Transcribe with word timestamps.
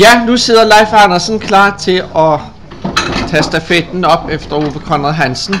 Ja, 0.00 0.24
nu 0.24 0.36
sidder 0.36 0.64
Leif 0.64 0.92
Andersen 0.92 1.38
klar 1.38 1.76
til 1.78 2.02
at 2.16 2.40
tage 3.28 3.42
stafetten 3.42 4.04
op 4.04 4.28
efter 4.30 4.56
Ove 4.56 4.80
Conrad 4.84 5.12
Hansen. 5.12 5.54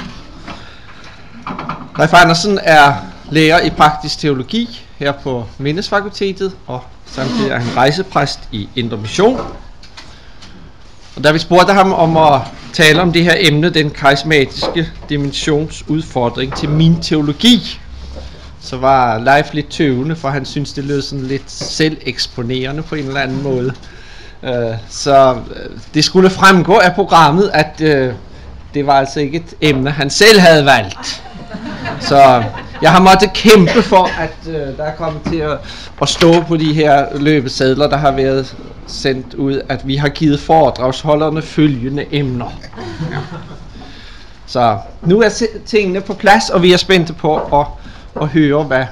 Leif 1.98 2.12
Andersen 2.12 2.58
er 2.62 2.94
lærer 3.30 3.60
i 3.60 3.70
praktisk 3.70 4.18
teologi 4.18 4.86
her 4.98 5.12
på 5.12 5.44
Mindesfakultetet, 5.58 6.52
og 6.66 6.84
samtidig 7.06 7.50
er 7.50 7.58
han 7.58 7.76
rejsepræst 7.76 8.40
i 8.52 8.68
Indre 8.76 8.96
Mission. 8.96 9.40
Og 11.16 11.24
da 11.24 11.32
vi 11.32 11.38
spurgte 11.38 11.72
ham 11.72 11.92
om 11.92 12.16
at 12.16 12.40
tale 12.72 13.02
om 13.02 13.12
det 13.12 13.24
her 13.24 13.34
emne, 13.38 13.70
den 13.70 13.90
karismatiske 13.90 14.88
dimensionsudfordring 15.08 16.56
til 16.56 16.68
min 16.68 17.02
teologi, 17.02 17.80
så 18.60 18.76
var 18.76 19.18
Leif 19.18 19.52
lidt 19.52 19.68
tøvende, 19.68 20.16
for 20.16 20.28
han 20.28 20.44
synes 20.44 20.72
det 20.72 20.84
lød 20.84 21.02
sådan 21.02 21.26
lidt 21.26 21.50
selveksponerende 21.50 22.82
på 22.82 22.94
en 22.94 23.06
eller 23.06 23.20
anden 23.20 23.42
måde. 23.42 23.74
Øh, 24.42 24.52
så 24.88 25.32
øh, 25.56 25.70
det 25.94 26.04
skulle 26.04 26.30
fremgå 26.30 26.74
af 26.74 26.94
programmet, 26.94 27.50
at 27.54 27.80
øh, 27.80 28.14
det 28.74 28.86
var 28.86 28.92
altså 28.92 29.20
ikke 29.20 29.36
et 29.36 29.54
emne, 29.60 29.90
han 29.90 30.10
selv 30.10 30.40
havde 30.40 30.64
valgt. 30.64 31.24
Så 32.00 32.42
jeg 32.82 32.92
har 32.92 33.00
måttet 33.00 33.32
kæmpe 33.32 33.82
for, 33.82 34.20
at 34.20 34.36
øh, 34.48 34.76
der 34.76 34.84
er 34.84 34.94
kommet 34.94 35.22
til 35.22 35.36
at, 35.36 35.58
at 36.02 36.08
stå 36.08 36.42
på 36.42 36.56
de 36.56 36.74
her 36.74 37.18
løbesedler, 37.18 37.88
der 37.88 37.96
har 37.96 38.10
været 38.10 38.56
sendt 38.86 39.34
ud, 39.34 39.60
at 39.68 39.86
vi 39.86 39.96
har 39.96 40.08
givet 40.08 40.40
foredragsholderne 40.40 41.42
følgende 41.42 42.06
emner. 42.12 42.50
Ja. 43.10 43.16
Så 44.46 44.78
nu 45.02 45.22
er 45.22 45.28
tingene 45.66 46.00
på 46.00 46.14
plads, 46.14 46.50
og 46.50 46.62
vi 46.62 46.72
er 46.72 46.76
spændte 46.76 47.12
på 47.12 47.36
at, 47.36 47.66
at 48.22 48.28
høre, 48.28 48.62
hvad, 48.62 48.84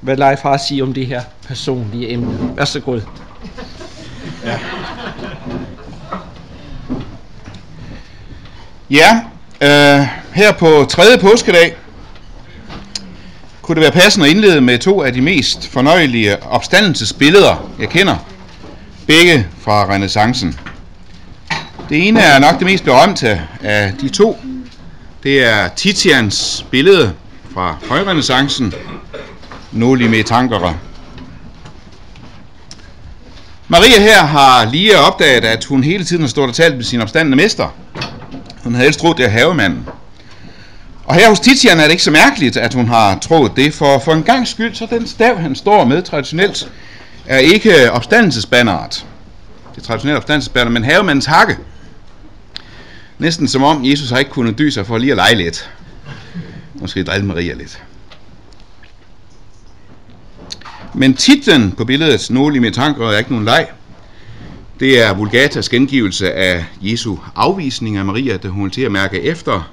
hvad 0.00 0.16
Leif 0.16 0.40
har 0.40 0.50
at 0.50 0.60
sige 0.60 0.82
om 0.82 0.92
det 0.92 1.06
her 1.06 1.22
personlige 1.48 2.12
emne. 2.12 2.56
Vær 2.56 2.64
så 2.64 2.80
god. 2.80 3.00
Ja. 4.44 4.58
Ja, 8.90 9.20
øh, 9.60 10.06
her 10.32 10.52
på 10.52 10.86
tredje 10.90 11.18
påskedag 11.18 11.76
kunne 13.62 13.74
det 13.74 13.82
være 13.82 13.92
passende 14.02 14.26
at 14.26 14.32
indlede 14.32 14.60
med 14.60 14.78
to 14.78 15.02
af 15.02 15.12
de 15.12 15.20
mest 15.20 15.68
fornøjelige 15.68 16.42
opstandelsesbilleder, 16.42 17.70
jeg 17.78 17.88
kender. 17.88 18.16
Begge 19.06 19.46
fra 19.60 19.94
renaissancen. 19.94 20.58
Det 21.88 22.08
ene 22.08 22.20
er 22.20 22.38
nok 22.38 22.58
det 22.58 22.66
mest 22.66 22.84
berømte 22.84 23.40
af 23.60 23.92
de 24.00 24.08
to. 24.08 24.40
Det 25.22 25.44
er 25.44 25.68
Titians 25.68 26.66
billede 26.70 27.12
fra 27.54 27.76
højrenaissancen, 27.88 28.74
Noli 29.72 30.08
me 30.08 30.22
tankere. 30.22 30.74
Maria 33.70 34.00
her 34.00 34.22
har 34.22 34.70
lige 34.70 34.98
opdaget, 34.98 35.44
at 35.44 35.64
hun 35.64 35.84
hele 35.84 36.04
tiden 36.04 36.22
har 36.22 36.28
stået 36.28 36.48
og 36.48 36.54
talt 36.54 36.76
med 36.76 36.84
sin 36.84 37.00
opstandende 37.00 37.36
mester. 37.36 37.74
Hun 38.64 38.74
havde 38.74 38.84
helst 38.84 39.00
troet, 39.00 39.16
det 39.16 39.24
er 39.24 39.30
havemanden. 39.30 39.88
Og 41.04 41.14
her 41.14 41.28
hos 41.28 41.40
Titian 41.40 41.78
er 41.80 41.82
det 41.84 41.90
ikke 41.90 42.02
så 42.02 42.10
mærkeligt, 42.10 42.56
at 42.56 42.74
hun 42.74 42.88
har 42.88 43.18
troet 43.18 43.52
det, 43.56 43.74
for 43.74 43.98
for 43.98 44.12
en 44.12 44.22
gang 44.22 44.48
skyld, 44.48 44.74
så 44.74 44.86
den 44.90 45.06
stav, 45.06 45.38
han 45.38 45.56
står 45.56 45.84
med 45.84 46.02
traditionelt, 46.02 46.70
er 47.26 47.38
ikke 47.38 47.92
opstandelsesbanneret. 47.92 49.06
Det 49.74 49.82
traditionelle 49.82 50.16
opstandelsesbanner, 50.16 50.70
men 50.70 50.84
havemandens 50.84 51.26
hakke. 51.26 51.56
Næsten 53.18 53.48
som 53.48 53.62
om 53.62 53.84
Jesus 53.84 54.10
har 54.10 54.18
ikke 54.18 54.30
kunnet 54.30 54.58
dy 54.58 54.68
sig 54.68 54.86
for 54.86 54.98
lige 54.98 55.12
at 55.12 55.16
lege 55.16 55.34
lidt. 55.34 55.70
Måske 56.74 57.04
drille 57.04 57.26
Maria 57.26 57.54
lidt. 57.54 57.82
Men 60.98 61.14
titlen 61.14 61.72
på 61.72 61.84
billedet, 61.84 62.30
Nogle 62.30 62.56
i 62.56 62.58
mit 62.58 62.74
tanker, 62.74 63.08
er 63.08 63.18
ikke 63.18 63.30
nogen 63.30 63.44
leg. 63.44 63.68
Det 64.80 65.02
er 65.02 65.14
Vulgatas 65.14 65.68
gengivelse 65.68 66.32
af 66.32 66.64
Jesu 66.80 67.16
afvisning 67.34 67.96
af 67.96 68.04
Maria, 68.04 68.36
da 68.36 68.48
hun 68.48 68.70
til 68.70 68.82
at 68.82 68.92
mærke 68.92 69.22
efter, 69.22 69.72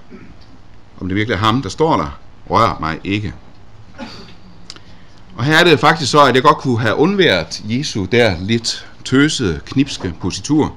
om 0.99 1.07
det 1.07 1.15
virkelig 1.15 1.33
er 1.33 1.39
ham, 1.39 1.61
der 1.61 1.69
står 1.69 1.97
der. 1.97 2.19
Rør 2.49 2.77
mig 2.79 2.99
ikke. 3.03 3.33
Og 5.35 5.43
her 5.43 5.57
er 5.57 5.63
det 5.63 5.79
faktisk 5.79 6.11
så, 6.11 6.23
at 6.23 6.35
jeg 6.35 6.43
godt 6.43 6.57
kunne 6.57 6.79
have 6.79 6.95
undværet 6.95 7.63
Jesu 7.69 8.05
der 8.11 8.35
lidt 8.41 8.87
tøsede, 9.05 9.59
knipske 9.65 10.13
positur. 10.21 10.75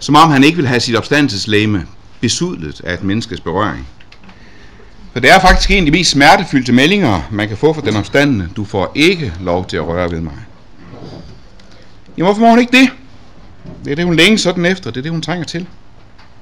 Som 0.00 0.14
om 0.14 0.30
han 0.30 0.44
ikke 0.44 0.56
vil 0.56 0.66
have 0.66 0.80
sit 0.80 0.96
opstandelseslæme 0.96 1.86
besudlet 2.20 2.80
af 2.80 2.94
et 2.94 3.02
menneskes 3.02 3.40
berøring. 3.40 3.88
For 5.16 5.20
det 5.20 5.30
er 5.30 5.40
faktisk 5.40 5.70
en 5.70 5.78
af 5.78 5.84
de 5.84 5.90
mest 5.90 6.10
smertefyldte 6.10 6.72
meldinger, 6.72 7.28
man 7.30 7.48
kan 7.48 7.56
få 7.56 7.72
fra 7.72 7.80
den 7.80 7.96
opstandende. 7.96 8.48
Du 8.56 8.64
får 8.64 8.92
ikke 8.94 9.32
lov 9.40 9.66
til 9.66 9.76
at 9.76 9.86
røre 9.86 10.10
ved 10.10 10.20
mig. 10.20 10.32
Jamen, 12.16 12.26
hvorfor 12.26 12.40
må 12.40 12.48
hun 12.48 12.58
ikke 12.58 12.78
det? 12.78 12.90
Det 13.84 13.90
er 13.90 13.96
det, 13.96 14.04
hun 14.04 14.16
længe 14.16 14.38
sådan 14.38 14.66
efter. 14.66 14.90
Det 14.90 14.98
er 14.98 15.02
det, 15.02 15.10
hun 15.10 15.22
trænger 15.22 15.44
til. 15.44 15.66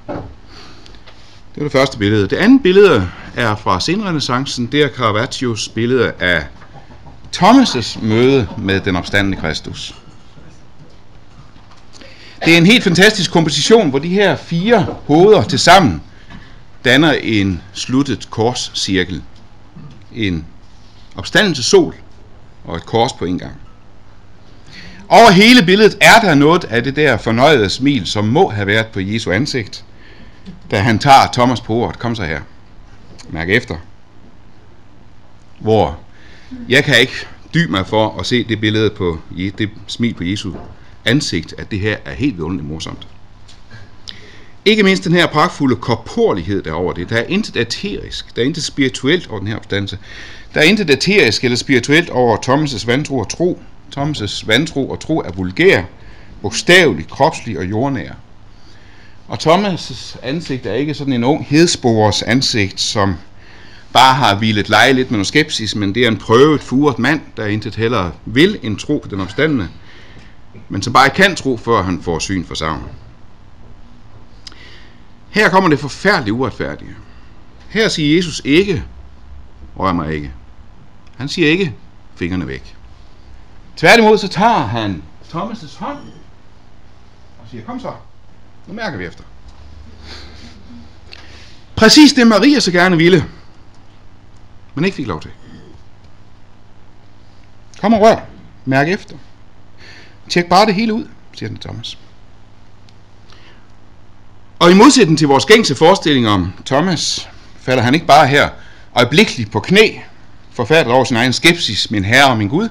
Det 0.07 1.57
var 1.57 1.63
det 1.63 1.71
første 1.71 1.97
billede. 1.97 2.27
Det 2.27 2.35
andet 2.35 2.63
billede 2.63 3.09
er 3.35 3.55
fra 3.55 3.79
senrenæssancen. 3.79 4.65
Det 4.65 4.83
er 4.83 4.89
Caravaggios 4.89 5.69
billede 5.69 6.11
af 6.19 6.43
Thomas' 7.35 8.05
møde 8.05 8.47
med 8.57 8.79
den 8.79 8.95
opstandende 8.95 9.37
Kristus. 9.37 9.95
Det 12.45 12.53
er 12.53 12.57
en 12.57 12.65
helt 12.65 12.83
fantastisk 12.83 13.31
komposition, 13.31 13.89
hvor 13.89 13.99
de 13.99 14.09
her 14.09 14.35
fire 14.35 14.85
hoveder 15.07 15.43
til 15.43 15.59
sammen 15.59 16.01
danner 16.85 17.11
en 17.11 17.61
sluttet 17.73 18.29
korscirkel. 18.29 19.21
En 20.13 20.45
opstandelse 21.15 21.63
sol 21.63 21.95
og 22.63 22.75
et 22.77 22.85
kors 22.85 23.13
på 23.13 23.25
en 23.25 23.39
gang. 23.39 23.55
Over 25.09 25.31
hele 25.31 25.65
billedet 25.65 25.97
er 26.01 26.19
der 26.21 26.35
noget 26.35 26.63
af 26.63 26.83
det 26.83 26.95
der 26.95 27.17
fornøjede 27.17 27.69
smil, 27.69 28.07
som 28.07 28.25
må 28.25 28.49
have 28.49 28.67
været 28.67 28.87
på 28.87 28.99
Jesu 28.99 29.31
ansigt, 29.31 29.85
da 30.71 30.79
han 30.79 30.99
tager 30.99 31.31
Thomas 31.33 31.61
på 31.61 31.73
ordet. 31.73 31.99
Kom 31.99 32.15
så 32.15 32.23
her. 32.23 32.41
Mærk 33.29 33.49
efter. 33.49 33.75
Hvor 35.59 35.99
jeg 36.69 36.83
kan 36.83 36.99
ikke 36.99 37.27
dy 37.53 37.65
mig 37.69 37.87
for 37.87 38.19
at 38.19 38.25
se 38.25 38.43
det 38.43 38.59
billede 38.59 38.89
på 38.89 39.19
det 39.57 39.69
smil 39.87 40.13
på 40.13 40.23
Jesu 40.23 40.53
ansigt, 41.05 41.53
at 41.57 41.71
det 41.71 41.79
her 41.79 41.97
er 42.05 42.13
helt 42.13 42.37
vidunderligt 42.37 42.67
morsomt. 42.67 43.07
Ikke 44.67 44.83
mindst 44.83 45.03
den 45.03 45.13
her 45.13 45.27
pragtfulde 45.27 45.75
korporlighed 45.75 46.63
derover 46.63 46.93
det. 46.93 47.09
Der 47.09 47.17
er 47.17 47.23
intet 47.23 47.57
aterisk, 47.57 48.35
der 48.35 48.41
er 48.41 48.45
intet 48.45 48.63
spirituelt 48.63 49.27
over 49.29 49.39
den 49.39 49.47
her 49.47 49.55
opstandelse. 49.55 49.97
Der 50.53 50.59
er 50.59 50.63
intet 50.63 50.89
aterisk 50.89 51.43
eller 51.43 51.57
spirituelt 51.57 52.09
over 52.09 52.37
Thomas' 52.37 52.87
vantro 52.87 53.19
og 53.19 53.29
tro. 53.29 53.59
Thomas' 53.97 54.47
vantro 54.47 54.89
og 54.89 54.99
tro 54.99 55.19
er 55.19 55.31
vulgær, 55.31 55.83
bogstavelig, 56.41 57.07
kropslig 57.07 57.57
og 57.59 57.65
jordnær. 57.65 58.11
Og 59.27 59.37
Thomas' 59.41 60.17
ansigt 60.23 60.65
er 60.65 60.73
ikke 60.73 60.93
sådan 60.93 61.13
en 61.13 61.23
ung 61.23 61.45
hedsporers 61.49 62.21
ansigt, 62.21 62.81
som 62.81 63.15
bare 63.93 64.13
har 64.13 64.35
hvilet 64.35 64.69
lege 64.69 64.93
lidt 64.93 65.11
med 65.11 65.17
noget 65.17 65.27
skepsis, 65.27 65.75
men 65.75 65.95
det 65.95 66.03
er 66.03 66.07
en 66.07 66.17
prøvet, 66.17 66.61
furet 66.61 66.99
mand, 66.99 67.21
der 67.37 67.45
intet 67.45 67.75
heller 67.75 68.11
vil 68.25 68.59
en 68.63 68.75
tro 68.75 68.99
på 69.03 69.09
den 69.09 69.19
opstandende, 69.19 69.67
men 70.69 70.81
som 70.81 70.93
bare 70.93 71.09
kan 71.09 71.35
tro, 71.35 71.57
før 71.57 71.83
han 71.83 72.01
får 72.01 72.19
syn 72.19 72.45
for 72.45 72.55
savnet. 72.55 72.89
Her 75.35 75.49
kommer 75.49 75.69
det 75.69 75.79
forfærdeligt 75.79 76.33
uretfærdige. 76.33 76.95
Her 77.69 77.87
siger 77.87 78.15
Jesus 78.15 78.41
ikke, 78.45 78.83
rør 79.79 79.93
mig 79.93 80.13
ikke. 80.13 80.31
Han 81.17 81.29
siger 81.29 81.49
ikke, 81.49 81.75
fingrene 82.15 82.47
væk. 82.47 82.75
Tværtimod 83.77 84.17
så 84.17 84.27
tager 84.27 84.65
han 84.65 85.03
Thomas' 85.29 85.79
hånd 85.79 85.97
og 87.39 87.47
siger, 87.51 87.65
kom 87.65 87.79
så, 87.79 87.93
nu 88.67 88.73
mærker 88.73 88.97
vi 88.97 89.05
efter. 89.05 89.23
Præcis 91.75 92.13
det 92.13 92.27
Maria 92.27 92.59
så 92.59 92.71
gerne 92.71 92.97
ville, 92.97 93.25
men 94.75 94.85
ikke 94.85 94.95
fik 94.95 95.07
lov 95.07 95.21
til. 95.21 95.31
Kom 97.81 97.93
og 97.93 98.01
rør, 98.01 98.19
mærk 98.65 98.87
efter. 98.89 99.15
Tjek 100.29 100.45
bare 100.45 100.65
det 100.65 100.75
hele 100.75 100.93
ud, 100.93 101.07
siger 101.33 101.49
den 101.49 101.57
Thomas. 101.57 101.97
Og 104.59 104.71
i 104.71 104.73
modsætning 104.73 105.17
til 105.17 105.27
vores 105.27 105.45
gængse 105.45 105.75
forestilling 105.75 106.27
om 106.27 106.53
Thomas, 106.65 107.29
falder 107.59 107.83
han 107.83 107.93
ikke 107.93 108.05
bare 108.05 108.27
her 108.27 108.49
øjeblikkeligt 108.95 109.51
på 109.51 109.59
knæ, 109.59 109.89
forfærdet 110.51 110.93
over 110.93 111.03
sin 111.03 111.17
egen 111.17 111.33
skepsis, 111.33 111.91
min 111.91 112.05
herre 112.05 112.29
og 112.29 112.37
min 112.37 112.47
Gud. 112.47 112.69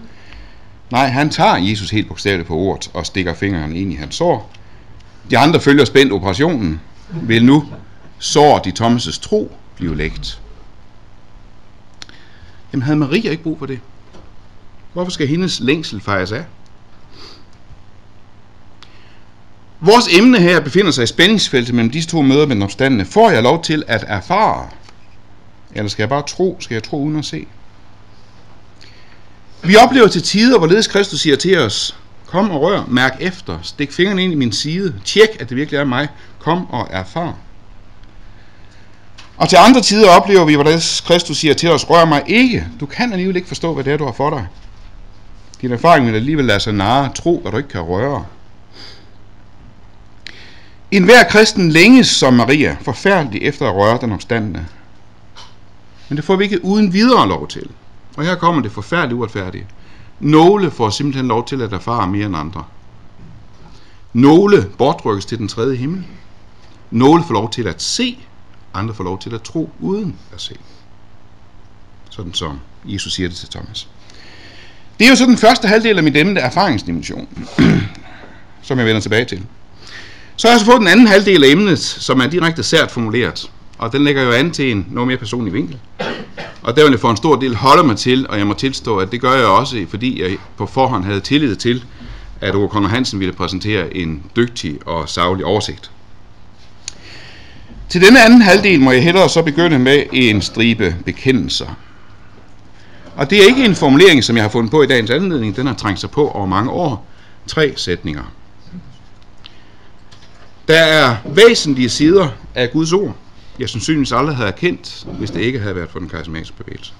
Nej, 0.90 1.08
han 1.08 1.30
tager 1.30 1.56
Jesus 1.56 1.90
helt 1.90 2.08
bogstaveligt 2.08 2.48
på 2.48 2.56
ordet 2.56 2.90
og 2.94 3.06
stikker 3.06 3.34
fingeren 3.34 3.76
ind 3.76 3.92
i 3.92 3.96
hans 3.96 4.14
sår. 4.14 4.52
De 5.30 5.38
andre 5.38 5.60
følger 5.60 5.84
spændt 5.84 6.12
operationen, 6.12 6.80
vil 7.22 7.44
nu 7.44 7.64
såret 8.18 8.66
i 8.66 8.72
Thomas' 8.82 9.20
tro 9.20 9.52
blive 9.76 9.96
lægt. 9.96 10.40
Jamen 12.72 12.82
havde 12.82 12.98
Maria 12.98 13.30
ikke 13.30 13.42
brug 13.42 13.58
for 13.58 13.66
det? 13.66 13.80
Hvorfor 14.92 15.10
skal 15.10 15.26
hendes 15.26 15.60
længsel 15.60 16.00
fejres 16.00 16.32
af? 16.32 16.44
Vores 19.84 20.08
emne 20.10 20.38
her 20.38 20.60
befinder 20.60 20.90
sig 20.90 21.04
i 21.04 21.06
spændingsfeltet 21.06 21.74
mellem 21.74 21.90
disse 21.90 22.10
to 22.10 22.22
møder 22.22 22.46
med 22.46 22.54
den 22.54 22.62
opstandende. 22.62 23.04
Får 23.04 23.30
jeg 23.30 23.42
lov 23.42 23.62
til 23.62 23.82
at 23.86 24.04
erfare? 24.08 24.68
Eller 25.74 25.88
skal 25.88 26.02
jeg 26.02 26.08
bare 26.08 26.22
tro? 26.22 26.56
Skal 26.60 26.74
jeg 26.74 26.82
tro 26.82 27.02
uden 27.02 27.18
at 27.18 27.24
se? 27.24 27.46
Vi 29.62 29.76
oplever 29.76 30.08
til 30.08 30.22
tider, 30.22 30.58
hvorledes 30.58 30.86
Kristus 30.86 31.20
siger 31.20 31.36
til 31.36 31.58
os, 31.58 31.96
Kom 32.26 32.50
og 32.50 32.62
rør, 32.62 32.84
mærk 32.88 33.16
efter, 33.20 33.58
stik 33.62 33.92
fingrene 33.92 34.24
ind 34.24 34.32
i 34.32 34.36
min 34.36 34.52
side, 34.52 34.94
tjek, 35.04 35.28
at 35.40 35.48
det 35.48 35.56
virkelig 35.56 35.78
er 35.78 35.84
mig. 35.84 36.08
Kom 36.38 36.70
og 36.70 36.88
erfar. 36.90 37.34
Og 39.36 39.48
til 39.48 39.56
andre 39.56 39.80
tider 39.80 40.10
oplever 40.10 40.44
vi, 40.44 40.54
hvordan 40.54 40.80
Kristus 41.06 41.36
siger 41.36 41.54
til 41.54 41.70
os, 41.70 41.90
rør 41.90 42.04
mig 42.04 42.22
ikke. 42.26 42.66
Du 42.80 42.86
kan 42.86 43.12
alligevel 43.12 43.36
ikke 43.36 43.48
forstå, 43.48 43.74
hvad 43.74 43.84
det 43.84 43.92
er, 43.92 43.96
du 43.96 44.04
har 44.04 44.12
for 44.12 44.30
dig. 44.30 44.46
Din 45.60 45.72
erfaring 45.72 46.06
vil 46.06 46.14
alligevel 46.14 46.44
lade 46.44 46.60
sig 46.60 46.72
narre, 46.72 47.12
tro, 47.14 47.40
hvad 47.42 47.52
du 47.52 47.56
ikke 47.56 47.68
kan 47.68 47.80
røre. 47.80 48.24
En 50.94 51.04
hver 51.04 51.24
kristen 51.24 51.70
længes 51.70 52.06
som 52.06 52.34
Maria, 52.34 52.76
forfærdelig 52.80 53.42
efter 53.42 53.68
at 53.68 53.74
røre 53.74 53.98
den 54.00 54.12
omstandende. 54.12 54.66
Men 56.08 56.16
det 56.16 56.24
får 56.24 56.36
vi 56.36 56.44
ikke 56.44 56.64
uden 56.64 56.92
videre 56.92 57.28
lov 57.28 57.48
til. 57.48 57.70
Og 58.16 58.24
her 58.24 58.34
kommer 58.34 58.62
det 58.62 58.72
forfærdeligt 58.72 59.18
uretfærdige. 59.18 59.66
Nogle 60.20 60.70
får 60.70 60.90
simpelthen 60.90 61.28
lov 61.28 61.46
til 61.46 61.62
at 61.62 61.72
erfare 61.72 62.06
mere 62.06 62.26
end 62.26 62.36
andre. 62.36 62.64
Nogle 64.12 64.66
bortrykkes 64.78 65.26
til 65.26 65.38
den 65.38 65.48
tredje 65.48 65.76
himmel. 65.76 66.04
Nogle 66.90 67.24
får 67.24 67.34
lov 67.34 67.50
til 67.50 67.68
at 67.68 67.82
se, 67.82 68.18
andre 68.74 68.94
får 68.94 69.04
lov 69.04 69.18
til 69.18 69.34
at 69.34 69.42
tro 69.42 69.70
uden 69.80 70.16
at 70.34 70.40
se. 70.40 70.54
Sådan 72.10 72.34
som 72.34 72.60
Jesus 72.84 73.14
siger 73.14 73.28
det 73.28 73.36
til 73.36 73.48
Thomas. 73.48 73.88
Det 74.98 75.04
er 75.04 75.10
jo 75.10 75.16
så 75.16 75.26
den 75.26 75.38
første 75.38 75.68
halvdel 75.68 75.96
af 75.96 76.02
mit 76.04 76.16
emne, 76.16 76.40
erfaringsdimensionen, 76.40 77.48
som 78.62 78.78
jeg 78.78 78.86
vender 78.86 79.00
tilbage 79.00 79.24
til. 79.24 79.46
Så 80.36 80.48
har 80.48 80.52
jeg 80.52 80.60
så 80.60 80.66
fået 80.66 80.80
den 80.80 80.88
anden 80.88 81.06
halvdel 81.06 81.44
af 81.44 81.48
emnet, 81.48 81.78
som 81.78 82.20
er 82.20 82.26
direkte 82.26 82.62
sært 82.62 82.90
formuleret. 82.90 83.50
Og 83.78 83.92
den 83.92 84.04
lægger 84.04 84.22
jo 84.22 84.32
an 84.32 84.50
til 84.50 84.70
en 84.70 84.86
noget 84.90 85.08
mere 85.08 85.16
personlig 85.16 85.52
vinkel. 85.52 85.78
Og 86.62 86.76
der 86.76 86.82
vil 86.82 86.90
jeg 86.90 87.00
for 87.00 87.10
en 87.10 87.16
stor 87.16 87.36
del 87.36 87.54
holde 87.56 87.86
mig 87.86 87.96
til, 87.96 88.26
og 88.28 88.38
jeg 88.38 88.46
må 88.46 88.54
tilstå, 88.54 88.96
at 88.98 89.12
det 89.12 89.20
gør 89.20 89.32
jeg 89.32 89.46
også, 89.46 89.86
fordi 89.88 90.22
jeg 90.22 90.36
på 90.56 90.66
forhånd 90.66 91.04
havde 91.04 91.20
tillid 91.20 91.56
til, 91.56 91.84
at 92.40 92.54
Ove 92.54 92.68
Conor 92.68 92.88
Hansen 92.88 93.20
ville 93.20 93.32
præsentere 93.32 93.96
en 93.96 94.22
dygtig 94.36 94.78
og 94.86 95.08
savlig 95.08 95.44
oversigt. 95.44 95.90
Til 97.88 98.00
denne 98.00 98.24
anden 98.24 98.42
halvdel 98.42 98.80
må 98.80 98.90
jeg 98.92 99.02
hellere 99.02 99.28
så 99.28 99.42
begynde 99.42 99.78
med 99.78 100.02
en 100.12 100.42
stribe 100.42 100.96
bekendelser. 101.04 101.66
Og 103.16 103.30
det 103.30 103.38
er 103.38 103.46
ikke 103.46 103.64
en 103.64 103.74
formulering, 103.74 104.24
som 104.24 104.36
jeg 104.36 104.44
har 104.44 104.48
fundet 104.48 104.70
på 104.70 104.82
i 104.82 104.86
dagens 104.86 105.10
anledning. 105.10 105.56
Den 105.56 105.66
har 105.66 105.74
trængt 105.74 106.00
sig 106.00 106.10
på 106.10 106.28
over 106.28 106.46
mange 106.46 106.70
år. 106.70 107.06
Tre 107.46 107.72
sætninger. 107.76 108.22
Der 110.68 110.78
er 110.78 111.16
væsentlige 111.26 111.88
sider 111.88 112.28
af 112.54 112.70
Guds 112.72 112.92
ord, 112.92 113.16
jeg 113.58 113.68
sandsynligvis 113.68 114.12
aldrig 114.12 114.36
havde 114.36 114.48
erkendt, 114.48 115.06
hvis 115.18 115.30
det 115.30 115.40
ikke 115.40 115.60
havde 115.60 115.76
været 115.76 115.90
for 115.90 115.98
den 115.98 116.08
karismatiske 116.08 116.56
bevægelse. 116.56 116.92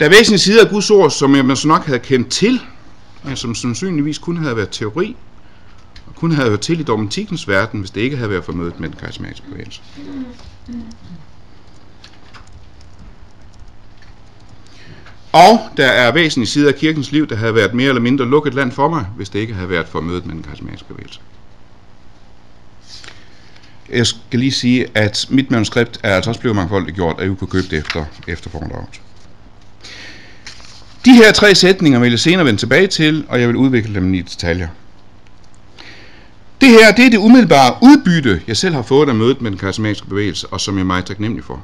Der 0.00 0.04
er 0.04 0.08
væsentlige 0.08 0.38
sider 0.38 0.64
af 0.64 0.70
Guds 0.70 0.90
ord, 0.90 1.10
som 1.10 1.48
jeg 1.48 1.56
så 1.56 1.68
nok 1.68 1.86
havde 1.86 1.98
kendt 1.98 2.28
til, 2.28 2.60
men 3.22 3.36
som 3.36 3.54
sandsynligvis 3.54 4.18
kun 4.18 4.36
havde 4.36 4.56
været 4.56 4.70
teori, 4.70 5.16
og 6.06 6.14
kun 6.14 6.32
havde 6.32 6.48
været 6.48 6.60
til 6.60 6.80
i 6.80 6.82
dogmatikkens 6.82 7.48
verden, 7.48 7.80
hvis 7.80 7.90
det 7.90 8.00
ikke 8.00 8.16
havde 8.16 8.30
været 8.30 8.44
for 8.44 8.52
mødet 8.52 8.80
med 8.80 8.88
den 8.88 8.96
karismatiske 8.96 9.46
bevægelse. 9.50 9.80
Og 15.32 15.60
der 15.76 15.86
er 15.86 16.12
væsentlige 16.12 16.48
sider 16.48 16.68
af 16.68 16.74
kirkens 16.74 17.12
liv, 17.12 17.28
der 17.28 17.36
havde 17.36 17.54
været 17.54 17.74
mere 17.74 17.88
eller 17.88 18.02
mindre 18.02 18.24
lukket 18.24 18.54
land 18.54 18.72
for 18.72 18.88
mig, 18.88 19.06
hvis 19.16 19.28
det 19.28 19.38
ikke 19.38 19.54
havde 19.54 19.68
været 19.68 19.88
for 19.88 20.00
mødet 20.00 20.26
med 20.26 20.34
den 20.34 20.42
karismatiske 20.42 20.88
bevægelse. 20.88 21.20
Jeg 23.92 24.06
skal 24.06 24.38
lige 24.38 24.52
sige, 24.52 24.86
at 24.94 25.26
mit 25.30 25.50
manuskript 25.50 26.00
er 26.02 26.14
altså 26.16 26.30
også 26.30 26.40
blevet 26.40 26.56
mangfoldigt 26.56 26.96
gjort, 26.96 27.16
og 27.16 27.24
I 27.24 27.28
kunne 27.34 27.48
købe 27.48 27.66
det 27.70 27.78
efter, 27.78 28.04
efter 28.28 28.50
foredraget. 28.50 29.00
De 31.04 31.12
her 31.12 31.32
tre 31.32 31.54
sætninger 31.54 31.98
vil 31.98 32.10
jeg 32.10 32.20
senere 32.20 32.44
vende 32.44 32.60
tilbage 32.60 32.86
til, 32.86 33.24
og 33.28 33.40
jeg 33.40 33.48
vil 33.48 33.56
udvikle 33.56 33.94
dem 33.94 34.14
i 34.14 34.22
detaljer. 34.22 34.68
Det 36.60 36.68
her, 36.68 36.92
det 36.92 37.06
er 37.06 37.10
det 37.10 37.18
umiddelbare 37.18 37.74
udbytte, 37.82 38.42
jeg 38.46 38.56
selv 38.56 38.74
har 38.74 38.82
fået 38.82 39.08
af 39.08 39.14
mødet 39.14 39.40
med 39.40 39.50
den 39.50 39.58
karismatiske 39.58 40.06
bevægelse, 40.06 40.46
og 40.46 40.60
som 40.60 40.74
jeg 40.74 40.80
er 40.80 40.86
meget 40.86 41.04
taknemmelig 41.04 41.44
for. 41.44 41.62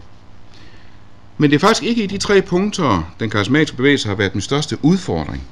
Men 1.38 1.50
det 1.50 1.56
er 1.56 1.60
faktisk 1.60 1.82
ikke 1.82 2.04
i 2.04 2.06
de 2.06 2.18
tre 2.18 2.42
punkter, 2.42 3.14
den 3.20 3.30
karismatiske 3.30 3.76
bevægelse 3.76 4.08
har 4.08 4.14
været 4.14 4.32
den 4.32 4.40
største 4.40 4.84
udfordring. 4.84 5.42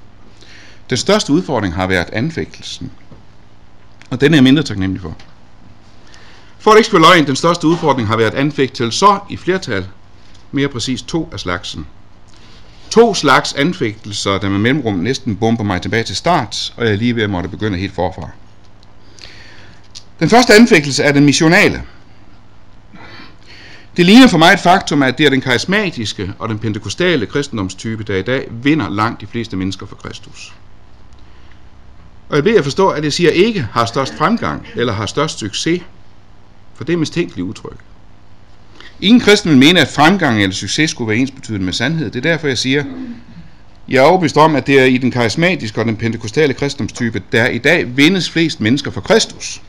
Den 0.91 0.97
største 0.97 1.33
udfordring 1.33 1.75
har 1.75 1.87
været 1.87 2.11
anfægtelsen. 2.13 2.91
Og 4.11 4.21
den 4.21 4.33
er 4.33 4.37
jeg 4.37 4.45
mindre 4.45 4.63
taknemmelig 4.63 5.03
for. 5.03 5.17
For 6.59 6.71
at 6.71 6.77
ikke 6.77 6.87
skulle 6.87 7.07
løgn, 7.07 7.27
den 7.27 7.37
største 7.37 7.67
udfordring 7.67 8.09
har 8.09 8.17
været 8.17 8.35
anfægtelse 8.35 9.07
i 9.31 9.37
flertal, 9.37 9.87
mere 10.53 10.69
præcis 10.69 11.03
to 11.03 11.29
af 11.33 11.41
slagsen. 11.41 11.87
To 12.91 13.15
slags 13.15 13.53
anfægtelser, 13.53 14.39
der 14.39 14.49
med 14.49 14.59
mellemrum 14.59 14.95
næsten 14.95 15.37
bomber 15.37 15.65
mig 15.65 15.83
tilbage 15.83 16.03
til 16.03 16.17
start, 16.17 16.75
og 16.77 16.85
jeg 16.85 16.93
er 16.93 16.97
lige 16.97 17.17
ved 17.17 17.23
at 17.23 17.31
måtte 17.31 17.49
begynde 17.49 17.79
helt 17.79 17.95
forfra. 17.95 18.29
Den 20.21 20.29
første 20.29 20.55
anfægtelse 20.55 21.03
er 21.03 21.13
den 21.13 21.25
missionale. 21.25 21.83
Det 23.97 24.07
ligner 24.07 24.29
for 24.29 24.39
mig 24.39 24.53
et 24.53 24.61
faktum, 24.61 25.03
at 25.03 25.19
det 25.19 25.27
er 25.27 25.31
den 25.31 25.41
karismatiske 25.41 26.33
og 26.39 26.49
den 26.49 26.59
pentekostale 26.59 27.27
kristendomstype, 27.27 28.05
der 28.05 28.17
i 28.17 28.23
dag 28.23 28.49
vinder 28.51 28.91
langt 28.91 29.21
de 29.21 29.27
fleste 29.27 29.57
mennesker 29.57 29.87
for 29.87 29.97
Kristus. 29.97 30.55
Og 32.29 32.37
jeg 32.37 32.45
beder 32.45 32.59
at 32.59 32.65
forstå, 32.65 32.89
at 32.89 33.05
jeg 33.05 33.13
siger 33.13 33.31
ikke 33.31 33.67
har 33.73 33.85
størst 33.85 34.15
fremgang 34.15 34.67
eller 34.77 34.93
har 34.93 35.07
størst 35.07 35.39
succes, 35.39 35.83
for 36.75 36.85
det 36.85 36.93
er 36.93 36.97
mistænkeligt 36.97 37.45
udtryk. 37.45 37.77
Ingen 39.01 39.21
kristen 39.21 39.51
vil 39.51 39.59
mene, 39.59 39.81
at 39.81 39.89
fremgang 39.89 40.43
eller 40.43 40.55
succes 40.55 40.91
skulle 40.91 41.09
være 41.09 41.19
ens 41.19 41.31
betydende 41.31 41.65
med 41.65 41.73
sandhed. 41.73 42.11
Det 42.11 42.27
er 42.27 42.31
derfor, 42.31 42.49
jeg 42.49 42.59
siger, 42.59 42.85
jeg 43.89 43.99
er 43.99 44.03
overbevist 44.03 44.37
om, 44.37 44.57
at 44.57 44.67
det 44.67 44.81
er 44.81 44.85
i 44.85 44.99
den 44.99 45.11
karismatiske 45.11 45.81
og 45.81 45.87
den 45.87 45.97
pentekostale 45.97 46.55
kristendomstype, 46.55 47.23
der 47.33 47.49
i 47.49 47.59
dag 47.59 47.97
vindes 47.97 48.31
flest 48.31 48.61
mennesker 48.61 48.91
for 48.91 49.01
Kristus. 49.01 49.63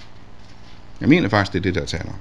Jeg 1.02 1.10
mener 1.10 1.30
faktisk, 1.30 1.54
det 1.54 1.60
er 1.60 1.64
det, 1.64 1.76
der 1.76 1.86
taler 1.86 2.12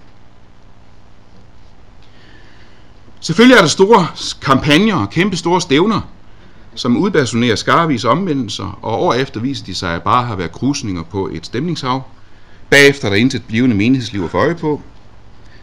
Selvfølgelig 3.22 3.56
er 3.56 3.60
der 3.60 3.68
store 3.68 4.06
kampagner 4.42 4.94
og 4.94 5.10
kæmpe 5.10 5.36
store 5.36 5.60
stævner, 5.60 6.00
som 6.74 6.96
udpersonerer 6.96 7.56
skarvis 7.56 8.04
omvendelser, 8.04 8.78
og 8.82 9.02
år 9.02 9.14
efter 9.14 9.40
viser 9.40 9.64
de 9.64 9.74
sig 9.74 9.94
at 9.94 10.02
bare 10.02 10.26
have 10.26 10.38
været 10.38 10.52
krusninger 10.52 11.02
på 11.02 11.28
et 11.32 11.46
stemningshav. 11.46 12.02
Bagefter 12.70 13.06
er 13.06 13.10
der 13.10 13.16
intet 13.16 13.42
blivende 13.48 13.76
menighedsliv 13.76 14.24
at 14.24 14.30
få 14.30 14.38
øje 14.38 14.54
på. 14.54 14.80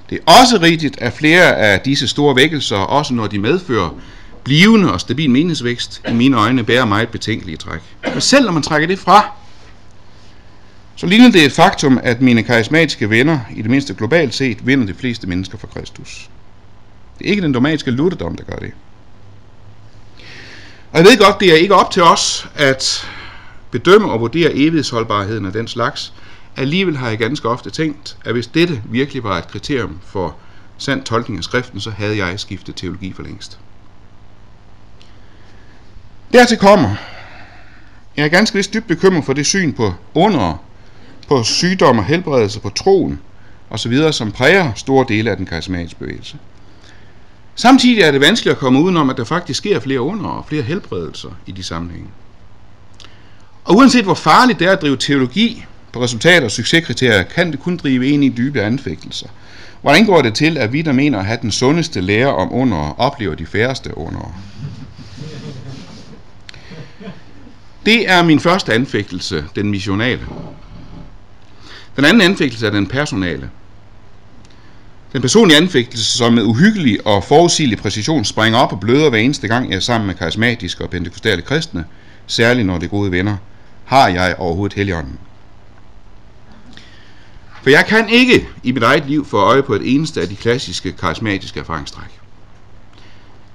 Det 0.09 0.19
er 0.27 0.31
også 0.39 0.59
rigtigt, 0.61 1.01
at 1.01 1.13
flere 1.13 1.55
af 1.55 1.79
disse 1.79 2.07
store 2.07 2.35
vækkelser, 2.35 2.75
også 2.75 3.13
når 3.13 3.27
de 3.27 3.39
medfører 3.39 3.89
blivende 4.43 4.93
og 4.93 5.01
stabil 5.01 5.29
menighedsvækst, 5.29 6.01
i 6.09 6.13
mine 6.13 6.37
øjne 6.37 6.63
bærer 6.63 6.85
meget 6.85 7.09
betænkelige 7.09 7.57
træk. 7.57 7.81
Men 8.13 8.21
selv 8.21 8.45
når 8.45 8.51
man 8.51 8.63
trækker 8.63 8.87
det 8.87 8.99
fra, 8.99 9.31
så 10.95 11.05
ligner 11.05 11.31
det 11.31 11.45
et 11.45 11.51
faktum, 11.51 11.99
at 12.03 12.21
mine 12.21 12.43
karismatiske 12.43 13.09
venner, 13.09 13.39
i 13.55 13.61
det 13.61 13.71
mindste 13.71 13.93
globalt 13.93 14.35
set, 14.35 14.67
vinder 14.67 14.85
de 14.85 14.93
fleste 14.93 15.27
mennesker 15.27 15.57
for 15.57 15.67
Kristus. 15.67 16.29
Det 17.19 17.25
er 17.25 17.29
ikke 17.29 17.41
den 17.41 17.53
dogmatiske 17.53 17.91
lutterdom, 17.91 18.35
der 18.35 18.43
gør 18.43 18.55
det. 18.55 18.71
Og 20.91 20.97
jeg 20.97 21.05
ved 21.05 21.17
godt, 21.17 21.39
det 21.39 21.51
er 21.51 21.55
ikke 21.55 21.75
op 21.75 21.91
til 21.91 22.03
os 22.03 22.49
at 22.55 23.07
bedømme 23.71 24.11
og 24.11 24.19
vurdere 24.19 24.53
evighedsholdbarheden 24.53 25.45
af 25.45 25.51
den 25.51 25.67
slags. 25.67 26.13
Alligevel 26.55 26.97
har 26.97 27.09
jeg 27.09 27.17
ganske 27.17 27.49
ofte 27.49 27.69
tænkt, 27.69 28.17
at 28.25 28.33
hvis 28.33 28.47
dette 28.47 28.81
virkelig 28.85 29.23
var 29.23 29.37
et 29.37 29.47
kriterium 29.47 29.99
for 30.05 30.35
sand 30.77 31.03
tolkning 31.03 31.37
af 31.37 31.43
skriften, 31.43 31.81
så 31.81 31.89
havde 31.89 32.25
jeg 32.25 32.39
skiftet 32.39 32.75
teologi 32.75 33.13
for 33.13 33.23
længst. 33.23 33.59
Dertil 36.33 36.57
kommer, 36.57 36.95
jeg 38.17 38.25
er 38.25 38.29
ganske 38.29 38.55
vist 38.55 38.73
dybt 38.73 38.87
bekymret 38.87 39.25
for 39.25 39.33
det 39.33 39.45
syn 39.45 39.73
på 39.73 39.93
under, 40.13 40.63
på 41.27 41.43
sygdom 41.43 41.97
og 41.97 42.05
helbredelse, 42.05 42.59
på 42.59 42.69
troen 42.69 43.19
osv., 43.69 44.11
som 44.11 44.31
præger 44.31 44.73
store 44.73 45.05
dele 45.07 45.31
af 45.31 45.37
den 45.37 45.45
karismatiske 45.45 45.99
bevægelse. 45.99 46.37
Samtidig 47.59 48.01
er 48.01 48.11
det 48.11 48.21
vanskeligt 48.21 48.53
at 48.53 48.59
komme 48.59 48.79
udenom, 48.79 49.09
at 49.09 49.17
der 49.17 49.23
faktisk 49.23 49.57
sker 49.57 49.79
flere 49.79 50.01
under 50.01 50.29
og 50.29 50.45
flere 50.47 50.63
helbredelser 50.63 51.29
i 51.45 51.51
de 51.51 51.63
sammenhænge. 51.63 52.07
Og 53.63 53.75
uanset 53.75 54.03
hvor 54.03 54.13
farligt 54.13 54.59
det 54.59 54.67
er 54.67 54.71
at 54.71 54.81
drive 54.81 54.97
teologi 54.97 55.65
på 55.91 56.03
resultater 56.03 56.45
og 56.45 56.51
succeskriterier, 56.51 57.23
kan 57.23 57.51
det 57.51 57.59
kun 57.59 57.77
drive 57.77 58.07
ind 58.07 58.23
i 58.23 58.29
dybe 58.29 58.61
anfægtelser. 58.61 59.27
Hvordan 59.81 60.05
går 60.05 60.21
det 60.21 60.33
til, 60.33 60.57
at 60.57 60.73
vi, 60.73 60.81
der 60.81 60.91
mener 60.91 61.19
at 61.19 61.25
have 61.25 61.39
den 61.41 61.51
sundeste 61.51 62.01
lære 62.01 62.35
om 62.35 62.53
under, 62.53 62.99
oplever 62.99 63.35
de 63.35 63.45
færreste 63.45 63.97
under? 63.97 64.41
Det 67.85 68.09
er 68.09 68.23
min 68.23 68.39
første 68.39 68.73
anfægtelse, 68.73 69.45
den 69.55 69.71
missionale. 69.71 70.25
Den 71.95 72.05
anden 72.05 72.21
anfægtelse 72.21 72.67
er 72.67 72.71
den 72.71 72.87
personale. 72.87 73.49
Den 75.13 75.21
personlige 75.21 75.57
anfægtelse, 75.57 76.17
som 76.17 76.33
med 76.33 76.43
uhyggelig 76.43 77.07
og 77.07 77.23
forudsigelig 77.23 77.77
præcision 77.77 78.25
springer 78.25 78.59
op 78.59 78.71
og 78.71 78.79
bløder 78.79 79.09
hver 79.09 79.19
eneste 79.19 79.47
gang, 79.47 79.69
jeg 79.69 79.75
er 79.75 79.79
sammen 79.79 80.07
med 80.07 80.15
karismatiske 80.15 80.83
og 80.83 80.89
pentekostale 80.89 81.41
kristne, 81.41 81.85
særligt 82.27 82.67
når 82.67 82.77
det 82.77 82.85
er 82.85 82.89
gode 82.89 83.11
venner, 83.11 83.37
har 83.85 84.07
jeg 84.07 84.35
overhovedet 84.37 84.77
heligånden. 84.77 85.19
For 87.63 87.69
jeg 87.69 87.85
kan 87.85 88.09
ikke 88.09 88.47
i 88.63 88.71
mit 88.71 88.83
eget 88.83 89.05
liv 89.07 89.25
få 89.25 89.37
øje 89.37 89.63
på 89.63 89.73
et 89.73 89.93
eneste 89.93 90.21
af 90.21 90.27
de 90.27 90.35
klassiske 90.35 90.91
karismatiske 90.91 91.59
erfaringstræk. 91.59 92.19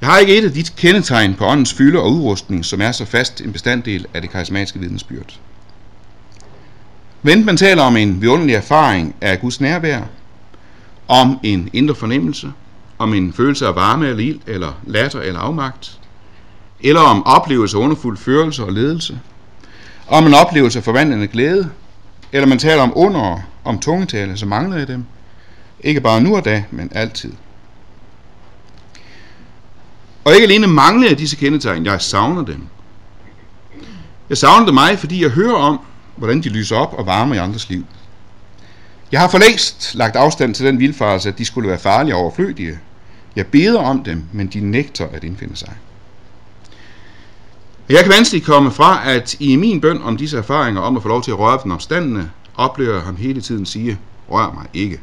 Jeg 0.01 0.09
har 0.09 0.19
ikke 0.19 0.39
et 0.39 0.45
af 0.45 0.53
de 0.53 0.63
kendetegn 0.77 1.35
på 1.35 1.47
åndens 1.47 1.73
fylde 1.73 1.99
og 1.99 2.13
udrustning, 2.13 2.65
som 2.65 2.81
er 2.81 2.93
så 2.93 3.05
fast 3.05 3.41
en 3.41 3.53
bestanddel 3.53 4.07
af 4.15 4.23
det 4.23 4.31
karismatiske 4.31 4.79
vidensbyrd. 4.79 5.39
Men 7.23 7.45
man 7.45 7.57
taler 7.57 7.83
om 7.83 7.97
en 7.97 8.21
vidunderlig 8.21 8.55
erfaring 8.55 9.15
af 9.21 9.41
Guds 9.41 9.61
nærvær, 9.61 10.03
om 11.09 11.39
en 11.43 11.71
indre 11.73 11.95
fornemmelse, 11.95 12.53
om 12.99 13.15
en 13.15 13.33
følelse 13.33 13.67
af 13.67 13.75
varme 13.75 14.09
eller 14.09 14.25
ild, 14.25 14.41
eller 14.47 14.73
latter 14.87 15.21
eller 15.21 15.41
afmagt, 15.41 16.01
eller 16.81 17.01
om 17.01 17.27
oplevelse 17.27 17.77
af 17.77 17.81
underfuld 17.81 18.17
førelse 18.17 18.65
og 18.65 18.73
ledelse, 18.73 19.21
om 20.09 20.27
en 20.27 20.35
oplevelse 20.35 20.79
af 20.79 20.85
forvandlende 20.85 21.27
glæde, 21.27 21.71
eller 22.33 22.47
man 22.49 22.59
taler 22.59 22.83
om 22.83 22.93
under, 22.97 23.39
om 23.65 23.79
tungetale, 23.79 24.37
så 24.37 24.47
mangler 24.47 24.77
jeg 24.77 24.89
dem. 24.89 25.05
Ikke 25.81 26.01
bare 26.01 26.21
nu 26.21 26.37
og 26.37 26.45
da, 26.45 26.65
men 26.71 26.91
altid. 26.95 27.33
Og 30.25 30.35
ikke 30.35 30.45
alene 30.45 30.67
mangler 30.67 31.09
jeg 31.09 31.19
disse 31.19 31.37
kendetegn, 31.37 31.85
jeg 31.85 32.01
savner 32.03 32.45
dem. 32.45 32.67
Jeg 34.29 34.39
savner 34.39 34.67
dem 34.67 34.75
mig, 34.75 34.99
fordi 34.99 35.23
jeg 35.23 35.31
hører 35.31 35.57
om, 35.57 35.81
hvordan 36.17 36.43
de 36.43 36.49
lyser 36.49 36.77
op 36.77 36.95
og 36.99 37.07
varmer 37.07 37.35
i 37.35 37.39
andres 37.39 37.69
liv. 37.69 37.85
Jeg 39.15 39.23
har 39.23 39.29
for 39.29 39.39
længst 39.39 39.95
lagt 39.95 40.17
afstand 40.17 40.55
til 40.55 40.67
den 40.67 40.79
vildfarelse, 40.79 41.29
at 41.29 41.39
de 41.39 41.45
skulle 41.45 41.69
være 41.69 41.79
farlige 41.79 42.15
og 42.15 42.21
overflødige. 42.21 42.79
Jeg 43.37 43.47
beder 43.47 43.81
om 43.81 44.05
dem, 44.05 44.25
men 44.33 44.47
de 44.47 44.61
nægter 44.61 45.07
at 45.13 45.25
indfinde 45.25 45.57
sig. 45.57 45.73
Jeg 47.89 48.03
kan 48.03 48.13
vanskeligt 48.13 48.47
komme 48.47 48.71
fra, 48.71 49.11
at 49.11 49.35
i 49.41 49.57
min 49.57 49.81
bøn 49.81 50.03
om 50.03 50.17
disse 50.17 50.39
erfaringer 50.39 50.81
om 50.81 50.97
at 50.97 51.03
få 51.03 51.09
lov 51.09 51.23
til 51.23 51.31
at 51.31 51.39
røre 51.39 51.61
den 51.63 51.73
omstandende, 51.73 52.31
oplever 52.55 52.95
jeg 52.95 53.03
ham 53.03 53.17
hele 53.17 53.41
tiden 53.41 53.67
sige, 53.67 53.99
rør 54.31 54.53
mig 54.55 54.67
ikke. 54.75 55.01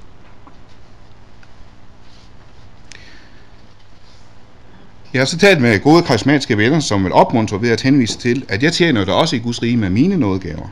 Jeg 5.13 5.21
har 5.21 5.25
så 5.25 5.37
talt 5.37 5.61
med 5.61 5.79
gode 5.79 6.03
karismatiske 6.03 6.57
venner, 6.57 6.79
som 6.79 7.03
vil 7.03 7.13
opmuntre 7.13 7.61
ved 7.61 7.69
at 7.69 7.81
henvise 7.81 8.17
til, 8.17 8.45
at 8.49 8.63
jeg 8.63 8.73
tjener 8.73 9.05
dig 9.05 9.13
også 9.13 9.35
i 9.35 9.39
Guds 9.39 9.61
rige 9.61 9.77
med 9.77 9.89
mine 9.89 10.17
nådegaver. 10.17 10.67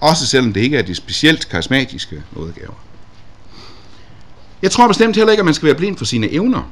Også 0.00 0.26
selvom 0.26 0.52
det 0.52 0.60
ikke 0.60 0.78
er 0.78 0.82
de 0.82 0.94
specielt 0.94 1.48
karismatiske 1.48 2.22
nådegaver. 2.32 2.74
Jeg 4.62 4.70
tror 4.70 4.88
bestemt 4.88 5.16
heller 5.16 5.32
ikke, 5.32 5.40
at 5.40 5.44
man 5.44 5.54
skal 5.54 5.66
være 5.66 5.74
blind 5.74 5.96
for 5.96 6.04
sine 6.04 6.32
evner. 6.32 6.62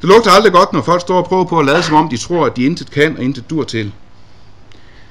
Det 0.00 0.08
lugter 0.08 0.30
aldrig 0.30 0.52
godt, 0.52 0.72
når 0.72 0.82
folk 0.82 1.00
står 1.00 1.16
og 1.16 1.24
prøver 1.24 1.44
på 1.44 1.58
at 1.58 1.66
lade 1.66 1.82
som 1.82 1.94
om, 1.94 2.08
de 2.08 2.16
tror, 2.16 2.46
at 2.46 2.56
de 2.56 2.64
intet 2.64 2.90
kan 2.90 3.16
og 3.16 3.24
intet 3.24 3.50
dur 3.50 3.64
til. 3.64 3.92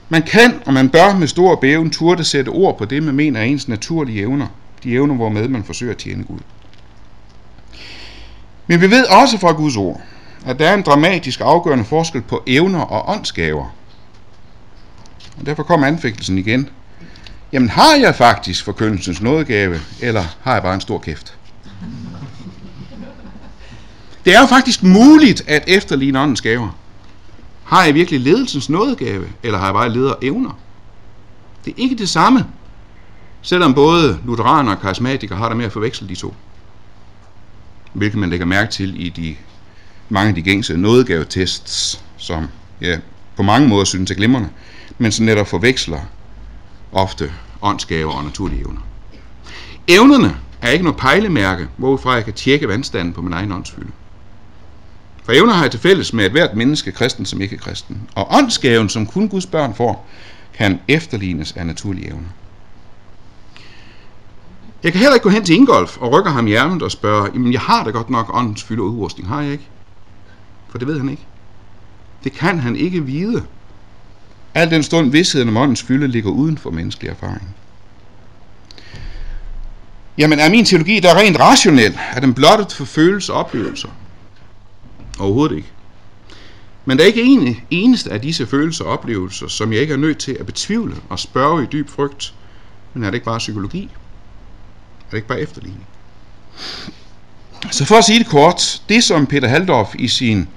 Man 0.10 0.22
kan, 0.22 0.62
og 0.66 0.74
man 0.74 0.90
bør 0.90 1.16
med 1.16 1.28
stor 1.28 1.56
bæven 1.56 1.92
turde 1.92 2.24
sætte 2.24 2.50
ord 2.50 2.78
på 2.78 2.86
det, 2.86 3.04
man 3.04 3.16
mener 3.16 3.40
er 3.40 3.44
ens 3.44 3.68
naturlige 3.68 4.22
evner. 4.22 4.48
De 4.84 4.94
evner, 4.94 5.16
hvormed 5.16 5.48
man 5.48 5.64
forsøger 5.64 5.92
at 5.92 5.98
tjene 5.98 6.24
Gud. 6.24 6.40
Men 8.68 8.82
vi 8.82 8.92
ved 8.92 9.06
også 9.06 9.38
fra 9.38 9.52
Guds 9.52 9.78
ord, 9.78 10.02
at 10.46 10.60
der 10.60 10.70
er 10.70 10.74
en 10.74 10.82
dramatisk 10.82 11.42
afgørende 11.42 11.86
forskel 11.86 12.22
på 12.22 12.44
evner 12.48 12.82
og 12.82 13.16
åndsgaver. 13.16 13.75
Og 15.40 15.46
derfor 15.46 15.64
kommer 15.64 15.88
anfægtelsen 15.88 16.38
igen. 16.38 16.70
Jamen 17.52 17.70
har 17.70 17.96
jeg 17.96 18.16
faktisk 18.16 18.66
forkyndelsens 18.66 19.22
nådegave, 19.22 19.80
eller 20.02 20.24
har 20.42 20.54
jeg 20.54 20.64
bare 20.64 20.74
en 20.74 20.82
stor 20.82 20.98
kæft? 21.00 21.38
Det 24.26 24.36
er 24.36 24.40
jo 24.40 24.46
faktisk 24.46 24.84
muligt 24.84 25.44
at 25.48 25.64
efterligne 25.68 26.20
åndens 26.20 26.42
gaver. 26.42 26.78
Har 27.64 27.84
jeg 27.84 27.94
virkelig 27.94 28.20
ledelsens 28.20 28.70
nådegave, 28.70 29.28
eller 29.44 29.60
har 29.60 29.66
jeg 29.66 29.74
bare 29.74 29.90
leder 29.90 30.14
evner? 30.22 30.60
Det 31.66 31.72
er 31.72 31.76
ikke 31.78 31.96
det 31.96 32.10
samme, 32.10 32.46
selvom 33.42 33.74
både 33.74 34.20
lutheraner 34.26 34.76
og 34.76 34.82
karismatikere 34.82 35.38
har 35.38 35.50
der 35.50 35.56
med 35.56 35.66
at 35.66 35.72
forveksle 35.72 36.08
de 36.08 36.16
to. 36.16 36.34
Hvilket 37.94 38.20
man 38.20 38.30
lægger 38.30 38.46
mærke 38.46 38.72
til 38.72 39.06
i 39.06 39.10
de 39.10 39.36
mange 40.10 40.30
af 40.30 40.36
de 40.36 40.42
gængse 40.42 40.78
nådegavetests, 40.78 42.02
som 42.18 42.48
ja, 42.82 42.98
på 43.36 43.44
mange 43.44 43.68
måder 43.68 43.86
synes 43.86 44.12
er 44.12 44.16
glimrende, 44.16 44.50
men 44.98 45.12
som 45.12 45.26
netop 45.26 45.48
forveksler 45.48 46.00
ofte 46.92 47.32
åndsgaver 47.62 48.14
og 48.14 48.24
naturlige 48.24 48.62
evner. 48.62 48.82
Evnerne 49.88 50.38
er 50.62 50.70
ikke 50.70 50.84
noget 50.84 51.00
pejlemærke, 51.00 51.68
hvorfra 51.78 52.12
jeg 52.12 52.26
kan 52.26 52.34
tjekke 52.34 52.68
vandstanden 52.68 53.14
på 53.14 53.22
min 53.22 53.34
egen 53.34 53.52
åndsfylde. 53.52 53.92
For 55.24 55.32
evner 55.32 55.54
har 55.54 55.62
jeg 55.62 55.72
til 55.72 55.80
fælles 55.80 56.14
med 56.14 56.26
et 56.26 56.32
hvert 56.32 56.56
menneske, 56.56 56.92
kristen 56.92 57.26
som 57.26 57.42
ikke 57.42 57.58
kristen. 57.58 58.10
Og 58.16 58.36
åndsgaven, 58.36 58.90
som 58.90 59.06
kun 59.06 59.30
Guds 59.30 59.46
børn 59.46 59.76
får, 59.76 60.08
kan 60.54 60.80
efterlignes 60.88 61.52
af 61.52 61.66
naturlige 61.66 62.08
evner. 62.08 62.28
Jeg 64.84 64.92
kan 64.92 65.02
heller 65.02 65.14
ikke 65.14 65.24
gå 65.24 65.30
hen 65.30 65.46
til 65.46 65.56
Ingolf 65.56 65.98
og 65.98 66.12
rykke 66.12 66.30
ham 66.30 66.48
i 66.48 66.54
ærmet 66.54 66.82
og 66.82 66.92
spørge, 66.92 67.30
jamen 67.34 67.54
jeg 67.54 67.62
har 67.62 67.84
da 67.84 67.90
godt 67.90 68.10
nok 68.10 68.30
åndens 68.34 68.64
fylde 68.64 68.82
og 68.82 68.86
udrustning, 68.86 69.30
har 69.30 69.42
jeg 69.42 69.52
ikke? 69.52 69.68
For 70.70 70.78
det 70.78 70.88
ved 70.88 71.00
han 71.00 71.10
ikke. 71.10 71.26
Det 72.24 72.32
kan 72.32 72.60
han 72.60 72.76
ikke 72.76 73.06
vide. 73.06 73.44
Al 74.56 74.70
den 74.70 74.84
stund 74.84 75.12
vidsheden 75.12 75.50
om 75.50 75.58
åndens 75.58 75.84
fylde 75.84 76.08
ligger 76.08 76.32
uden 76.32 76.58
for 76.58 76.72
menneskelig 76.72 77.10
erfaring. 77.10 77.56
Jamen 80.18 80.40
er 80.40 80.50
min 80.50 80.66
teologi 80.66 81.00
der 81.00 81.16
rent 81.16 81.40
rationel? 81.40 81.98
Er 82.14 82.20
den 82.20 82.34
blottet 82.34 82.72
for 82.72 82.86
følelser 82.86 83.34
og 83.34 83.40
oplevelser? 83.40 83.90
Overhovedet 85.20 85.56
ikke. 85.56 85.72
Men 86.86 86.98
der 86.98 87.04
er 87.04 87.08
ikke 87.08 87.24
en 87.24 87.58
eneste 87.70 88.12
af 88.12 88.22
disse 88.22 88.48
følelser 88.48 88.86
og 88.86 88.92
oplevelser, 88.92 89.48
som 89.48 89.74
jeg 89.74 89.82
ikke 89.82 89.94
er 89.94 89.98
nødt 89.98 90.18
til 90.18 90.38
at 90.40 90.46
betvivle 90.46 90.96
og 91.10 91.20
spørge 91.20 91.64
i 91.64 91.68
dyb 91.72 91.90
frygt. 91.90 92.34
Men 92.94 93.04
er 93.04 93.08
det 93.08 93.16
ikke 93.16 93.26
bare 93.26 93.38
psykologi? 93.38 93.84
Er 95.00 95.10
det 95.12 95.18
ikke 95.18 95.28
bare 95.28 95.42
efterligning? 95.42 95.86
Så 97.72 97.86
for 97.86 97.96
at 97.96 98.04
sige 98.04 98.20
det 98.20 98.28
kort, 98.28 98.82
det 98.90 99.04
som 99.04 99.26
Peter 99.26 99.48
Haldorf 99.48 99.96
i 100.00 100.08
sin 100.08 100.48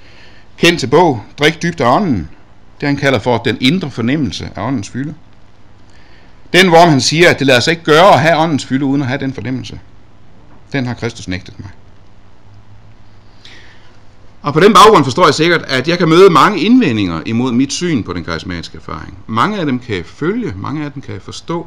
kendte 0.57 0.87
bog, 0.87 1.23
Drik 1.39 1.63
dybt 1.63 1.81
af 1.81 1.97
ånden, 1.97 2.29
det 2.81 2.89
han 2.89 2.97
kalder 2.97 3.19
for 3.19 3.39
den 3.39 3.57
indre 3.61 3.91
fornemmelse 3.91 4.51
af 4.57 4.63
åndens 4.67 4.89
fylde. 4.89 5.15
Den, 6.53 6.69
hvor 6.69 6.87
han 6.87 7.01
siger, 7.01 7.31
at 7.31 7.39
det 7.39 7.47
lader 7.47 7.61
sig 7.61 7.71
ikke 7.71 7.85
gøre 7.85 8.13
at 8.13 8.21
have 8.21 8.39
åndens 8.39 8.65
fylde, 8.65 8.85
uden 8.85 9.03
at 9.03 9.09
have 9.09 9.21
den 9.21 9.33
fornemmelse. 9.33 9.81
Den 10.73 10.87
har 10.87 10.95
Kristus 10.95 11.29
nægtet 11.29 11.61
mig. 11.61 11.71
Og 14.43 14.53
på 14.53 14.61
den 14.61 14.75
baggrund 14.75 15.05
forstår 15.05 15.25
jeg 15.25 15.35
sikkert, 15.35 15.63
at 15.63 15.89
jeg 15.89 15.99
kan 15.99 16.09
møde 16.09 16.31
mange 16.31 16.61
indvendinger 16.61 17.21
imod 17.27 17.53
mit 17.53 17.73
syn 17.73 18.03
på 18.03 18.13
den 18.13 18.25
karismatiske 18.25 18.77
erfaring. 18.77 19.19
Mange 19.27 19.59
af 19.59 19.67
dem 19.67 19.79
kan 19.79 19.97
jeg 19.97 20.07
følge, 20.07 20.53
mange 20.57 20.85
af 20.85 20.93
dem 20.93 21.03
kan 21.03 21.15
jeg 21.15 21.23
forstå. 21.23 21.67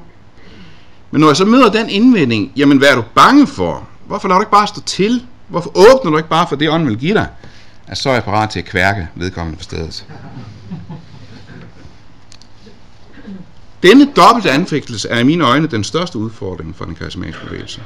Men 1.11 1.21
når 1.21 1.27
jeg 1.27 1.35
så 1.35 1.45
møder 1.45 1.71
den 1.71 1.89
indvending, 1.89 2.51
jamen 2.55 2.77
hvad 2.77 2.89
er 2.89 2.95
du 2.95 3.03
bange 3.15 3.47
for? 3.47 3.87
Hvorfor 4.07 4.27
lader 4.27 4.39
du 4.39 4.41
ikke 4.41 4.51
bare 4.51 4.67
stå 4.67 4.81
til? 4.81 5.25
Hvorfor 5.47 5.69
åbner 5.69 6.11
du 6.11 6.17
ikke 6.17 6.29
bare 6.29 6.47
for 6.47 6.55
det, 6.55 6.69
ånden 6.69 6.89
vil 6.89 6.97
give 6.97 7.13
dig? 7.13 7.27
At 7.87 7.97
så 7.97 8.09
er 8.09 8.13
jeg 8.13 8.23
parat 8.23 8.49
til 8.49 8.59
at 8.59 8.65
kværke 8.65 9.07
vedkommende 9.15 9.57
på 9.57 9.63
stedet. 9.63 10.05
Denne 13.83 14.13
dobbelte 14.15 14.51
anfægtelse 14.51 15.09
er 15.09 15.19
i 15.19 15.23
mine 15.23 15.43
øjne 15.43 15.67
den 15.67 15.83
største 15.83 16.17
udfordring 16.17 16.75
for 16.75 16.85
den 16.85 16.95
karismatiske 16.95 17.45
bevægelse. 17.45 17.81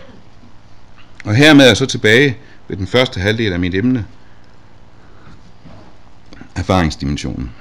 Og 1.25 1.35
hermed 1.35 1.63
er 1.63 1.67
jeg 1.67 1.77
så 1.77 1.85
tilbage 1.85 2.37
ved 2.67 2.77
den 2.77 2.87
første 2.87 3.19
halvdel 3.19 3.53
af 3.53 3.59
mit 3.59 3.75
emne, 3.75 4.05
erfaringsdimensionen. 6.55 7.51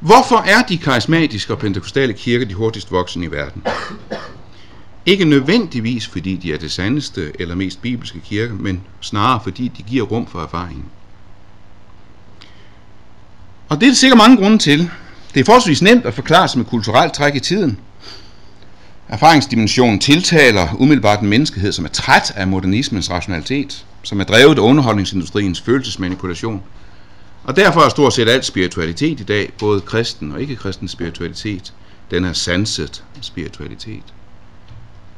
Hvorfor 0.00 0.36
er 0.36 0.62
de 0.62 0.78
karismatiske 0.78 1.52
og 1.52 1.58
pentekostale 1.58 2.12
kirker 2.12 2.46
de 2.46 2.54
hurtigst 2.54 2.92
voksende 2.92 3.26
i 3.26 3.30
verden? 3.30 3.62
Ikke 5.06 5.24
nødvendigvis 5.24 6.06
fordi 6.06 6.36
de 6.36 6.52
er 6.52 6.58
det 6.58 6.72
sandeste 6.72 7.32
eller 7.40 7.54
mest 7.54 7.82
bibelske 7.82 8.20
kirke, 8.20 8.54
men 8.54 8.82
snarere 9.00 9.40
fordi 9.42 9.68
de 9.68 9.82
giver 9.82 10.06
rum 10.06 10.26
for 10.26 10.42
erfaringen. 10.42 10.84
Og 13.72 13.80
det 13.80 13.86
er 13.86 13.90
der 13.90 13.96
sikkert 13.96 14.18
mange 14.18 14.36
grunde 14.36 14.58
til. 14.58 14.90
Det 15.34 15.40
er 15.40 15.44
forholdsvis 15.44 15.82
nemt 15.82 16.06
at 16.06 16.14
forklare 16.14 16.48
som 16.48 16.60
et 16.60 16.66
kulturelt 16.66 17.12
træk 17.12 17.34
i 17.34 17.40
tiden. 17.40 17.78
Erfaringsdimensionen 19.08 19.98
tiltaler 19.98 20.68
umiddelbart 20.78 21.20
en 21.20 21.28
menneskehed, 21.28 21.72
som 21.72 21.84
er 21.84 21.88
træt 21.88 22.32
af 22.36 22.48
modernismens 22.48 23.10
rationalitet, 23.10 23.84
som 24.02 24.20
er 24.20 24.24
drevet 24.24 24.58
af 24.58 24.62
underholdningsindustriens 24.62 25.60
følelsesmanipulation. 25.60 26.62
Og 27.44 27.56
derfor 27.56 27.80
er 27.80 27.88
stort 27.88 28.14
set 28.14 28.28
alt 28.28 28.44
spiritualitet 28.44 29.20
i 29.20 29.24
dag, 29.24 29.52
både 29.58 29.80
kristen 29.80 30.32
og 30.32 30.40
ikke-kristen 30.40 30.88
spiritualitet, 30.88 31.72
den 32.10 32.24
er 32.24 32.32
sanset 32.32 33.04
spiritualitet. 33.20 34.04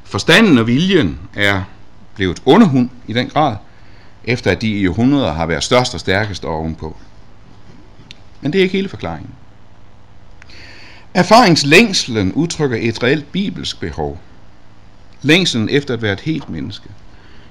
Forstanden 0.05 0.59
og 0.59 0.67
viljen 0.67 1.19
er 1.35 1.63
blevet 2.15 2.43
underhund 2.45 2.91
i 3.07 3.13
den 3.13 3.29
grad, 3.29 3.57
efter 4.25 4.51
at 4.51 4.63
de 4.63 4.69
i 4.69 4.87
århundreder 4.87 5.33
har 5.33 5.47
været 5.47 5.63
størst 5.65 5.95
og 5.95 6.01
stærkest 6.01 6.45
ovenpå. 6.45 6.97
Men 8.45 8.53
det 8.53 8.59
er 8.59 8.63
ikke 8.63 8.77
hele 8.77 8.89
forklaringen. 8.89 9.31
Erfaringslængslen 11.15 12.33
udtrykker 12.33 12.79
et 12.81 13.03
reelt 13.03 13.33
bibelsk 13.33 13.81
behov. 13.81 14.21
Længslen 15.23 15.69
efter 15.69 15.95
at 15.95 16.03
være 16.03 16.13
et 16.13 16.21
helt 16.21 16.51
menneske. 16.51 16.89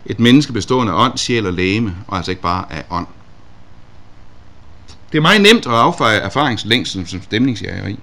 Et 0.05 0.19
menneske 0.19 0.53
bestående 0.53 0.93
af 0.93 1.05
ånd, 1.05 1.17
sjæl 1.17 1.45
og 1.45 1.53
læme, 1.53 1.95
og 2.07 2.17
altså 2.17 2.31
ikke 2.31 2.41
bare 2.41 2.65
af 2.69 2.83
ånd. 2.89 3.07
Det 5.11 5.17
er 5.17 5.21
meget 5.21 5.41
nemt 5.41 5.65
at 5.65 5.73
affeje 5.73 6.17
erfaringslængslen 6.17 7.05
som 7.05 7.21
stemningsjægeri. 7.21 7.99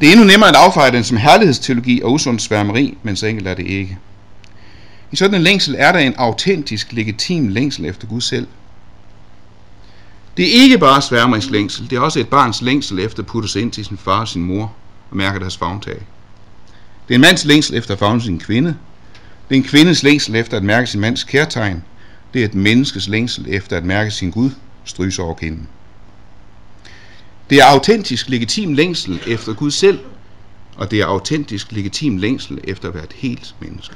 Det 0.00 0.08
er 0.08 0.12
endnu 0.12 0.26
nemmere 0.26 0.48
at 0.48 0.56
affeje 0.56 0.92
den 0.92 1.04
som 1.04 1.16
herlighedsteologi 1.16 2.02
og 2.02 2.12
usund 2.12 2.40
sværmeri, 2.40 2.98
men 3.02 3.16
så 3.16 3.26
enkelt 3.26 3.48
er 3.48 3.54
det 3.54 3.66
ikke. 3.66 3.98
I 5.12 5.16
sådan 5.16 5.34
en 5.34 5.42
længsel 5.42 5.74
er 5.78 5.92
der 5.92 5.98
en 5.98 6.14
autentisk, 6.16 6.92
legitim 6.92 7.48
længsel 7.48 7.84
efter 7.84 8.06
Gud 8.06 8.20
selv. 8.20 8.46
Det 10.36 10.48
er 10.48 10.62
ikke 10.62 10.78
bare 10.78 11.02
sværmerisk 11.02 11.50
længsel, 11.50 11.90
det 11.90 11.96
er 11.96 12.00
også 12.00 12.20
et 12.20 12.28
barns 12.28 12.62
længsel 12.62 12.98
efter 12.98 13.22
at 13.22 13.26
putte 13.26 13.48
sig 13.48 13.62
ind 13.62 13.72
til 13.72 13.84
sin 13.84 13.96
far 13.96 14.20
og 14.20 14.28
sin 14.28 14.42
mor 14.42 14.74
og 15.10 15.16
mærke 15.16 15.40
deres 15.40 15.56
fagntag. 15.56 16.06
Det 17.08 17.14
er 17.14 17.14
en 17.14 17.20
mands 17.20 17.44
længsel 17.44 17.76
efter 17.76 17.92
at 17.94 17.98
favne 17.98 18.22
sin 18.22 18.38
kvinde. 18.38 18.76
Det 19.48 19.54
er 19.54 19.60
en 19.60 19.68
kvindes 19.68 20.02
længsel 20.02 20.36
efter 20.36 20.56
at 20.56 20.62
mærke 20.62 20.86
sin 20.86 21.00
mands 21.00 21.24
kærtegn. 21.24 21.82
Det 22.34 22.40
er 22.40 22.44
et 22.44 22.54
menneskes 22.54 23.08
længsel 23.08 23.46
efter 23.48 23.76
at 23.76 23.84
mærke 23.84 24.10
sin 24.10 24.30
Gud 24.30 24.50
stryse 24.84 25.22
over 25.22 25.34
kinden. 25.34 25.68
Det 27.50 27.60
er 27.60 27.64
autentisk 27.64 28.28
legitim 28.28 28.72
længsel 28.72 29.20
efter 29.26 29.54
Gud 29.54 29.70
selv, 29.70 29.98
og 30.76 30.90
det 30.90 31.00
er 31.00 31.06
autentisk 31.06 31.72
legitim 31.72 32.16
længsel 32.16 32.60
efter 32.64 32.88
at 32.88 32.94
være 32.94 33.04
et 33.04 33.12
helt 33.12 33.54
menneske. 33.60 33.94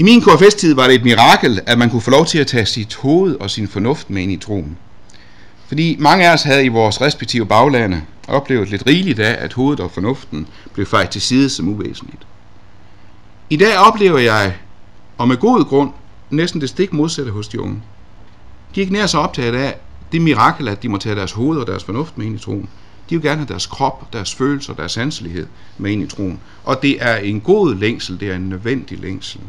I 0.00 0.02
min 0.02 0.20
KFS-tid 0.20 0.74
var 0.74 0.86
det 0.86 0.94
et 0.94 1.04
mirakel, 1.04 1.60
at 1.66 1.78
man 1.78 1.90
kunne 1.90 2.02
få 2.02 2.10
lov 2.10 2.26
til 2.26 2.38
at 2.38 2.46
tage 2.46 2.66
sit 2.66 2.94
hoved 2.94 3.36
og 3.40 3.50
sin 3.50 3.68
fornuft 3.68 4.10
med 4.10 4.22
ind 4.22 4.32
i 4.32 4.36
troen. 4.36 4.76
Fordi 5.68 5.96
mange 5.98 6.28
af 6.28 6.32
os 6.32 6.42
havde 6.42 6.64
i 6.64 6.68
vores 6.68 7.00
respektive 7.00 7.46
baglande 7.46 8.02
oplevet 8.28 8.70
lidt 8.70 8.86
rigeligt 8.86 9.18
af, 9.18 9.44
at 9.44 9.52
hovedet 9.52 9.80
og 9.80 9.90
fornuften 9.90 10.46
blev 10.74 10.86
fejt 10.86 11.10
til 11.10 11.20
side 11.20 11.50
som 11.50 11.68
uvæsentligt. 11.68 12.26
I 13.50 13.56
dag 13.56 13.78
oplever 13.78 14.18
jeg, 14.18 14.56
og 15.18 15.28
med 15.28 15.36
god 15.36 15.64
grund, 15.64 15.90
næsten 16.30 16.60
det 16.60 16.68
stik 16.68 16.92
modsatte 16.92 17.32
hos 17.32 17.48
de 17.48 17.60
unge. 17.60 17.82
De 18.74 18.80
er 18.80 18.82
ikke 18.82 18.92
nær 18.92 19.06
så 19.06 19.18
optaget 19.18 19.54
af 19.54 19.76
det 20.12 20.22
mirakel, 20.22 20.68
at 20.68 20.82
de 20.82 20.88
må 20.88 20.98
tage 20.98 21.16
deres 21.16 21.32
hoved 21.32 21.58
og 21.58 21.66
deres 21.66 21.84
fornuft 21.84 22.18
med 22.18 22.26
ind 22.26 22.34
i 22.34 22.38
troen. 22.38 22.68
De 23.10 23.14
vil 23.14 23.22
gerne 23.22 23.40
have 23.40 23.48
deres 23.48 23.66
krop, 23.66 24.12
deres 24.12 24.34
følelser, 24.34 24.74
deres 24.74 24.92
sanselighed 24.92 25.46
med 25.78 25.90
ind 25.90 26.02
i 26.02 26.06
troen. 26.06 26.40
Og 26.64 26.82
det 26.82 26.96
er 27.00 27.16
en 27.16 27.40
god 27.40 27.74
længsel, 27.74 28.20
det 28.20 28.30
er 28.30 28.36
en 28.36 28.48
nødvendig 28.48 28.98
længsel, 28.98 29.40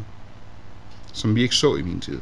som 1.13 1.35
vi 1.35 1.41
ikke 1.41 1.55
så 1.55 1.75
i 1.75 1.81
min 1.81 1.99
tid. 1.99 2.19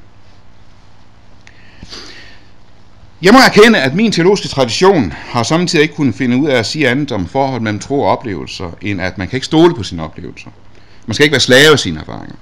Jeg 3.22 3.34
må 3.34 3.40
erkende, 3.40 3.80
at 3.80 3.96
min 3.96 4.12
teologiske 4.12 4.48
tradition 4.48 5.12
har 5.12 5.44
samtidig 5.44 5.84
ikke 5.84 5.96
kunnet 5.96 6.16
finde 6.16 6.38
ud 6.38 6.48
af 6.48 6.56
at 6.56 6.66
sige 6.66 6.90
andet 6.90 7.12
om 7.12 7.28
forhold 7.28 7.62
mellem 7.62 7.80
tro 7.80 8.02
og 8.02 8.10
oplevelser, 8.10 8.72
end 8.82 9.02
at 9.02 9.18
man 9.18 9.28
kan 9.28 9.38
ikke 9.38 9.46
stole 9.46 9.76
på 9.76 9.84
sine 9.84 10.04
oplevelser. 10.04 10.50
Man 11.06 11.14
skal 11.14 11.24
ikke 11.24 11.34
være 11.34 11.40
slave 11.40 11.72
af 11.72 11.80
sine 11.80 12.00
erfaringer. 12.00 12.36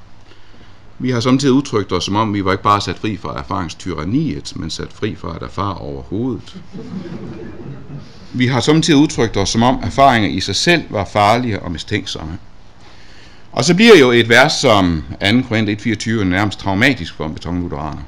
Vi 0.99 1.11
har 1.11 1.19
samtidig 1.19 1.53
udtrykt 1.53 1.91
os, 1.91 2.03
som 2.03 2.15
om 2.15 2.33
vi 2.33 2.45
var 2.45 2.51
ikke 2.51 2.63
bare 2.63 2.81
sat 2.81 2.99
fri 2.99 3.17
fra 3.17 3.39
erfaringstyranniet, 3.39 4.53
men 4.55 4.69
sat 4.69 4.93
fri 4.93 5.15
fra 5.15 5.35
at 5.35 5.43
erfare 5.43 5.75
overhovedet. 5.75 6.57
Vi 8.33 8.47
har 8.47 8.59
samtidig 8.59 8.99
udtrykt 8.99 9.37
os, 9.37 9.49
som 9.49 9.63
om 9.63 9.79
erfaringer 9.83 10.29
i 10.29 10.39
sig 10.39 10.55
selv 10.55 10.83
var 10.89 11.05
farlige 11.05 11.59
og 11.59 11.71
mistænksomme. 11.71 12.37
Og 13.57 13.65
så 13.65 13.75
bliver 13.75 13.97
jo 13.97 14.11
et 14.11 14.29
vers 14.29 14.53
som 14.53 15.03
2. 15.09 15.41
Korinther 15.47 15.75
1.24 16.19 16.23
nærmest 16.23 16.59
traumatisk 16.59 17.13
for 17.13 17.25
en 17.25 17.33
betonlutheraner. 17.33 18.01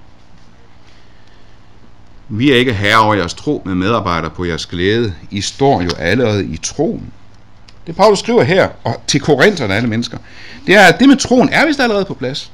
Vi 2.27 2.51
er 2.51 2.55
ikke 2.55 2.73
herre 2.73 2.97
over 2.97 3.13
jeres 3.13 3.33
tro 3.33 3.61
med 3.65 3.75
medarbejdere 3.75 4.31
på 4.31 4.45
jeres 4.45 4.65
glæde. 4.65 5.13
I 5.31 5.41
står 5.41 5.81
jo 5.81 5.89
allerede 5.97 6.45
i 6.45 6.57
troen. 6.57 7.13
Det 7.87 7.95
Paulus 7.95 8.19
skriver 8.19 8.43
her, 8.43 8.69
og 8.83 9.03
til 9.07 9.19
korinterne 9.19 9.75
alle 9.75 9.89
mennesker, 9.89 10.17
det 10.67 10.75
er, 10.75 10.81
at 10.81 10.99
det 10.99 11.09
med 11.09 11.17
troen 11.17 11.49
er 11.49 11.65
vist 11.65 11.79
allerede 11.79 12.05
på 12.05 12.13
plads. 12.13 12.51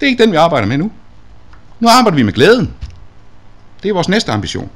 Det 0.00 0.06
er 0.06 0.10
ikke 0.10 0.22
den, 0.22 0.32
vi 0.32 0.36
arbejder 0.36 0.68
med 0.68 0.78
nu. 0.78 0.90
Nu 1.80 1.88
arbejder 1.88 2.16
vi 2.16 2.22
med 2.22 2.32
glæden. 2.32 2.74
Det 3.82 3.88
er 3.88 3.94
vores 3.94 4.08
næste 4.08 4.32
ambition. 4.32 4.70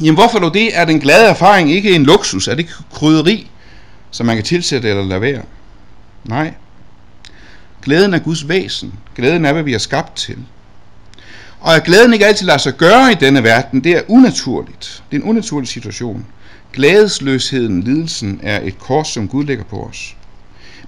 Jamen 0.00 0.14
hvorfor 0.14 0.38
dog 0.38 0.54
det? 0.54 0.78
Er 0.78 0.84
den 0.84 1.00
glade 1.00 1.28
erfaring 1.28 1.72
ikke 1.72 1.94
en 1.94 2.04
luksus? 2.04 2.48
Er 2.48 2.54
det 2.54 2.66
krydderi, 2.92 3.50
som 4.14 4.26
man 4.26 4.36
kan 4.36 4.44
tilsætte 4.44 4.88
eller 4.88 5.04
lade 5.04 5.20
være? 5.20 5.42
Nej. 6.24 6.54
Glæden 7.82 8.14
er 8.14 8.18
Guds 8.18 8.48
væsen. 8.48 8.92
Glæden 9.16 9.44
er, 9.44 9.52
hvad 9.52 9.62
vi 9.62 9.74
er 9.74 9.78
skabt 9.78 10.16
til. 10.16 10.38
Og 11.60 11.76
at 11.76 11.84
glæden 11.84 12.12
ikke 12.12 12.26
altid 12.26 12.46
lader 12.46 12.58
sig 12.58 12.76
gøre 12.76 13.12
i 13.12 13.14
denne 13.14 13.42
verden, 13.42 13.84
det 13.84 13.92
er 13.92 14.02
unaturligt. 14.08 15.02
Det 15.10 15.16
er 15.16 15.22
en 15.22 15.28
unaturlig 15.28 15.68
situation. 15.68 16.26
Glædesløsheden, 16.72 17.82
lidelsen, 17.82 18.40
er 18.42 18.60
et 18.62 18.78
kors, 18.78 19.08
som 19.08 19.28
Gud 19.28 19.44
lægger 19.44 19.64
på 19.64 19.82
os. 19.90 20.16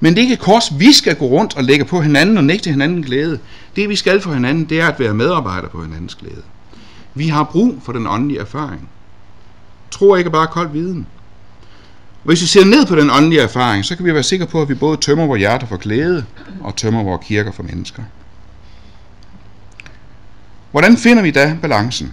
Men 0.01 0.13
det 0.13 0.19
er 0.19 0.23
ikke 0.23 0.35
et 0.35 0.41
kors, 0.41 0.79
vi 0.79 0.93
skal 0.93 1.17
gå 1.17 1.27
rundt 1.27 1.57
og 1.57 1.65
lægge 1.65 1.85
på 1.85 2.01
hinanden 2.01 2.39
og 2.39 2.45
nægte 2.45 2.71
hinanden 2.71 3.03
glæde. 3.03 3.39
Det 3.77 3.89
vi 3.89 3.97
skal 3.97 4.21
for 4.21 4.35
hinanden, 4.35 4.65
det 4.65 4.81
er 4.81 4.87
at 4.89 5.01
være 5.01 5.15
medarbejder 5.15 5.69
på 5.69 5.83
hinandens 5.83 6.15
glæde. 6.15 6.43
Vi 7.15 7.29
har 7.29 7.45
brug 7.45 7.75
for 7.85 7.93
den 7.93 8.07
åndelige 8.07 8.41
erfaring. 8.41 8.89
Tro 9.91 10.15
ikke 10.15 10.31
bare 10.31 10.47
kold 10.47 10.73
viden. 10.73 11.07
Hvis 12.27 12.43
vi 12.43 12.47
ser 12.47 12.65
ned 12.65 12.87
på 12.87 12.97
den 12.97 13.11
åndelige 13.11 13.41
erfaring, 13.41 13.85
så 13.85 13.97
kan 13.97 14.05
vi 14.05 14.15
være 14.15 14.23
sikre 14.23 14.47
på, 14.47 14.63
at 14.63 14.69
vi 14.69 14.75
både 14.75 14.97
tømmer 14.97 15.27
vores 15.27 15.39
hjerter 15.39 15.67
for 15.67 15.77
glæde 15.77 16.25
og 16.61 16.77
tømmer 16.77 17.03
vores 17.03 17.27
kirker 17.27 17.53
for 17.53 17.63
mennesker. 17.63 18.03
Hvordan 20.71 20.97
finder 20.97 21.23
vi 21.23 21.31
da 21.31 21.57
balancen? 21.63 22.13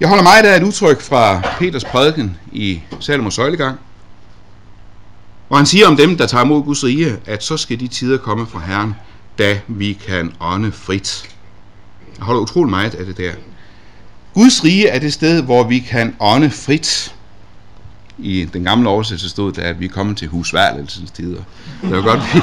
Jeg 0.00 0.08
holder 0.08 0.22
meget 0.22 0.44
af 0.44 0.56
et 0.56 0.62
udtryk 0.62 1.00
fra 1.00 1.40
Peters 1.58 1.84
prædiken 1.84 2.36
i 2.52 2.82
Salomos 3.00 3.34
søjlegang, 3.34 3.78
hvor 5.48 5.56
han 5.56 5.66
siger 5.66 5.86
om 5.86 5.96
dem, 5.96 6.16
der 6.16 6.26
tager 6.26 6.44
imod 6.44 6.62
Guds 6.62 6.84
rige, 6.84 7.16
at 7.26 7.44
så 7.44 7.56
skal 7.56 7.80
de 7.80 7.88
tider 7.88 8.18
komme 8.18 8.46
fra 8.46 8.60
Herren, 8.60 8.94
da 9.38 9.60
vi 9.68 9.92
kan 9.92 10.32
ånde 10.40 10.72
frit. 10.72 11.28
Jeg 12.18 12.24
holder 12.24 12.40
utrolig 12.40 12.70
meget 12.70 12.94
af 12.94 13.06
det 13.06 13.16
der. 13.16 13.32
Guds 14.34 14.64
rige 14.64 14.88
er 14.88 14.98
det 14.98 15.12
sted, 15.12 15.42
hvor 15.42 15.64
vi 15.64 15.78
kan 15.78 16.16
ånde 16.20 16.50
frit. 16.50 17.14
I 18.22 18.44
den 18.44 18.64
gamle 18.64 18.88
oversættelse 18.88 19.28
stod 19.28 19.52
der, 19.52 19.62
at 19.62 19.80
vi 19.80 19.84
er 19.84 19.88
kommet 19.88 20.16
til 20.16 20.28
husværelsens 20.28 21.10
tider. 21.10 21.42
Det 21.82 21.90
var 21.90 22.02
godt, 22.02 22.20
vi, 22.34 22.40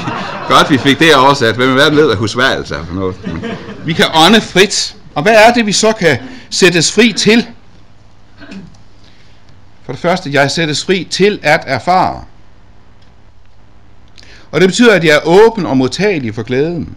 godt, 0.47 0.69
vi 0.69 0.77
fik 0.77 0.99
det 0.99 1.15
oversat. 1.15 1.55
Hvem 1.55 1.69
er 1.69 1.73
verden 1.73 1.97
ved, 1.97 2.05
hvad 2.05 2.15
husværelse 2.15 2.75
er 2.75 2.85
for 2.85 2.93
noget? 2.93 3.15
Vi 3.85 3.93
kan 3.93 4.05
ånde 4.13 4.41
frit. 4.41 4.95
Og 5.15 5.23
hvad 5.23 5.35
er 5.35 5.53
det, 5.53 5.65
vi 5.65 5.71
så 5.71 5.91
kan 5.91 6.17
sættes 6.49 6.91
fri 6.91 7.13
til? 7.13 7.47
For 9.85 9.93
det 9.93 10.01
første, 10.01 10.33
jeg 10.33 10.51
sættes 10.51 10.85
fri 10.85 11.07
til 11.09 11.39
at 11.43 11.63
erfare. 11.67 12.23
Og 14.51 14.61
det 14.61 14.69
betyder, 14.69 14.93
at 14.93 15.03
jeg 15.03 15.15
er 15.15 15.27
åben 15.27 15.65
og 15.65 15.77
modtagelig 15.77 16.35
for 16.35 16.43
glæden. 16.43 16.95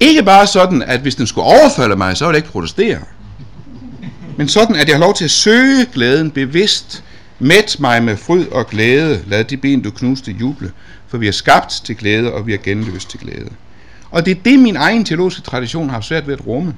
Ikke 0.00 0.22
bare 0.22 0.46
sådan, 0.46 0.82
at 0.82 1.00
hvis 1.00 1.14
den 1.14 1.26
skulle 1.26 1.44
overfalde 1.44 1.96
mig, 1.96 2.16
så 2.16 2.26
vil 2.26 2.32
jeg 2.32 2.38
ikke 2.38 2.52
protestere. 2.52 2.98
Men 4.36 4.48
sådan, 4.48 4.76
at 4.76 4.88
jeg 4.88 4.96
har 4.96 5.00
lov 5.00 5.14
til 5.14 5.24
at 5.24 5.30
søge 5.30 5.86
glæden 5.94 6.30
bevidst. 6.30 7.04
Mæt 7.38 7.76
mig 7.80 8.02
med 8.02 8.16
fryd 8.16 8.46
og 8.46 8.66
glæde. 8.66 9.24
Lad 9.26 9.44
de 9.44 9.56
ben, 9.56 9.82
du 9.82 9.90
knuste, 9.90 10.32
juble. 10.32 10.72
For 11.08 11.18
vi 11.18 11.28
er 11.28 11.32
skabt 11.32 11.70
til 11.84 11.96
glæde, 11.96 12.32
og 12.32 12.46
vi 12.46 12.54
er 12.54 12.58
genløst 12.58 13.10
til 13.10 13.20
glæde. 13.20 13.50
Og 14.10 14.26
det 14.26 14.36
er 14.36 14.42
det, 14.42 14.58
min 14.58 14.76
egen 14.76 15.04
teologiske 15.04 15.42
tradition 15.42 15.90
har 15.90 16.00
svært 16.00 16.26
ved 16.26 16.34
at 16.34 16.46
rumme. 16.46 16.74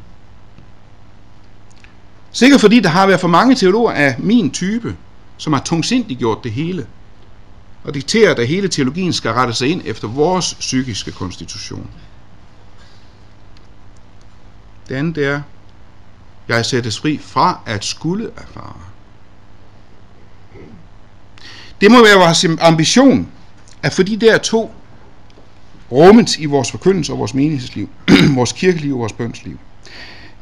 Sikkert 2.32 2.60
fordi 2.60 2.80
der 2.80 2.88
har 2.88 3.06
været 3.06 3.20
for 3.20 3.28
mange 3.28 3.54
teologer 3.54 3.92
af 3.92 4.16
min 4.18 4.50
type, 4.50 4.96
som 5.36 5.52
har 5.52 5.60
tungsindigt 5.60 6.18
gjort 6.18 6.38
det 6.44 6.52
hele, 6.52 6.86
og 7.84 7.94
dikteret, 7.94 8.38
at 8.38 8.48
hele 8.48 8.68
teologien 8.68 9.12
skal 9.12 9.30
rette 9.30 9.54
sig 9.54 9.68
ind 9.68 9.82
efter 9.84 10.08
vores 10.08 10.54
psykiske 10.54 11.12
konstitution. 11.12 11.90
Det 14.88 14.94
andet 14.94 15.26
er, 15.26 15.42
jeg 16.48 16.66
sættes 16.66 16.98
fri 16.98 17.18
fra 17.18 17.60
at 17.66 17.84
skulle 17.84 18.30
erfare. 18.36 18.80
Det 21.80 21.90
må 21.90 22.04
være 22.04 22.16
vores 22.16 22.46
ambition, 22.60 23.28
at 23.82 23.92
for 23.92 24.02
de 24.02 24.16
der 24.16 24.38
to 24.38 24.70
rummet 25.92 26.38
i 26.38 26.44
vores 26.44 26.70
forkyndelse 26.70 27.12
og 27.12 27.18
vores 27.18 27.34
menighedsliv, 27.34 27.88
vores 28.34 28.52
kirkeliv 28.52 28.92
og 28.92 28.98
vores 28.98 29.12
bønsliv. 29.12 29.58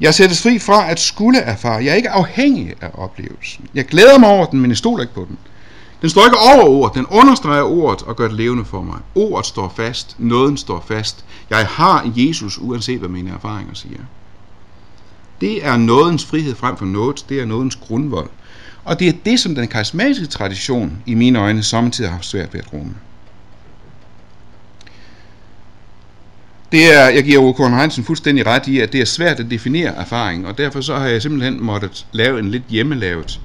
Jeg 0.01 0.15
sættes 0.15 0.43
fri 0.43 0.59
fra 0.59 0.91
at 0.91 1.01
skulle 1.01 1.39
erfare. 1.39 1.85
Jeg 1.85 1.87
er 1.87 1.95
ikke 1.95 2.11
afhængig 2.11 2.75
af 2.81 2.91
oplevelsen. 2.95 3.65
Jeg 3.75 3.85
glæder 3.85 4.19
mig 4.19 4.29
over 4.29 4.47
den, 4.47 4.61
men 4.61 4.71
jeg 4.71 4.77
stoler 4.77 5.03
ikke 5.03 5.15
på 5.15 5.27
den. 5.29 5.39
Den 6.03 6.11
står 6.11 6.25
ikke 6.25 6.39
over 6.39 6.65
ordet, 6.65 6.95
den 6.97 7.07
understreger 7.07 7.63
ordet 7.63 8.03
og 8.03 8.17
gør 8.17 8.29
det 8.29 8.37
levende 8.37 8.65
for 8.65 8.83
mig. 8.83 8.99
Ordet 9.15 9.47
står 9.47 9.73
fast, 9.77 10.17
nåden 10.19 10.57
står 10.57 10.85
fast. 10.89 11.25
Jeg 11.51 11.67
har 11.67 12.13
Jesus, 12.17 12.59
uanset 12.59 12.99
hvad 12.99 13.09
mine 13.09 13.31
erfaringer 13.31 13.75
siger. 13.75 14.01
Det 15.41 15.67
er 15.67 15.77
nådens 15.77 16.25
frihed 16.25 16.55
frem 16.55 16.77
for 16.77 16.85
noget, 16.85 17.25
det 17.29 17.41
er 17.41 17.45
nådens 17.45 17.77
grundvold. 17.77 18.31
Og 18.89 19.01
det 19.01 19.09
er 19.09 19.13
det, 19.25 19.41
som 19.41 19.55
den 19.55 19.69
karismatiske 19.69 20.27
tradition 20.27 21.03
i 21.07 21.15
mine 21.15 21.39
øjne 21.39 21.63
samtidig 21.63 22.11
har 22.11 22.19
svært 22.21 22.55
ved 22.55 22.61
at 22.61 22.73
rumme. 22.73 22.95
Det 26.73 26.95
er, 26.95 27.09
jeg 27.09 27.25
giver 27.25 27.43
Åke 27.43 27.69
Heinsen 27.69 28.05
fuldstændig 28.05 28.47
ret 28.47 28.67
i, 28.67 28.81
at 28.81 28.93
det 28.93 29.01
er 29.01 29.05
svært 29.05 29.41
at 29.41 29.51
definere 29.51 29.95
erfaring, 29.95 30.47
og 30.47 30.59
derfor 30.59 30.81
så 30.81 30.97
har 30.97 31.07
jeg 31.07 31.23
simpelthen 31.23 31.63
måttet 31.63 32.07
lave 32.13 32.39
en 32.39 32.51
lidt 32.51 32.63
hjemmelavet 32.69 33.41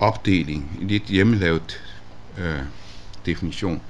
opdeling, 0.00 0.78
en 0.80 0.88
lidt 0.88 1.04
hjemmelavet 1.04 1.80
øh, 2.38 2.58
definition. 3.26 3.80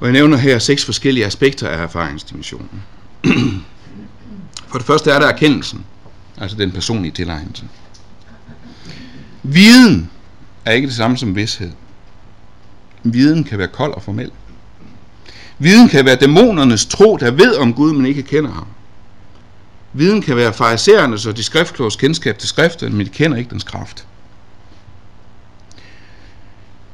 Og 0.00 0.06
jeg 0.06 0.12
nævner 0.12 0.36
her 0.36 0.58
seks 0.58 0.84
forskellige 0.84 1.26
aspekter 1.26 1.68
af 1.68 1.82
erfaringsdimensionen. 1.82 2.82
For 4.70 4.78
det 4.78 4.86
første 4.86 5.10
er 5.10 5.18
der 5.18 5.26
erkendelsen, 5.26 5.84
altså 6.38 6.56
den 6.56 6.72
personlige 6.72 7.12
tilegnelse. 7.12 7.64
Viden 9.42 10.10
er 10.64 10.72
ikke 10.72 10.88
det 10.88 10.96
samme 10.96 11.16
som 11.16 11.36
vidshed. 11.36 11.70
Viden 13.02 13.44
kan 13.44 13.58
være 13.58 13.68
kold 13.68 13.94
og 13.94 14.02
formel. 14.02 14.30
Viden 15.58 15.88
kan 15.88 16.04
være 16.04 16.16
dæmonernes 16.16 16.86
tro, 16.86 17.16
der 17.16 17.30
ved 17.30 17.56
om 17.56 17.74
Gud, 17.74 17.92
men 17.92 18.06
ikke 18.06 18.22
kender 18.22 18.52
ham. 18.52 18.66
Viden 19.92 20.22
kan 20.22 20.36
være 20.36 20.52
farisæernes 20.52 21.26
og 21.26 21.36
de 21.36 21.42
skriftkloges 21.42 21.96
kendskab 21.96 22.38
til 22.38 22.48
skriften, 22.48 22.96
men 22.96 23.06
de 23.06 23.10
kender 23.10 23.36
ikke 23.36 23.50
dens 23.50 23.64
kraft. 23.64 24.06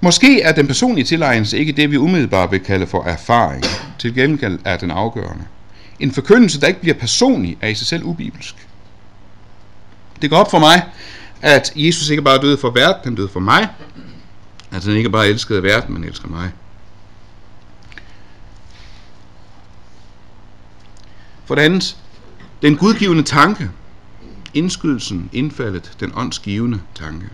Måske 0.00 0.40
er 0.40 0.52
den 0.52 0.66
personlige 0.66 1.04
tilegnelse 1.04 1.59
ikke 1.59 1.72
det, 1.72 1.90
vi 1.90 1.96
umiddelbart 1.96 2.50
vil 2.50 2.61
kalde 2.61 2.87
for 2.87 3.04
erfaring. 3.04 3.64
Til 3.98 4.14
gengæld 4.14 4.59
er 4.64 4.76
den 4.76 4.90
afgørende. 4.90 5.44
En 6.00 6.12
forkyndelse, 6.12 6.61
der 6.61 6.66
ikke 6.66 6.80
bliver 6.80 6.94
personlig, 6.94 7.59
er 7.61 7.68
i 7.68 7.74
sig 7.74 7.87
selv 7.87 8.04
ubibelsk. 8.04 8.54
Det 10.22 10.30
går 10.30 10.37
op 10.37 10.50
for 10.50 10.59
mig, 10.59 10.83
at 11.44 11.72
Jesus 11.76 12.09
ikke 12.09 12.22
bare 12.22 12.38
døde 12.42 12.59
for 12.59 12.70
verden, 12.70 13.00
han 13.04 13.14
døde 13.14 13.28
for 13.28 13.40
mig. 13.40 13.68
At 14.70 14.85
han 14.85 14.96
ikke 14.96 15.11
bare 15.11 15.28
elskede 15.28 15.62
verden, 15.62 15.94
men 15.94 16.04
elsker 16.04 16.28
mig. 16.28 16.50
For 21.44 21.54
det 21.54 21.62
andet, 21.62 21.96
den 22.62 22.76
gudgivende 22.76 23.22
tanke, 23.22 23.70
indskydelsen, 24.54 25.30
indfaldet, 25.33 25.92
den 26.00 26.12
åndsgivende 26.16 26.80
tanke. 26.94 27.26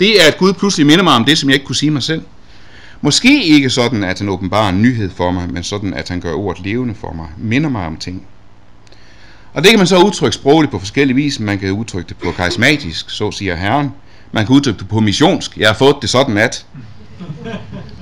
Det 0.00 0.22
er, 0.22 0.26
at 0.26 0.38
Gud 0.38 0.52
pludselig 0.52 0.86
minder 0.86 1.04
mig 1.04 1.14
om 1.14 1.24
det, 1.24 1.38
som 1.38 1.48
jeg 1.48 1.54
ikke 1.54 1.66
kunne 1.66 1.76
sige 1.76 1.90
mig 1.90 2.02
selv. 2.02 2.22
Måske 3.00 3.44
ikke 3.44 3.70
sådan, 3.70 4.04
at 4.04 4.18
han 4.18 4.28
åbenbarer 4.28 4.68
en 4.68 4.82
nyhed 4.82 5.10
for 5.10 5.30
mig, 5.30 5.52
men 5.52 5.62
sådan, 5.62 5.94
at 5.94 6.08
han 6.08 6.20
gør 6.20 6.32
ordet 6.32 6.64
levende 6.64 6.94
for 6.94 7.12
mig, 7.12 7.28
minder 7.38 7.68
mig 7.70 7.86
om 7.86 7.96
ting. 7.96 8.26
Og 9.58 9.64
det 9.64 9.70
kan 9.70 9.78
man 9.78 9.86
så 9.86 10.02
udtrykke 10.02 10.34
sprogligt 10.34 10.70
på 10.70 10.78
forskellige 10.78 11.14
vis. 11.14 11.40
Man 11.40 11.58
kan 11.58 11.72
udtrykke 11.72 12.08
det 12.08 12.16
på 12.16 12.32
karismatisk, 12.32 13.10
så 13.10 13.30
siger 13.30 13.56
Herren. 13.56 13.92
Man 14.32 14.46
kan 14.46 14.54
udtrykke 14.54 14.78
det 14.78 14.88
på 14.88 15.00
missionsk. 15.00 15.56
Jeg 15.56 15.68
har 15.68 15.74
fået 15.74 15.96
det 16.02 16.10
sådan 16.10 16.38
at. 16.38 16.66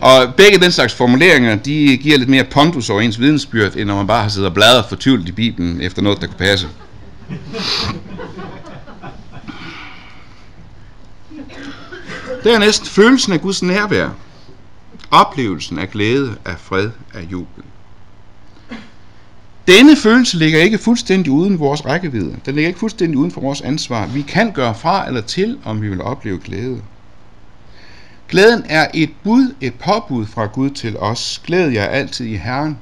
Og 0.01 0.35
begge 0.37 0.59
den 0.59 0.73
slags 0.73 0.95
formuleringer, 0.95 1.57
de 1.57 1.97
giver 1.97 2.19
lidt 2.19 2.29
mere 2.29 2.45
pondus 2.45 2.91
over 2.91 3.01
ens 3.01 3.21
vidensbyrd, 3.21 3.77
end 3.77 3.85
når 3.85 3.97
man 3.97 4.07
bare 4.07 4.23
har 4.23 4.29
siddet 4.29 4.49
og 4.49 4.55
bladret 4.55 4.85
fortvivlet 4.89 5.29
i 5.29 5.33
Bibelen 5.33 5.81
efter 5.81 6.03
noget, 6.03 6.21
der 6.21 6.27
kunne 6.27 6.39
passe. 6.39 6.69
Dernæst 12.45 12.89
følelsen 12.89 13.33
af 13.33 13.41
Guds 13.41 13.63
nærvær. 13.63 14.09
Oplevelsen 15.11 15.79
af 15.79 15.91
glæde, 15.91 16.37
af 16.45 16.55
fred, 16.59 16.91
af 17.15 17.23
jubel. 17.23 17.65
Denne 19.67 19.97
følelse 19.97 20.37
ligger 20.37 20.61
ikke 20.61 20.79
fuldstændig 20.79 21.33
uden 21.33 21.59
vores 21.59 21.87
rækkevidde. 21.87 22.37
Den 22.47 22.55
ligger 22.55 22.69
ikke 22.69 22.81
fuldstændig 22.81 23.19
uden 23.19 23.31
for 23.31 23.41
vores 23.41 23.61
ansvar. 23.61 24.07
Vi 24.07 24.23
kan 24.23 24.53
gøre 24.53 24.75
fra 24.75 25.07
eller 25.07 25.21
til, 25.21 25.59
om 25.65 25.83
vi 25.83 25.89
vil 25.89 26.03
opleve 26.03 26.39
glæde. 26.45 26.83
Glæden 28.29 28.63
er 28.69 28.89
et 28.95 29.11
bud, 29.25 29.55
et 29.61 29.75
påbud 29.75 30.27
fra 30.27 30.47
Gud 30.47 30.71
til 30.71 30.97
os. 30.99 31.43
Glæd 31.47 31.69
jer 31.69 31.85
altid 31.85 32.27
i 32.27 32.37
Herren. 32.37 32.79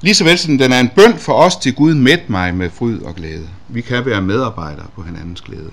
Ligesåvel 0.00 0.38
som 0.38 0.58
den 0.58 0.72
er 0.72 0.80
en 0.80 0.88
bøn 0.88 1.18
for 1.18 1.32
os 1.32 1.56
til 1.56 1.74
Gud, 1.74 1.94
mæt 1.94 2.30
mig 2.30 2.54
med 2.54 2.70
fryd 2.70 3.00
og 3.00 3.14
glæde. 3.14 3.48
Vi 3.68 3.80
kan 3.80 4.06
være 4.06 4.22
medarbejdere 4.22 4.86
på 4.94 5.02
hinandens 5.02 5.40
glæde. 5.40 5.70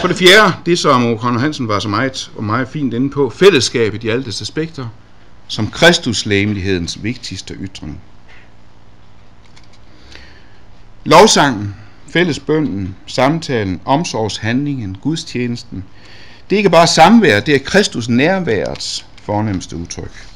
For 0.00 0.08
det 0.08 0.16
fjerde, 0.16 0.52
det 0.66 0.78
som 0.78 1.14
O'Connor 1.14 1.38
Hansen 1.38 1.68
var 1.68 1.78
så 1.78 1.88
meget 1.88 2.30
og 2.36 2.44
meget 2.44 2.68
fint 2.68 2.94
inde 2.94 3.10
på, 3.10 3.30
fællesskabet 3.30 4.04
i 4.04 4.08
alle 4.08 4.24
dets 4.24 4.42
aspekter, 4.42 4.88
som 5.48 5.70
Kristuslæmelighedens 5.70 7.02
vigtigste 7.02 7.54
ytring. 7.54 8.00
Lovsangen, 11.04 11.74
fællesbønden, 12.08 12.96
samtalen, 13.06 13.80
omsorgshandlingen, 13.84 14.98
gudstjenesten, 15.02 15.84
det 16.50 16.56
er 16.56 16.58
ikke 16.58 16.70
bare 16.70 16.86
samvær, 16.86 17.40
det 17.40 17.54
er 17.54 17.58
Kristus 17.58 18.08
nærværets 18.08 19.06
fornemmeste 19.22 19.76
udtryk. 19.76 20.26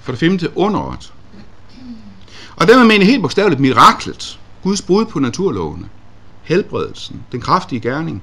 For 0.00 0.12
det 0.12 0.18
femte, 0.18 0.56
underet. 0.56 1.12
Og 2.56 2.68
dermed 2.68 2.86
mener 2.86 3.04
helt 3.04 3.22
bogstaveligt 3.22 3.60
miraklet, 3.60 4.38
Guds 4.62 4.82
brud 4.82 5.06
på 5.06 5.18
naturlovene, 5.18 5.88
helbredelsen, 6.42 7.22
den 7.32 7.40
kraftige 7.40 7.80
gerning, 7.80 8.22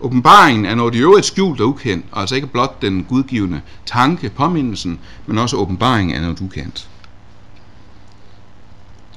Åbenbaringen 0.00 0.64
er 0.64 0.74
noget 0.74 0.94
i 0.94 0.98
øvrigt 0.98 1.26
skjult 1.26 1.60
og 1.60 1.68
ukendt, 1.68 2.06
og 2.12 2.20
altså 2.20 2.34
ikke 2.34 2.46
blot 2.46 2.82
den 2.82 3.04
gudgivende 3.04 3.60
tanke, 3.86 4.30
påmindelsen, 4.30 4.98
men 5.26 5.38
også 5.38 5.56
åbenbaringen 5.56 6.16
er 6.16 6.20
noget 6.20 6.40
ukendt. 6.40 6.88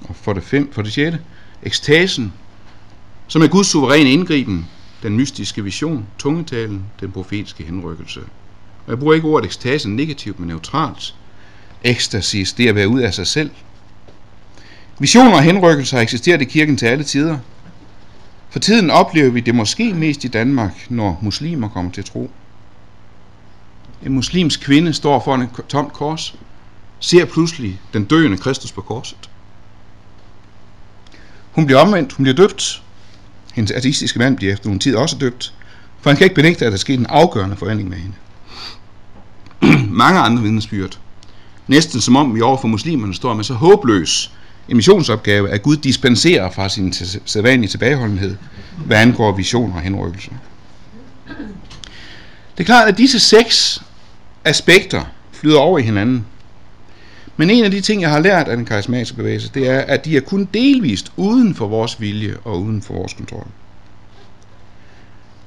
Og 0.01 0.15
for 0.15 0.33
det, 0.33 0.43
fem, 0.43 0.73
for 0.73 0.81
det 0.81 0.93
sjette, 0.93 1.19
ekstasen, 1.63 2.33
som 3.27 3.41
er 3.41 3.47
Guds 3.47 3.67
suveræne 3.67 4.11
indgriben, 4.11 4.67
den 5.03 5.17
mystiske 5.17 5.63
vision, 5.63 6.05
tungetalen, 6.17 6.85
den 6.99 7.11
profetiske 7.11 7.63
henrykkelse. 7.63 8.19
Og 8.85 8.89
jeg 8.89 8.99
bruger 8.99 9.13
ikke 9.13 9.27
ordet 9.27 9.45
ekstase 9.45 9.89
negativt, 9.89 10.39
men 10.39 10.47
neutralt. 10.47 11.15
Ekstasis, 11.83 12.53
det 12.53 12.65
er 12.65 12.69
at 12.69 12.75
være 12.75 12.87
ud 12.87 12.99
af 12.99 13.13
sig 13.13 13.27
selv. 13.27 13.51
Visioner 14.99 15.35
og 15.35 15.43
henrykkelser 15.43 15.97
har 15.97 16.01
eksisteret 16.01 16.41
i 16.41 16.45
kirken 16.45 16.77
til 16.77 16.85
alle 16.85 17.03
tider, 17.03 17.37
for 18.53 18.59
tiden 18.59 18.89
oplever 18.89 19.31
vi 19.31 19.39
det 19.39 19.55
måske 19.55 19.93
mest 19.93 20.23
i 20.23 20.27
Danmark, 20.27 20.85
når 20.89 21.19
muslimer 21.21 21.69
kommer 21.69 21.91
til 21.91 22.03
tro. 22.03 22.31
En 24.05 24.13
muslimsk 24.13 24.61
kvinde 24.61 24.93
står 24.93 25.21
foran 25.23 25.41
et 25.41 25.49
tomt 25.69 25.93
kors, 25.93 26.35
ser 26.99 27.25
pludselig 27.25 27.81
den 27.93 28.05
døende 28.05 28.37
Kristus 28.37 28.71
på 28.71 28.81
korset. 28.81 29.29
Hun 31.51 31.65
bliver 31.65 31.79
omvendt, 31.79 32.13
hun 32.13 32.23
bliver 32.23 32.35
døbt. 32.35 32.83
Hendes 33.53 33.71
ateistiske 33.71 34.19
mand 34.19 34.37
bliver 34.37 34.53
efter 34.53 34.67
nogle 34.67 34.79
tid 34.79 34.95
også 34.95 35.17
døbt, 35.17 35.53
for 36.01 36.09
han 36.09 36.17
kan 36.17 36.25
ikke 36.25 36.35
benægte, 36.35 36.65
at 36.65 36.71
der 36.71 36.77
skete 36.77 36.99
en 36.99 37.05
afgørende 37.05 37.55
forandring 37.55 37.89
med 37.89 37.97
hende. 37.97 38.15
Mange 40.03 40.19
andre 40.19 40.43
vidnesbyrd. 40.43 40.99
Næsten 41.67 42.01
som 42.01 42.15
om 42.15 42.35
vi 42.35 42.41
overfor 42.41 42.67
muslimerne 42.67 43.13
står 43.13 43.33
med 43.33 43.43
så 43.43 43.53
håbløs 43.53 44.31
missionsopgave, 44.67 45.49
at 45.49 45.63
Gud 45.63 45.77
dispenserer 45.77 46.51
fra 46.51 46.69
sin 46.69 46.93
sædvanlige 47.25 47.69
tilbageholdenhed, 47.69 48.35
hvad 48.85 48.97
angår 48.97 49.31
visioner 49.31 49.75
og 49.75 49.81
henrykkelser. 49.81 50.31
Det 52.57 52.63
er 52.63 52.65
klart, 52.65 52.87
at 52.87 52.97
disse 52.97 53.19
seks 53.19 53.83
aspekter 54.45 55.01
flyder 55.31 55.59
over 55.59 55.79
i 55.79 55.81
hinanden. 55.81 56.25
Men 57.37 57.49
en 57.49 57.63
af 57.63 57.71
de 57.71 57.81
ting, 57.81 58.01
jeg 58.01 58.09
har 58.09 58.19
lært 58.19 58.47
af 58.47 58.57
den 58.57 58.65
karismatiske 58.65 59.17
bevægelse, 59.17 59.51
det 59.53 59.69
er, 59.69 59.79
at 59.79 60.05
de 60.05 60.17
er 60.17 60.21
kun 60.21 60.47
delvist 60.53 61.11
uden 61.17 61.55
for 61.55 61.67
vores 61.67 62.01
vilje 62.01 62.35
og 62.43 62.61
uden 62.61 62.81
for 62.81 62.93
vores 62.93 63.13
kontrol. 63.13 63.47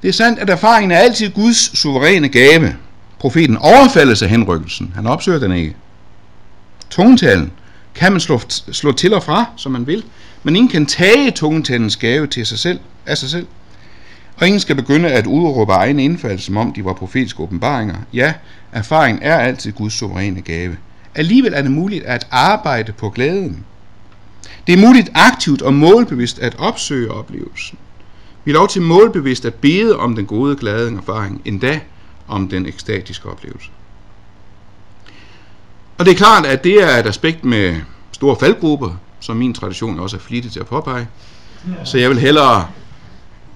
Det 0.01 0.07
er 0.07 0.13
sandt, 0.13 0.39
at 0.39 0.49
erfaringen 0.49 0.91
er 0.91 0.97
altid 0.97 1.29
Guds 1.29 1.77
suveræne 1.77 2.29
gave. 2.29 2.75
Profeten 3.19 3.57
overfaldes 3.57 4.21
af 4.21 4.29
henrykkelsen. 4.29 4.91
Han 4.95 5.07
opsøger 5.07 5.39
den 5.39 5.51
ikke. 5.51 5.75
Tungtalen 6.89 7.51
kan 7.97 8.11
man 8.11 8.21
slå, 8.21 8.39
slå 8.71 8.91
til 8.91 9.13
og 9.13 9.23
fra, 9.23 9.45
som 9.55 9.71
man 9.71 9.87
vil, 9.87 10.03
men 10.43 10.55
ingen 10.55 10.69
kan 10.69 10.85
tage 10.85 11.31
tungetandens 11.31 11.97
gave 11.97 12.27
til 12.27 12.45
sig 12.45 12.59
selv, 12.59 12.79
af 13.05 13.17
sig 13.17 13.29
selv. 13.29 13.47
Og 14.37 14.47
ingen 14.47 14.59
skal 14.59 14.75
begynde 14.75 15.09
at 15.09 15.27
udråbe 15.27 15.71
egne 15.71 16.03
indfald, 16.03 16.39
som 16.39 16.57
om 16.57 16.73
de 16.73 16.85
var 16.85 16.93
profetiske 16.93 17.43
åbenbaringer. 17.43 17.95
Ja, 18.13 18.33
erfaring 18.71 19.19
er 19.21 19.37
altid 19.37 19.71
Guds 19.71 19.93
suveræne 19.93 20.41
gave. 20.41 20.77
Alligevel 21.15 21.53
er 21.53 21.61
det 21.61 21.71
muligt 21.71 22.03
at 22.03 22.27
arbejde 22.31 22.91
på 22.91 23.09
glæden. 23.09 23.65
Det 24.67 24.73
er 24.73 24.87
muligt 24.87 25.09
aktivt 25.13 25.61
og 25.61 25.73
målbevidst 25.73 26.39
at 26.39 26.55
opsøge 26.59 27.11
oplevelsen. 27.11 27.77
Vi 28.45 28.51
er 28.51 28.55
lov 28.55 28.67
til 28.67 28.81
målbevidst 28.81 29.45
at 29.45 29.53
bede 29.53 29.97
om 29.97 30.15
den 30.15 30.25
gode 30.25 30.55
glade 30.55 30.97
erfaring, 30.97 31.41
endda 31.45 31.79
om 32.27 32.49
den 32.49 32.65
ekstatiske 32.65 33.29
oplevelse. 33.29 33.69
Og 35.97 36.05
det 36.05 36.11
er 36.11 36.15
klart, 36.15 36.45
at 36.45 36.63
det 36.63 36.83
er 36.83 36.97
et 36.97 37.07
aspekt 37.07 37.45
med 37.45 37.75
store 38.11 38.35
faldgrupper, 38.39 38.99
som 39.19 39.37
min 39.37 39.53
tradition 39.53 39.99
også 39.99 40.17
er 40.17 40.21
flittig 40.21 40.51
til 40.51 40.59
at 40.59 40.65
påpege. 40.65 41.07
Så 41.83 41.97
jeg 41.97 42.09
vil 42.09 42.19
hellere 42.19 42.67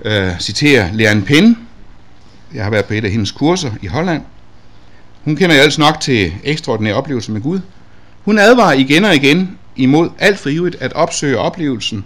øh, 0.05 0.39
citere 0.39 0.89
Leanne 0.93 1.21
Pin. 1.21 1.57
Jeg 2.53 2.63
har 2.63 2.71
været 2.71 2.85
på 2.85 2.93
et 2.93 3.05
af 3.05 3.11
hendes 3.11 3.31
kurser 3.31 3.71
i 3.81 3.87
Holland. 3.87 4.21
Hun 5.23 5.35
kender 5.35 5.55
jo 5.55 5.61
altså 5.61 5.81
nok 5.81 5.99
til 5.99 6.33
ekstraordinære 6.43 6.95
oplevelser 6.95 7.33
med 7.33 7.41
Gud. 7.41 7.59
Hun 8.25 8.39
advarer 8.39 8.73
igen 8.73 9.05
og 9.05 9.15
igen 9.15 9.57
imod 9.75 10.09
alt 10.19 10.39
frivilligt 10.39 10.81
at 10.81 10.93
opsøge 10.93 11.37
oplevelsen, 11.37 12.05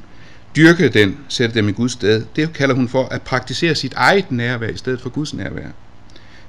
dyrke 0.55 0.89
den, 0.89 1.17
sætte 1.29 1.55
dem 1.55 1.69
i 1.69 1.71
Guds 1.71 1.91
sted. 1.91 2.25
Det 2.35 2.53
kalder 2.53 2.75
hun 2.75 2.89
for 2.89 3.05
at 3.05 3.21
praktisere 3.21 3.75
sit 3.75 3.93
eget 3.93 4.31
nærvær 4.31 4.69
i 4.69 4.77
stedet 4.77 5.01
for 5.01 5.09
Guds 5.09 5.33
nærvær. 5.33 5.67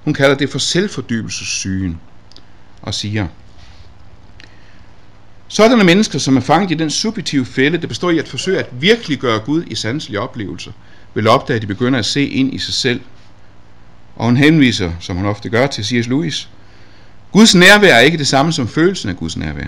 Hun 0.05 0.15
kalder 0.15 0.37
det 0.37 0.51
for 0.51 0.59
selvfordybelsessygen 0.59 2.01
og 2.83 2.95
siger, 2.95 3.27
Sådanne 5.49 5.85
mennesker, 5.85 6.19
som 6.19 6.37
er 6.37 6.41
fanget 6.41 6.71
i 6.71 6.75
den 6.75 6.91
subjektive 6.91 7.45
fælde, 7.45 7.79
det 7.79 7.89
består 7.89 8.11
i 8.11 8.19
at 8.19 8.29
forsøge 8.29 8.59
at 8.59 8.69
virkelig 8.73 9.19
gøre 9.19 9.39
Gud 9.39 9.65
i 9.67 9.75
sanselige 9.75 10.21
oplevelser, 10.21 10.73
vil 11.15 11.29
opdage, 11.29 11.57
at 11.57 11.63
de 11.63 11.67
begynder 11.67 11.99
at 11.99 12.07
se 12.07 12.27
ind 12.27 12.55
i 12.55 12.59
sig 12.59 12.75
selv. 12.75 13.01
Og 14.17 14.25
hun 14.25 14.37
henviser, 14.37 14.93
som 15.01 15.17
hun 15.17 15.27
ofte 15.27 15.49
gør, 15.49 15.67
til 15.67 15.85
C.S. 15.85 16.09
Lewis. 16.09 16.49
Guds 17.33 17.55
nærvær 17.55 17.95
er 17.95 18.01
ikke 18.01 18.19
det 18.19 18.27
samme 18.27 18.53
som 18.53 18.69
følelsen 18.69 19.09
af 19.09 19.17
Guds 19.17 19.37
nærvær. 19.37 19.67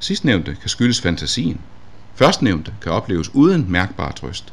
Sidstnævnte 0.00 0.56
kan 0.60 0.68
skyldes 0.68 1.00
fantasien. 1.00 1.60
Førstnævnte 2.14 2.72
kan 2.82 2.92
opleves 2.92 3.34
uden 3.34 3.66
mærkbar 3.68 4.12
trøst. 4.12 4.52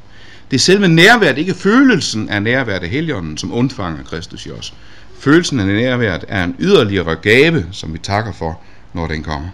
Det 0.51 0.57
er 0.57 0.61
selve 0.61 0.87
nærværet, 0.87 1.37
ikke 1.37 1.53
følelsen 1.53 2.29
af 2.29 2.43
nærværet 2.43 2.83
af 2.83 2.89
Helligånden, 2.89 3.37
som 3.37 3.53
undfanger 3.53 4.03
Kristus 4.03 4.45
i 4.45 4.51
os. 4.51 4.73
Følelsen 5.19 5.59
af 5.59 5.65
nærværet 5.65 6.25
er 6.27 6.43
en 6.43 6.55
yderligere 6.59 7.15
gave, 7.15 7.65
som 7.71 7.93
vi 7.93 7.97
takker 7.97 8.33
for, 8.33 8.59
når 8.93 9.07
den 9.07 9.23
kommer. 9.23 9.49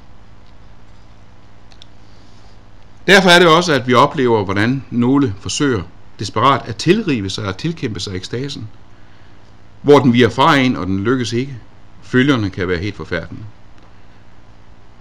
Derfor 3.10 3.30
er 3.30 3.40
det 3.40 3.48
også, 3.48 3.74
at 3.74 3.88
vi 3.88 3.94
oplever, 3.94 4.44
hvordan 4.44 4.84
nogle 4.90 5.34
forsøger 5.42 5.82
desperat 6.20 6.62
at 6.66 6.76
tilrive 6.76 7.30
sig 7.30 7.46
og 7.46 7.58
tilkæmpe 7.58 8.00
sig 8.00 8.16
ekstasen, 8.16 8.68
hvor 9.82 10.00
den 10.00 10.14
virer 10.14 10.30
fra 10.30 10.58
en, 10.58 10.76
og 10.76 10.88
den 10.88 11.04
lykkes 11.04 11.34
ikke. 11.34 11.58
Følgerne 12.04 12.50
kan 12.50 12.68
være 12.68 12.78
helt 12.78 12.96
forfærdelige. 12.96 13.44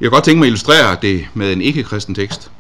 Jeg 0.01 0.07
kan 0.07 0.11
godt 0.11 0.25
tænke 0.25 0.39
mig 0.39 0.47
at 0.47 0.49
illustrere 0.49 0.97
det 1.03 1.27
med 1.35 1.53
en 1.53 1.63
ikke-kristen 1.63 2.15
tekst. 2.15 2.51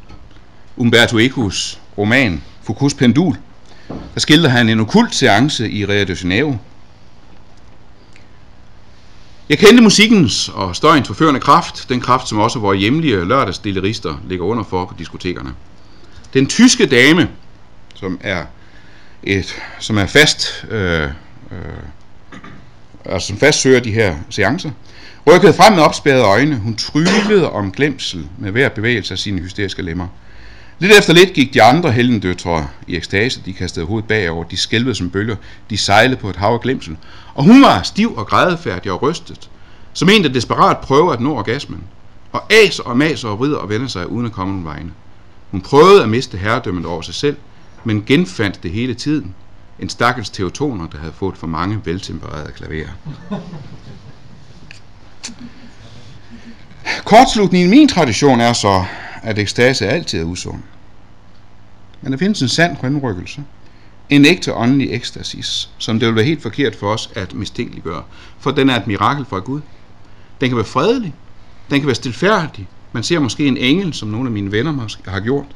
Umberto 0.76 1.18
Ecos 1.18 1.80
roman 1.98 2.42
Foucaults 2.62 2.94
Pendul, 2.94 3.36
der 3.88 4.20
skildrer 4.20 4.50
han 4.50 4.68
en 4.68 4.80
okult 4.80 5.14
seance 5.14 5.70
i 5.70 5.84
Rio 5.84 6.04
de 6.04 6.16
Janeiro. 6.22 6.56
Jeg 9.48 9.58
kendte 9.58 9.82
musikkens 9.82 10.48
og 10.48 10.76
støjens 10.76 11.06
forførende 11.06 11.40
kraft, 11.40 11.88
den 11.88 12.00
kraft, 12.00 12.28
som 12.28 12.38
også 12.38 12.58
vores 12.58 12.80
hjemlige 12.80 13.24
lørdagsdillerister 13.24 14.20
ligger 14.28 14.44
under 14.44 14.64
for 14.64 14.84
på 14.84 14.94
diskotekerne. 14.98 15.50
Den 16.34 16.46
tyske 16.46 16.86
dame, 16.86 17.28
som 17.94 18.18
er, 18.20 18.44
et, 19.22 19.56
som 19.78 19.98
er 19.98 20.06
fast, 20.06 20.66
øh, 20.70 21.02
øh, 21.02 21.10
altså 23.04 23.28
som 23.28 23.38
fast 23.38 23.60
søger 23.60 23.80
de 23.80 23.92
her 23.92 24.16
seancer, 24.30 24.70
rykkede 25.26 25.54
frem 25.54 25.72
med 25.72 25.82
opspærrede 25.82 26.24
øjne. 26.24 26.56
Hun 26.56 26.76
tryllede 26.76 27.50
om 27.50 27.72
glemsel 27.72 28.26
med 28.38 28.50
hver 28.50 28.68
bevægelse 28.68 29.14
af 29.14 29.18
sine 29.18 29.40
hysteriske 29.40 29.82
lemmer. 29.82 30.06
Lidt 30.78 30.92
efter 30.98 31.12
lidt 31.12 31.32
gik 31.32 31.54
de 31.54 31.62
andre 31.62 31.92
hellendøtre 31.92 32.68
i 32.86 32.96
ekstase. 32.96 33.40
De 33.46 33.52
kastede 33.52 33.86
hovedet 33.86 34.08
bagover, 34.08 34.44
de 34.44 34.56
skælvede 34.56 34.94
som 34.94 35.10
bølger, 35.10 35.36
de 35.70 35.76
sejlede 35.76 36.16
på 36.16 36.30
et 36.30 36.36
hav 36.36 36.52
af 36.52 36.60
glemsel. 36.60 36.96
Og 37.38 37.44
hun 37.44 37.62
var 37.62 37.82
stiv 37.82 38.16
og 38.16 38.26
grædefærdig 38.26 38.92
og 38.92 39.02
rystet, 39.02 39.50
som 39.92 40.08
en, 40.08 40.22
der 40.22 40.28
desperat 40.28 40.78
prøver 40.78 41.12
at 41.12 41.20
nå 41.20 41.36
orgasmen. 41.36 41.84
Og 42.32 42.52
aser 42.52 42.82
og 42.82 42.96
maser 42.96 43.28
og 43.28 43.38
vrider 43.38 43.56
og 43.56 43.68
vender 43.68 43.86
sig 43.86 44.10
uden 44.10 44.26
at 44.26 44.32
komme 44.32 44.52
nogen 44.52 44.64
vegne. 44.64 44.90
Hun 45.50 45.60
prøvede 45.60 46.02
at 46.02 46.08
miste 46.08 46.38
herredømmet 46.38 46.86
over 46.86 47.02
sig 47.02 47.14
selv, 47.14 47.36
men 47.84 48.04
genfandt 48.06 48.62
det 48.62 48.70
hele 48.70 48.94
tiden. 48.94 49.34
En 49.78 49.88
stakkels 49.88 50.30
teotoner, 50.30 50.86
der 50.86 50.98
havde 50.98 51.12
fået 51.12 51.36
for 51.36 51.46
mange 51.46 51.80
veltempererede 51.84 52.52
klaverer. 52.52 52.90
Kortslutningen 57.04 57.72
i 57.72 57.76
min 57.76 57.88
tradition 57.88 58.40
er 58.40 58.52
så, 58.52 58.84
at 59.22 59.38
ekstase 59.38 59.86
altid 59.86 60.20
er 60.20 60.24
usund. 60.24 60.62
Men 62.02 62.12
der 62.12 62.18
findes 62.18 62.42
en 62.42 62.48
sand 62.48 62.76
henrykkelse. 62.82 63.44
En 64.10 64.24
ægte 64.24 64.54
åndelig 64.54 64.92
ekstasis, 64.92 65.70
som 65.78 66.00
det 66.00 66.08
vil 66.08 66.16
være 66.16 66.24
helt 66.24 66.42
forkert 66.42 66.76
for 66.76 66.92
os 66.92 67.10
at 67.14 67.34
mistænkeliggøre. 67.34 68.02
For 68.38 68.50
den 68.50 68.70
er 68.70 68.76
et 68.76 68.86
mirakel 68.86 69.24
fra 69.24 69.38
Gud. 69.38 69.60
Den 70.40 70.48
kan 70.48 70.56
være 70.56 70.66
fredelig. 70.66 71.14
Den 71.70 71.80
kan 71.80 71.86
være 71.86 71.94
stilfærdig. 71.94 72.68
Man 72.92 73.02
ser 73.02 73.18
måske 73.18 73.46
en 73.46 73.56
engel, 73.56 73.94
som 73.94 74.08
nogle 74.08 74.26
af 74.28 74.32
mine 74.32 74.52
venner 74.52 74.72
måske 74.72 75.10
har 75.10 75.20
gjort. 75.20 75.46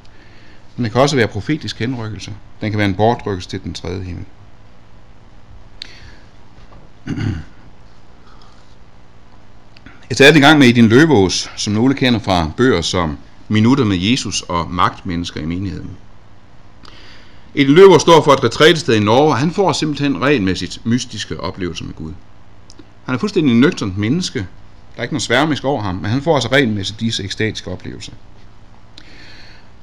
Men 0.76 0.84
det 0.84 0.92
kan 0.92 1.00
også 1.00 1.16
være 1.16 1.28
profetisk 1.28 1.78
henrykkelse. 1.78 2.32
Den 2.60 2.70
kan 2.70 2.78
være 2.78 2.88
en 2.88 2.94
bortrykkelse 2.94 3.48
til 3.48 3.62
den 3.64 3.74
tredje 3.74 4.04
himmel. 4.04 4.24
Jeg 10.10 10.16
tager 10.16 10.30
det 10.30 10.38
i 10.38 10.42
gang 10.42 10.58
med 10.58 10.66
i 10.66 10.72
din 10.72 10.88
løbeås, 10.88 11.50
som 11.56 11.72
nogle 11.72 11.94
kender 11.94 12.20
fra 12.20 12.50
bøger 12.56 12.80
som 12.80 13.18
Minutter 13.48 13.84
med 13.84 13.96
Jesus 13.96 14.42
og 14.42 14.70
Magtmennesker 14.70 15.40
i 15.40 15.44
menigheden. 15.44 15.90
En 17.54 17.66
Løber 17.66 17.98
står 17.98 18.22
for 18.24 18.32
et 18.32 18.44
retrætested 18.44 18.94
i 18.94 19.00
Norge, 19.00 19.28
og 19.28 19.36
han 19.36 19.50
får 19.50 19.72
simpelthen 19.72 20.22
regelmæssigt 20.22 20.86
mystiske 20.86 21.40
oplevelser 21.40 21.84
med 21.84 21.94
Gud. 21.94 22.12
Han 23.04 23.14
er 23.14 23.18
fuldstændig 23.18 23.54
nøgternt 23.54 23.98
menneske. 23.98 24.38
Der 24.38 24.98
er 24.98 25.02
ikke 25.02 25.14
noget 25.14 25.22
sværmisk 25.22 25.64
over 25.64 25.82
ham, 25.82 25.94
men 25.94 26.10
han 26.10 26.22
får 26.22 26.34
altså 26.34 26.48
regelmæssigt 26.48 27.00
disse 27.00 27.24
ekstatiske 27.24 27.70
oplevelser. 27.70 28.12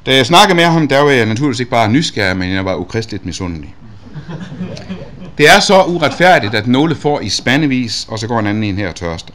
Da 0.05 0.15
jeg 0.15 0.25
snakkede 0.25 0.55
med 0.55 0.63
ham, 0.63 0.87
der 0.87 0.99
var 0.99 1.11
jeg 1.11 1.25
naturligvis 1.25 1.59
ikke 1.59 1.71
bare 1.71 1.91
nysgerrig, 1.91 2.37
men 2.37 2.53
jeg 2.53 2.65
var 2.65 2.75
ukristeligt 2.75 3.25
misundelig. 3.25 3.75
Det 5.37 5.49
er 5.49 5.59
så 5.59 5.83
uretfærdigt, 5.83 6.55
at 6.55 6.67
nogle 6.67 6.95
får 6.95 7.19
i 7.19 7.29
spandevis, 7.29 8.07
og 8.09 8.19
så 8.19 8.27
går 8.27 8.39
en 8.39 8.47
anden 8.47 8.63
en 8.63 8.77
her 8.77 8.89
og 8.89 8.95
tørster. 8.95 9.33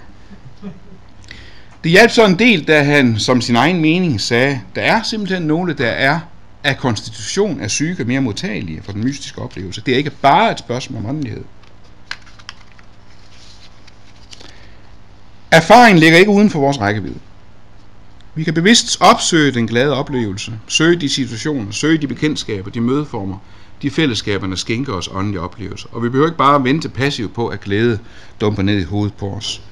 Det 1.85 1.91
hjalp 1.91 2.11
så 2.11 2.27
en 2.27 2.39
del, 2.39 2.69
da 2.69 2.83
han 2.83 3.19
som 3.19 3.41
sin 3.41 3.57
egen 3.57 3.81
mening 3.81 4.21
sagde, 4.21 4.61
der 4.75 4.83
er 4.83 5.03
simpelthen 5.03 5.43
nogle, 5.43 5.75
der 5.75 5.87
er 5.87 6.21
af 6.65 6.79
konstitution 6.79 7.61
er 7.61 7.69
syge 7.69 8.05
mere 8.05 8.21
modtagelige 8.21 8.83
for 8.83 8.93
den 8.93 9.05
mystiske 9.05 9.43
oplevelse. 9.43 9.81
Det 9.81 9.95
er 9.95 9.99
ikke 9.99 10.11
bare 10.11 10.53
et 10.53 10.59
spørgsmål 10.59 10.99
om 10.99 11.07
åndelighed. 11.07 11.45
Erfaringen 15.51 15.99
ligger 15.99 16.19
ikke 16.19 16.31
uden 16.31 16.51
for 16.51 16.61
vores 16.61 16.81
rækkevidde. 16.81 17.19
Vi 18.35 18.45
kan 18.45 18.55
bevidst 18.55 18.97
opsøge 19.01 19.53
den 19.53 19.67
glade 19.67 19.93
oplevelse, 19.93 20.53
søge 20.69 20.97
de 20.97 21.09
situationer, 21.09 21.71
søge 21.71 21.99
de 21.99 22.07
bekendtskaber, 22.07 22.71
de 22.71 22.81
mødeformer, 22.81 23.39
de 23.83 23.91
fællesskaber, 23.91 24.47
der 24.47 24.57
skænker 24.57 24.93
os 24.93 25.09
åndelige 25.13 25.41
oplevelser. 25.41 25.89
Og 25.93 26.03
vi 26.03 26.09
behøver 26.09 26.29
ikke 26.29 26.39
bare 26.39 26.65
vente 26.65 26.89
passivt 26.89 27.35
på, 27.35 27.49
at 27.49 27.61
glæde 27.61 27.99
dumper 28.41 28.63
ned 28.63 28.81
i 28.81 28.85
hovedet 28.85 29.15
på 29.15 29.31
os. 29.31 29.63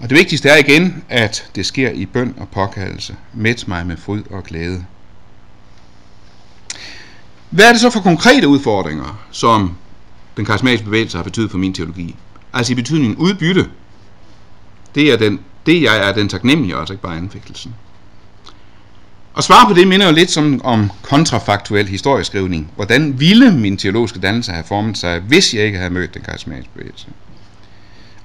Og 0.00 0.10
det 0.10 0.18
vigtigste 0.18 0.48
er 0.48 0.56
igen, 0.56 1.04
at 1.08 1.50
det 1.54 1.66
sker 1.66 1.90
i 1.90 2.06
bøn 2.06 2.34
og 2.38 2.48
påkaldelse. 2.48 3.16
Mæt 3.34 3.64
mig 3.68 3.86
med 3.86 3.96
fryd 3.96 4.22
og 4.30 4.44
glæde. 4.44 4.84
Hvad 7.50 7.64
er 7.64 7.72
det 7.72 7.80
så 7.80 7.90
for 7.90 8.00
konkrete 8.00 8.48
udfordringer, 8.48 9.18
som 9.30 9.76
den 10.36 10.44
karismatiske 10.44 10.84
bevægelse 10.84 11.16
har 11.16 11.24
betydet 11.24 11.50
for 11.50 11.58
min 11.58 11.74
teologi? 11.74 12.16
Altså 12.52 12.72
i 12.72 12.76
betydningen 12.76 13.16
udbytte. 13.16 13.66
Det 14.94 15.12
er, 15.12 15.16
den, 15.16 15.40
det 15.66 15.82
jeg 15.82 16.08
er 16.08 16.12
den 16.12 16.28
taknemmelige, 16.28 16.76
altså 16.76 16.92
ikke 16.92 17.02
bare 17.02 17.16
anfægtelsen. 17.16 17.74
Og 19.34 19.42
svare 19.42 19.68
på 19.68 19.74
det 19.74 19.88
minder 19.88 20.06
jo 20.06 20.12
lidt 20.12 20.30
som 20.30 20.60
om 20.64 20.90
kontrafaktuel 21.02 21.88
historieskrivning. 21.88 22.70
Hvordan 22.76 23.20
ville 23.20 23.52
min 23.52 23.76
teologiske 23.76 24.18
dannelse 24.18 24.52
have 24.52 24.64
formet 24.64 24.98
sig, 24.98 25.20
hvis 25.20 25.54
jeg 25.54 25.64
ikke 25.64 25.78
havde 25.78 25.90
mødt 25.90 26.14
den 26.14 26.22
karismatiske 26.22 26.70
bevægelse? 26.74 27.06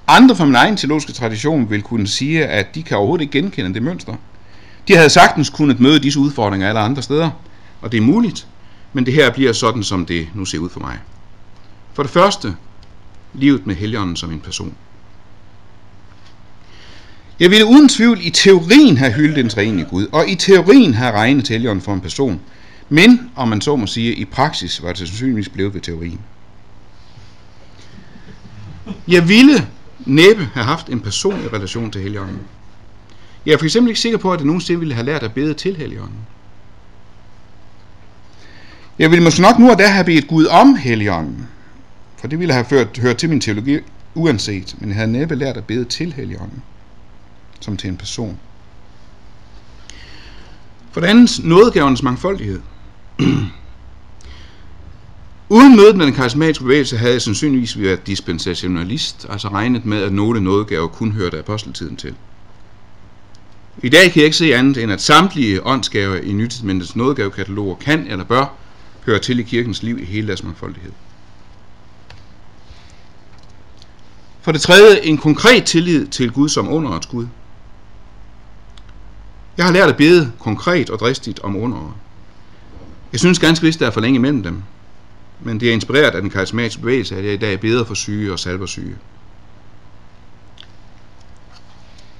Andre 0.06 0.36
fra 0.36 0.44
min 0.44 0.54
egen 0.54 0.76
teologiske 0.76 1.12
tradition 1.12 1.70
vil 1.70 1.82
kunne 1.82 2.06
sige, 2.06 2.46
at 2.46 2.74
de 2.74 2.82
kan 2.82 2.96
overhovedet 2.96 3.22
ikke 3.22 3.38
genkende 3.38 3.74
det 3.74 3.82
mønster. 3.82 4.14
De 4.88 4.96
havde 4.96 5.10
sagtens 5.10 5.50
kunnet 5.50 5.80
møde 5.80 5.98
disse 5.98 6.18
udfordringer 6.18 6.68
alle 6.68 6.80
andre 6.80 7.02
steder, 7.02 7.30
og 7.82 7.92
det 7.92 7.98
er 7.98 8.02
muligt, 8.02 8.46
men 8.96 9.06
det 9.06 9.14
her 9.14 9.30
bliver 9.30 9.52
sådan, 9.52 9.82
som 9.82 10.06
det 10.06 10.28
nu 10.34 10.44
ser 10.44 10.58
ud 10.58 10.68
for 10.68 10.80
mig. 10.80 10.98
For 11.94 12.02
det 12.02 12.12
første, 12.12 12.56
livet 13.34 13.66
med 13.66 13.74
Helligånden 13.74 14.16
som 14.16 14.32
en 14.32 14.40
person. 14.40 14.74
Jeg 17.40 17.50
ville 17.50 17.66
uden 17.66 17.88
tvivl 17.88 18.18
i 18.22 18.30
teorien 18.30 18.96
have 18.96 19.12
hyldet 19.12 19.36
den 19.36 19.48
treenig 19.48 19.86
Gud, 19.90 20.06
og 20.12 20.28
i 20.28 20.34
teorien 20.34 20.94
have 20.94 21.12
regnet 21.12 21.48
Helligånden 21.48 21.84
for 21.84 21.94
en 21.94 22.00
person. 22.00 22.40
Men, 22.88 23.30
om 23.34 23.48
man 23.48 23.60
så 23.60 23.76
må 23.76 23.86
sige, 23.86 24.14
i 24.14 24.24
praksis 24.24 24.82
var 24.82 24.88
det 24.88 24.98
sandsynligvis 24.98 25.48
blevet 25.48 25.74
ved 25.74 25.80
teorien. 25.80 26.20
Jeg 29.08 29.28
ville 29.28 29.68
næppe 30.06 30.48
have 30.54 30.64
haft 30.64 30.88
en 30.88 31.00
personlig 31.00 31.52
relation 31.52 31.90
til 31.90 32.02
Helligånden. 32.02 32.40
Jeg 33.46 33.52
er 33.52 33.58
for 33.58 33.64
eksempel 33.64 33.90
ikke 33.90 34.00
sikker 34.00 34.18
på, 34.18 34.32
at 34.32 34.40
jeg 34.40 34.46
nogensinde 34.46 34.78
ville 34.78 34.94
have 34.94 35.06
lært 35.06 35.22
at 35.22 35.34
bede 35.34 35.54
til 35.54 35.76
Helligånden. 35.76 36.18
Jeg 38.98 39.10
ville 39.10 39.24
måske 39.24 39.42
nok 39.42 39.58
nu 39.58 39.70
og 39.70 39.78
da 39.78 39.86
have 39.86 40.04
bedt 40.04 40.28
Gud 40.28 40.46
om 40.46 40.74
Helligånden, 40.74 41.48
for 42.16 42.28
det 42.28 42.38
ville 42.38 42.54
have 42.54 42.64
ført, 42.64 42.98
hørt 42.98 43.16
til 43.16 43.28
min 43.28 43.40
teologi 43.40 43.78
uanset, 44.14 44.76
men 44.78 44.88
jeg 44.88 44.96
havde 44.96 45.12
næppe 45.12 45.34
lært 45.34 45.56
at 45.56 45.64
bede 45.64 45.84
til 45.84 46.12
Helligånden, 46.12 46.62
som 47.60 47.76
til 47.76 47.88
en 47.88 47.96
person. 47.96 48.38
For 50.92 51.00
det 51.00 51.06
andet, 51.08 51.40
nådegavens 51.44 52.02
mangfoldighed. 52.02 52.60
Uden 55.48 55.76
mødet 55.76 55.96
med 55.96 56.06
den 56.06 56.14
karismatiske 56.14 56.64
bevægelse 56.64 56.96
havde 56.96 57.12
jeg 57.12 57.22
sandsynligvis 57.22 57.80
været 57.80 58.06
dispensationalist, 58.06 59.26
altså 59.30 59.48
regnet 59.48 59.86
med, 59.86 60.02
at 60.02 60.12
nogle 60.12 60.40
nådegaver 60.40 60.88
kun 60.88 61.12
hørte 61.12 61.38
aposteltiden 61.38 61.96
til. 61.96 62.14
I 63.82 63.88
dag 63.88 64.12
kan 64.12 64.16
jeg 64.16 64.24
ikke 64.24 64.36
se 64.36 64.54
andet 64.54 64.82
end, 64.82 64.92
at 64.92 65.00
samtlige 65.02 65.66
åndsgaver 65.66 66.16
i 66.16 66.32
Nytestamentets 66.32 66.96
nådegavekataloger 66.96 67.76
kan 67.76 68.06
eller 68.06 68.24
bør 68.24 68.65
hører 69.06 69.18
til 69.18 69.38
i 69.38 69.42
kirkens 69.42 69.82
liv 69.82 69.98
i 69.98 70.04
hele 70.04 70.26
deres 70.26 70.42
mangfoldighed. 70.42 70.92
For 74.40 74.52
det 74.52 74.60
tredje, 74.60 75.00
en 75.00 75.18
konkret 75.18 75.64
tillid 75.64 76.06
til 76.06 76.32
Gud 76.32 76.48
som 76.48 76.68
underets 76.68 77.06
Gud. 77.06 77.26
Jeg 79.56 79.64
har 79.64 79.72
lært 79.72 79.88
at 79.88 79.96
bede 79.96 80.32
konkret 80.38 80.90
og 80.90 80.98
dristigt 80.98 81.40
om 81.40 81.56
underet. 81.56 81.92
Jeg 83.12 83.20
synes 83.20 83.38
ganske 83.38 83.66
vist, 83.66 83.80
der 83.80 83.86
er 83.86 83.90
for 83.90 84.00
længe 84.00 84.16
imellem 84.16 84.42
dem, 84.42 84.62
men 85.40 85.60
det 85.60 85.68
er 85.68 85.72
inspireret 85.72 86.14
af 86.14 86.20
den 86.20 86.30
karismatiske 86.30 86.80
bevægelse, 86.80 87.16
at 87.16 87.24
jeg 87.24 87.34
i 87.34 87.36
dag 87.36 87.60
beder 87.60 87.84
for 87.84 87.94
syge 87.94 88.32
og 88.32 88.38
salver 88.38 88.66
syge. 88.66 88.96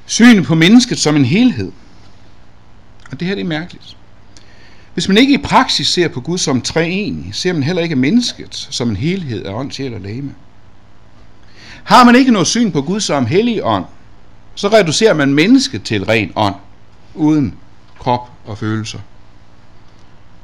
Synet 0.07 0.47
på 0.47 0.55
mennesket 0.55 0.99
som 0.99 1.17
en 1.17 1.25
helhed. 1.25 1.73
Og 3.11 3.21
det 3.21 3.29
her 3.29 3.35
det 3.35 3.43
er 3.43 3.49
mærkeligt. 3.49 3.97
Hvis 4.97 5.09
man 5.09 5.17
ikke 5.17 5.35
i 5.35 5.39
praksis 5.39 5.89
ser 5.89 6.09
på 6.09 6.21
Gud 6.21 6.39
som 6.39 6.61
treenig, 6.61 7.35
ser 7.35 7.53
man 7.53 7.63
heller 7.63 7.83
ikke 7.83 7.97
mennesket 7.97 8.55
som 8.71 8.91
en 8.91 8.97
helhed 8.97 9.45
af 9.45 9.55
ånd, 9.55 9.73
sjæl 9.73 9.95
og 9.95 10.01
læme. 10.01 10.35
Har 11.85 12.05
man 12.05 12.17
ikke 12.17 12.33
noget 12.33 12.47
syn 12.47 12.73
på 12.73 12.83
Gud 12.83 13.01
som 13.01 13.27
hellig 13.27 13.65
ånd, 13.65 13.85
så 14.55 14.69
reducerer 14.69 15.15
man 15.15 15.35
mennesket 15.35 15.83
til 15.83 16.05
ren 16.05 16.33
ånd, 16.37 16.55
uden 17.15 17.55
krop 17.99 18.31
og 18.45 18.59
følelser. 18.59 18.99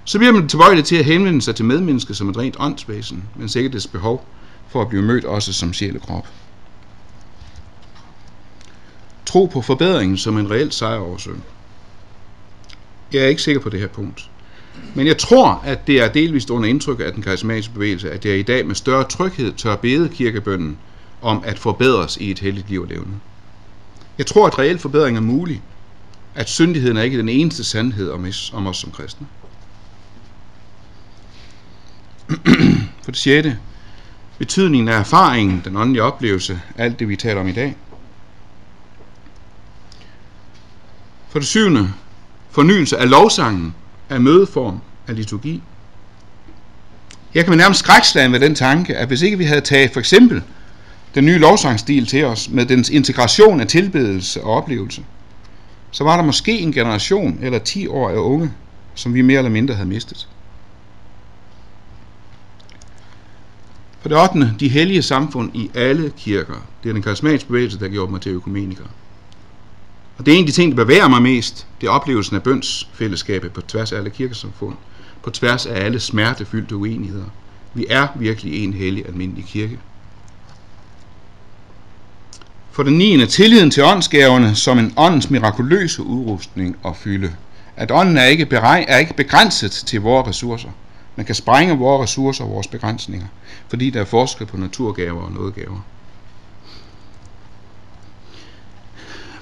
Så 0.04 0.18
bliver 0.18 0.32
man 0.32 0.48
tilbøjelig 0.48 0.84
til 0.84 0.96
at 0.96 1.04
henvende 1.04 1.42
sig 1.42 1.56
til 1.56 1.64
medmennesket 1.64 2.16
som 2.16 2.28
et 2.28 2.36
rent 2.36 2.56
åndsvæsen, 2.58 3.24
men 3.36 3.48
sikkert 3.48 3.72
dets 3.72 3.86
behov 3.86 4.26
for 4.68 4.82
at 4.82 4.88
blive 4.88 5.02
mødt 5.02 5.24
også 5.24 5.52
som 5.52 5.72
sjæl 5.72 5.96
og 5.96 6.02
krop. 6.02 6.28
Tro 9.26 9.46
på 9.46 9.62
forbedringen 9.62 10.18
som 10.18 10.38
en 10.38 10.50
reel 10.50 10.72
sejr 10.72 10.98
over 10.98 11.18
synd. 11.18 11.40
Jeg 13.12 13.22
er 13.22 13.26
ikke 13.26 13.42
sikker 13.42 13.60
på 13.60 13.68
det 13.68 13.80
her 13.80 13.88
punkt. 13.88 14.28
Men 14.94 15.06
jeg 15.06 15.18
tror, 15.18 15.62
at 15.64 15.86
det 15.86 16.00
er 16.02 16.08
delvist 16.08 16.50
under 16.50 16.68
indtryk 16.68 17.00
af 17.00 17.12
den 17.12 17.22
karismatiske 17.22 17.74
bevægelse, 17.74 18.10
at 18.10 18.24
jeg 18.24 18.38
i 18.38 18.42
dag 18.42 18.66
med 18.66 18.74
større 18.74 19.04
tryghed 19.04 19.52
tør 19.52 19.76
bede 19.76 20.08
kirkebønden 20.08 20.78
om 21.22 21.42
at 21.46 21.58
forbedres 21.58 22.16
i 22.16 22.30
et 22.30 22.38
helligt 22.38 22.70
liv 22.70 22.80
og 22.80 22.88
levende. 22.88 23.14
Jeg 24.18 24.26
tror, 24.26 24.46
at 24.46 24.58
reel 24.58 24.78
forbedring 24.78 25.16
er 25.16 25.20
mulig, 25.20 25.62
at 26.34 26.48
syndigheden 26.48 26.96
er 26.96 27.02
ikke 27.02 27.18
den 27.18 27.28
eneste 27.28 27.64
sandhed 27.64 28.10
om 28.10 28.24
os, 28.24 28.52
om 28.54 28.66
os 28.66 28.76
som 28.76 28.90
kristne. 28.90 29.26
For 33.02 33.10
det 33.10 33.16
sjette, 33.16 33.58
betydningen 34.38 34.88
af 34.88 34.98
erfaringen, 34.98 35.62
den 35.64 35.76
åndelige 35.76 36.02
oplevelse, 36.02 36.60
alt 36.78 36.98
det 36.98 37.08
vi 37.08 37.16
taler 37.16 37.40
om 37.40 37.48
i 37.48 37.52
dag. 37.52 37.76
For 41.28 41.38
det 41.38 41.48
syvende, 41.48 41.92
fornyelse 42.50 42.98
af 42.98 43.10
lovsangen, 43.10 43.74
af 44.12 44.20
mødeform, 44.20 44.78
af 45.08 45.16
liturgi. 45.16 45.62
Jeg 47.34 47.44
kan 47.44 47.56
nærmest 47.56 47.80
skrækslagen 47.80 48.32
ved 48.32 48.40
den 48.40 48.54
tanke, 48.54 48.96
at 48.96 49.08
hvis 49.08 49.22
ikke 49.22 49.38
vi 49.38 49.44
havde 49.44 49.60
taget 49.60 49.90
for 49.92 50.00
eksempel 50.00 50.42
den 51.14 51.24
nye 51.24 51.38
lovsangstil 51.38 52.06
til 52.06 52.24
os, 52.24 52.48
med 52.50 52.66
dens 52.66 52.90
integration 52.90 53.60
af 53.60 53.66
tilbedelse 53.66 54.42
og 54.42 54.52
oplevelse, 54.52 55.04
så 55.90 56.04
var 56.04 56.16
der 56.16 56.24
måske 56.24 56.58
en 56.58 56.72
generation 56.72 57.38
eller 57.42 57.58
10 57.58 57.86
år 57.86 58.10
af 58.10 58.16
unge, 58.16 58.52
som 58.94 59.14
vi 59.14 59.22
mere 59.22 59.38
eller 59.38 59.50
mindre 59.50 59.74
havde 59.74 59.88
mistet. 59.88 60.28
For 64.00 64.08
det 64.08 64.18
8. 64.18 64.54
De 64.60 64.68
hellige 64.68 65.02
samfund 65.02 65.56
i 65.56 65.70
alle 65.74 66.12
kirker. 66.16 66.66
Det 66.82 66.88
er 66.88 66.92
den 66.92 67.02
karismatiske 67.02 67.48
bevægelse, 67.48 67.80
der 67.80 67.88
gjorde 67.88 68.12
mig 68.12 68.20
til 68.20 68.32
økumeniker. 68.32 68.84
Og 70.22 70.26
det 70.26 70.34
er 70.34 70.38
en 70.38 70.44
af 70.44 70.46
de 70.46 70.52
ting, 70.52 70.70
der 70.70 70.84
bevæger 70.84 71.08
mig 71.08 71.22
mest, 71.22 71.66
det 71.80 71.86
er 71.86 71.90
oplevelsen 71.90 72.36
af 72.36 72.42
bønsfællesskabet 72.42 73.52
på 73.52 73.60
tværs 73.60 73.92
af 73.92 73.96
alle 73.96 74.10
kirkesamfund, 74.10 74.74
på 75.22 75.30
tværs 75.30 75.66
af 75.66 75.84
alle 75.84 76.00
smertefyldte 76.00 76.76
uenigheder. 76.76 77.24
Vi 77.74 77.86
er 77.90 78.08
virkelig 78.16 78.64
en 78.64 78.72
hellig 78.72 79.06
almindelig 79.08 79.44
kirke. 79.44 79.78
For 82.70 82.82
den 82.82 82.98
9. 82.98 83.26
tilliden 83.26 83.70
til 83.70 83.84
åndsgaverne 83.84 84.54
som 84.54 84.78
en 84.78 84.92
åndens 84.96 85.30
mirakuløse 85.30 86.02
udrustning 86.02 86.76
og 86.82 86.96
fylde. 86.96 87.32
At 87.76 87.90
ånden 87.90 88.16
er 88.16 88.24
ikke, 88.24 88.46
beregn, 88.46 88.84
er 88.88 88.98
ikke 88.98 89.14
begrænset 89.14 89.70
til 89.72 90.00
vores 90.00 90.28
ressourcer. 90.28 90.70
Man 91.16 91.26
kan 91.26 91.34
sprænge 91.34 91.78
vores 91.78 92.02
ressourcer 92.02 92.44
og 92.44 92.50
vores 92.50 92.66
begrænsninger, 92.66 93.26
fordi 93.68 93.90
der 93.90 94.00
er 94.00 94.04
forskel 94.04 94.46
på 94.46 94.56
naturgaver 94.56 95.22
og 95.22 95.32
nådegaver. 95.32 95.84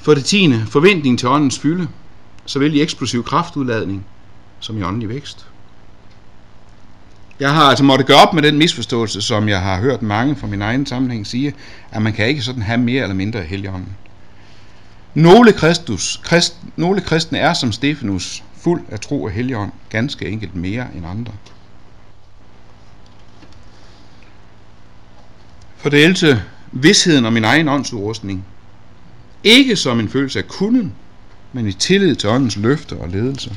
For 0.01 0.15
det 0.15 0.25
tiende, 0.25 0.67
forventning 0.67 1.19
til 1.19 1.29
åndens 1.29 1.59
fylde, 1.59 1.89
såvel 2.47 2.75
i 2.75 2.83
eksplosiv 2.83 3.25
kraftudladning 3.25 4.07
som 4.61 4.79
i 4.79 4.83
åndelig 4.83 5.09
vækst. 5.09 5.47
Jeg 7.41 7.55
har 7.55 7.63
altså 7.63 7.85
måttet 7.85 8.07
gøre 8.07 8.27
op 8.27 8.35
med 8.35 8.43
den 8.43 8.59
misforståelse, 8.59 9.23
som 9.23 9.49
jeg 9.49 9.61
har 9.61 9.81
hørt 9.81 10.03
mange 10.03 10.37
fra 10.37 10.47
min 10.47 10.63
egen 10.63 10.87
sammenhæng 10.87 11.27
sige, 11.27 11.55
at 11.91 12.03
man 12.03 12.13
kan 12.13 12.29
ikke 12.29 12.43
sådan 12.43 12.63
have 12.63 12.79
mere 12.79 13.03
eller 13.03 13.15
mindre 13.15 13.39
af 13.39 13.47
helligånden. 13.47 13.97
Nogle, 15.15 15.53
Kristus, 15.53 16.21
krist, 16.25 16.57
nogle 16.77 17.01
kristne 17.01 17.39
er 17.39 17.53
som 17.53 17.73
Stefanus 17.73 18.43
fuld 18.57 18.83
af 18.89 19.01
tro 19.01 19.23
og 19.23 19.31
heligånd, 19.31 19.73
ganske 19.91 20.29
enkelt 20.29 20.55
mere 20.55 20.87
end 20.97 21.07
andre. 21.07 21.33
For 25.77 25.89
det 25.89 26.05
11. 26.05 26.43
Vidsheden 26.73 27.25
om 27.25 27.33
min 27.33 27.45
egen 27.45 27.69
åndsudrustning. 27.69 28.45
Ikke 29.45 29.77
som 29.77 30.01
en 30.01 30.09
følelse 30.09 30.39
af 30.39 30.49
kunden, 30.49 30.95
men 31.53 31.69
i 31.69 31.73
tillid 31.73 32.17
til 32.17 32.29
åndens 32.29 32.57
løfter 32.57 32.97
og 32.97 33.09
ledelse. 33.09 33.57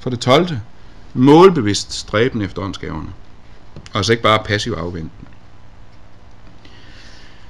For 0.00 0.10
det 0.10 0.20
12. 0.20 0.58
Målbevidst 1.14 1.92
stræben 1.92 2.42
efter 2.42 2.62
åndsgaverne. 2.62 3.08
Altså 3.94 4.12
ikke 4.12 4.22
bare 4.22 4.44
passiv 4.44 4.72
afventen. 4.72 5.10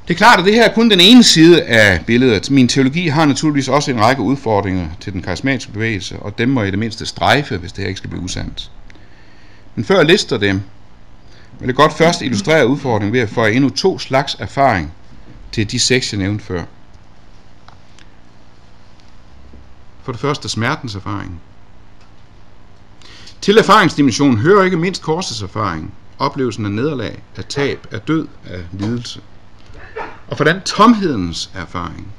Det 0.08 0.14
er 0.14 0.18
klart, 0.18 0.38
at 0.38 0.44
det 0.44 0.54
her 0.54 0.68
er 0.68 0.74
kun 0.74 0.90
den 0.90 1.00
ene 1.00 1.22
side 1.22 1.62
af 1.62 2.04
billedet. 2.06 2.50
Min 2.50 2.68
teologi 2.68 3.06
har 3.06 3.24
naturligvis 3.24 3.68
også 3.68 3.90
en 3.90 4.00
række 4.00 4.22
udfordringer 4.22 4.88
til 5.00 5.12
den 5.12 5.22
karismatiske 5.22 5.72
bevægelse, 5.72 6.18
og 6.18 6.38
dem 6.38 6.48
må 6.48 6.60
jeg 6.60 6.68
i 6.68 6.70
det 6.70 6.78
mindste 6.78 7.06
strejfe, 7.06 7.56
hvis 7.56 7.72
det 7.72 7.82
her 7.82 7.88
ikke 7.88 7.98
skal 7.98 8.10
blive 8.10 8.22
usandt. 8.22 8.70
Men 9.74 9.84
før 9.84 9.96
jeg 9.96 10.06
lister 10.06 10.38
dem, 10.38 10.60
vil 11.62 11.68
jeg 11.68 11.76
godt 11.76 11.92
først 11.92 12.22
illustrere 12.22 12.66
udfordringen 12.66 13.12
ved 13.12 13.20
at 13.20 13.28
få 13.28 13.44
endnu 13.44 13.70
to 13.70 13.98
slags 13.98 14.36
erfaring 14.38 14.92
til 15.52 15.70
de 15.70 15.78
seks, 15.78 16.12
jeg 16.12 16.18
nævnte 16.18 16.44
før. 16.44 16.64
For 20.02 20.12
det 20.12 20.20
første 20.20 20.48
smertens 20.48 20.94
erfaring. 20.94 21.40
Til 23.40 23.58
erfaringsdimensionen 23.58 24.38
hører 24.38 24.64
ikke 24.64 24.76
mindst 24.76 25.02
korsets 25.02 25.42
erfaring, 25.42 25.94
oplevelsen 26.18 26.64
af 26.64 26.72
nederlag, 26.72 27.22
af 27.36 27.44
tab, 27.44 27.86
af 27.90 28.00
død, 28.00 28.28
af 28.44 28.64
lidelse. 28.72 29.20
Og 30.28 30.36
for 30.36 30.44
den 30.44 30.60
tomhedens 30.60 31.50
erfaring. 31.54 32.12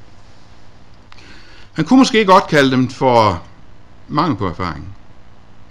Han 1.72 1.84
kunne 1.84 1.98
måske 1.98 2.24
godt 2.24 2.46
kalde 2.46 2.70
dem 2.70 2.90
for 2.90 3.42
mangel 4.08 4.36
på 4.36 4.48
erfaring. 4.48 4.96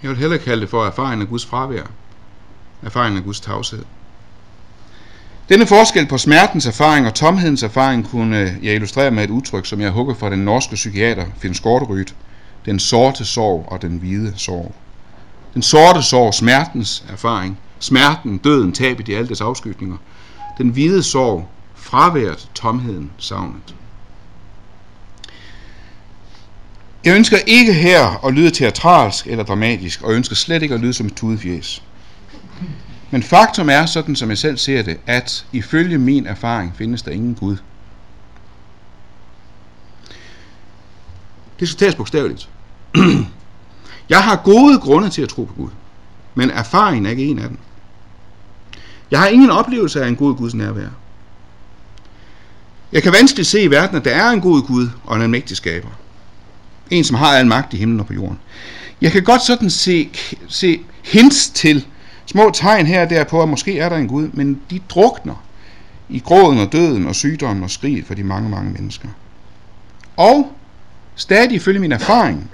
Jeg 0.02 0.10
vil 0.10 0.18
hellere 0.18 0.38
kalde 0.38 0.60
det 0.60 0.70
for 0.70 0.86
erfaring 0.86 1.22
af 1.22 1.28
Guds 1.28 1.46
fravær, 1.46 1.86
erfaringen 2.82 3.18
af 3.18 3.24
Guds 3.24 3.40
tavshed. 3.40 3.84
Denne 5.48 5.66
forskel 5.66 6.06
på 6.06 6.18
smertens 6.18 6.66
erfaring 6.66 7.06
og 7.06 7.14
tomhedens 7.14 7.62
erfaring 7.62 8.10
kunne 8.10 8.58
jeg 8.62 8.74
illustrere 8.74 9.10
med 9.10 9.24
et 9.24 9.30
udtryk, 9.30 9.66
som 9.66 9.80
jeg 9.80 9.90
hugger 9.90 10.14
fra 10.14 10.30
den 10.30 10.38
norske 10.38 10.74
psykiater 10.74 11.26
Finn 11.38 11.54
Skårderyd. 11.54 12.04
Den 12.64 12.78
sorte 12.78 13.24
sorg 13.24 13.68
og 13.68 13.82
den 13.82 13.98
hvide 13.98 14.32
sorg. 14.36 14.74
Den 15.54 15.62
sorte 15.62 16.02
sorg, 16.02 16.34
smertens 16.34 17.04
erfaring, 17.08 17.58
smerten, 17.78 18.38
døden, 18.38 18.72
tabet 18.72 19.08
i 19.08 19.14
alle 19.14 19.28
dets 19.28 19.40
afskygninger. 19.40 19.96
Den 20.58 20.68
hvide 20.68 21.02
sorg, 21.02 21.48
fraværet, 21.74 22.48
tomheden, 22.54 23.10
savnet. 23.18 23.74
Jeg 27.04 27.16
ønsker 27.16 27.36
ikke 27.46 27.72
her 27.72 28.26
at 28.26 28.34
lyde 28.34 28.50
teatralsk 28.50 29.26
eller 29.26 29.44
dramatisk, 29.44 30.02
og 30.02 30.12
ønsker 30.12 30.36
slet 30.36 30.62
ikke 30.62 30.74
at 30.74 30.80
lyde 30.80 30.94
som 30.94 31.06
et 31.06 31.14
tudefjes. 31.14 31.82
Men 33.14 33.22
faktum 33.22 33.68
er, 33.68 33.86
sådan 33.86 34.16
som 34.16 34.30
jeg 34.30 34.38
selv 34.38 34.58
ser 34.58 34.82
det, 34.82 34.98
at 35.06 35.46
ifølge 35.52 35.98
min 35.98 36.26
erfaring 36.26 36.72
findes 36.76 37.02
der 37.02 37.10
ingen 37.10 37.34
Gud. 37.34 37.56
Det 41.60 41.68
skal 41.68 41.78
tages 41.78 41.94
bogstaveligt. 41.94 42.48
Jeg 44.08 44.24
har 44.24 44.36
gode 44.36 44.78
grunde 44.78 45.10
til 45.10 45.22
at 45.22 45.28
tro 45.28 45.44
på 45.44 45.54
Gud, 45.54 45.68
men 46.34 46.50
erfaringen 46.50 47.06
er 47.06 47.10
ikke 47.10 47.24
en 47.24 47.38
af 47.38 47.48
dem. 47.48 47.58
Jeg 49.10 49.20
har 49.20 49.26
ingen 49.26 49.50
oplevelse 49.50 50.02
af 50.02 50.08
en 50.08 50.16
god 50.16 50.36
Guds 50.36 50.54
nærvær. 50.54 50.88
Jeg 52.92 53.02
kan 53.02 53.12
vanskeligt 53.12 53.48
se 53.48 53.62
i 53.62 53.70
verden, 53.70 53.96
at 53.96 54.04
der 54.04 54.14
er 54.14 54.30
en 54.30 54.40
god 54.40 54.62
Gud 54.62 54.88
og 55.04 55.16
en 55.16 55.22
almægtig 55.22 55.56
skaber. 55.56 55.90
En, 56.90 57.04
som 57.04 57.16
har 57.16 57.36
al 57.36 57.46
magt 57.46 57.74
i 57.74 57.76
himlen 57.76 58.00
og 58.00 58.06
på 58.06 58.14
jorden. 58.14 58.38
Jeg 59.00 59.12
kan 59.12 59.22
godt 59.24 59.42
sådan 59.42 59.70
se, 59.70 60.10
se 60.48 60.80
hints 61.02 61.48
til, 61.48 61.86
små 62.26 62.50
tegn 62.54 62.86
her 62.86 63.02
og 63.02 63.10
der 63.10 63.24
på, 63.24 63.42
at 63.42 63.48
måske 63.48 63.78
er 63.78 63.88
der 63.88 63.96
en 63.96 64.08
Gud, 64.08 64.28
men 64.32 64.60
de 64.70 64.80
drukner 64.88 65.44
i 66.08 66.18
gråden 66.18 66.58
og 66.58 66.72
døden 66.72 67.06
og 67.06 67.14
sygdommen 67.14 67.64
og 67.64 67.70
skriget 67.70 68.06
for 68.06 68.14
de 68.14 68.24
mange, 68.24 68.48
mange 68.48 68.72
mennesker. 68.72 69.08
Og 70.16 70.52
stadig 71.14 71.52
ifølge 71.52 71.80
min 71.80 71.92
erfaring, 71.92 72.50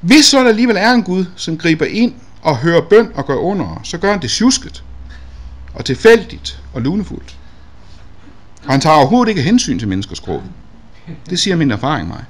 hvis 0.00 0.24
så 0.24 0.42
der 0.42 0.48
alligevel 0.48 0.76
er 0.76 0.90
en 0.90 1.02
Gud, 1.02 1.24
som 1.36 1.58
griber 1.58 1.86
ind 1.86 2.14
og 2.42 2.56
hører 2.56 2.80
bøn 2.80 3.10
og 3.14 3.26
gør 3.26 3.36
under, 3.36 3.80
så 3.82 3.98
gør 3.98 4.10
han 4.10 4.22
det 4.22 4.30
sjusket 4.30 4.84
og 5.74 5.84
tilfældigt 5.84 6.62
og 6.74 6.82
lunefuldt. 6.82 7.36
Og 8.64 8.72
han 8.72 8.80
tager 8.80 8.96
overhovedet 8.96 9.30
ikke 9.30 9.42
hensyn 9.42 9.78
til 9.78 9.88
menneskers 9.88 10.20
gråd. 10.20 10.42
Det 11.30 11.38
siger 11.38 11.56
min 11.56 11.70
erfaring 11.70 12.08
mig. 12.08 12.24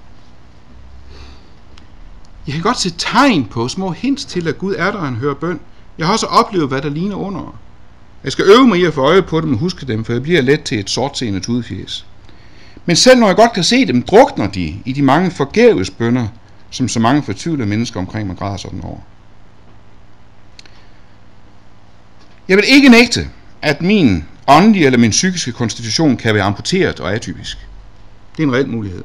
Jeg 2.47 2.55
kan 2.55 2.63
godt 2.63 2.81
se 2.81 2.91
tegn 2.99 3.45
på 3.45 3.69
små 3.69 3.91
hints 3.91 4.25
til, 4.25 4.49
at 4.49 4.59
Gud 4.59 4.75
er 4.79 4.91
der, 4.91 4.99
og 4.99 5.05
han 5.05 5.17
hører 5.17 5.35
bøn, 5.35 5.61
jeg 5.99 6.07
har 6.07 6.13
også 6.13 6.27
oplevet, 6.27 6.69
hvad 6.69 6.83
der 6.83 6.89
ligner 6.89 7.17
under. 7.17 7.59
Jeg 8.25 8.33
skal 8.33 8.45
øve 8.45 8.69
mig 8.69 8.79
i 8.79 8.85
at 8.85 8.95
få 8.95 9.01
øje 9.01 9.23
på 9.23 9.41
dem 9.41 9.53
og 9.53 9.59
huske 9.59 9.87
dem, 9.87 10.05
for 10.05 10.13
jeg 10.13 10.23
bliver 10.23 10.41
let 10.41 10.63
til 10.63 10.79
et 10.79 10.91
sortseende 10.91 11.41
tudfjes. 11.41 12.07
Men 12.87 12.97
selv 12.97 13.21
når 13.21 13.27
jeg 13.27 13.37
godt 13.37 13.53
kan 13.53 13.65
se 13.65 13.87
dem, 13.87 14.03
drukner 14.03 14.47
de 14.47 14.75
i 14.85 14.93
de 14.93 15.03
mange 15.03 15.31
forgæves 15.31 15.91
bønder, 15.91 16.29
som 16.71 16.89
så 16.89 17.01
mange 17.01 17.23
fortvivlede 17.23 17.69
mennesker 17.69 18.01
omkring 18.01 18.27
mig 18.27 18.37
græder 18.37 18.57
sådan 18.57 18.81
over. 18.85 18.99
Jeg 22.49 22.57
vil 22.57 22.65
ikke 22.69 22.89
nægte, 22.89 23.29
at 23.63 23.83
min 23.83 24.25
åndelige 24.49 24.87
eller 24.87 24.99
min 24.99 25.11
psykiske 25.11 25.53
konstitution 25.53 26.17
kan 26.17 26.35
være 26.35 26.45
amputeret 26.45 27.01
og 27.01 27.15
atypisk. 27.15 27.69
Det 28.37 28.43
er 28.43 28.47
en 28.47 28.55
reel 28.55 28.69
mulighed. 28.69 29.05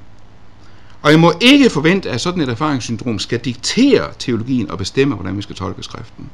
Og 1.02 1.12
jeg 1.12 1.20
må 1.20 1.34
ikke 1.42 1.70
forvente, 1.70 2.10
at 2.10 2.22
sådan 2.22 2.42
et 2.42 2.50
erfaringssyndrom 2.50 3.20
skal 3.20 3.40
diktere 3.40 4.10
teologien 4.20 4.72
og 4.72 4.78
bestemme, 4.78 5.16
hvordan 5.16 5.38
vi 5.38 5.42
skal 5.42 5.56
tolke 5.56 5.84
skriften. 5.84 6.30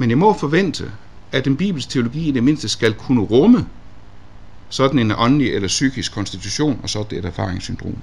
Men 0.00 0.10
jeg 0.10 0.18
må 0.18 0.32
forvente, 0.32 0.92
at 1.32 1.44
den 1.44 1.56
bibelske 1.56 1.90
teologi 1.90 2.28
i 2.28 2.30
det 2.30 2.44
mindste 2.44 2.68
skal 2.68 2.94
kunne 2.94 3.20
rumme 3.20 3.66
sådan 4.68 4.98
en 4.98 5.12
åndelig 5.16 5.54
eller 5.54 5.68
psykisk 5.68 6.12
konstitution 6.12 6.80
og 6.82 6.90
sådan 6.90 7.18
et 7.18 7.24
erfaringssyndrom. 7.24 7.96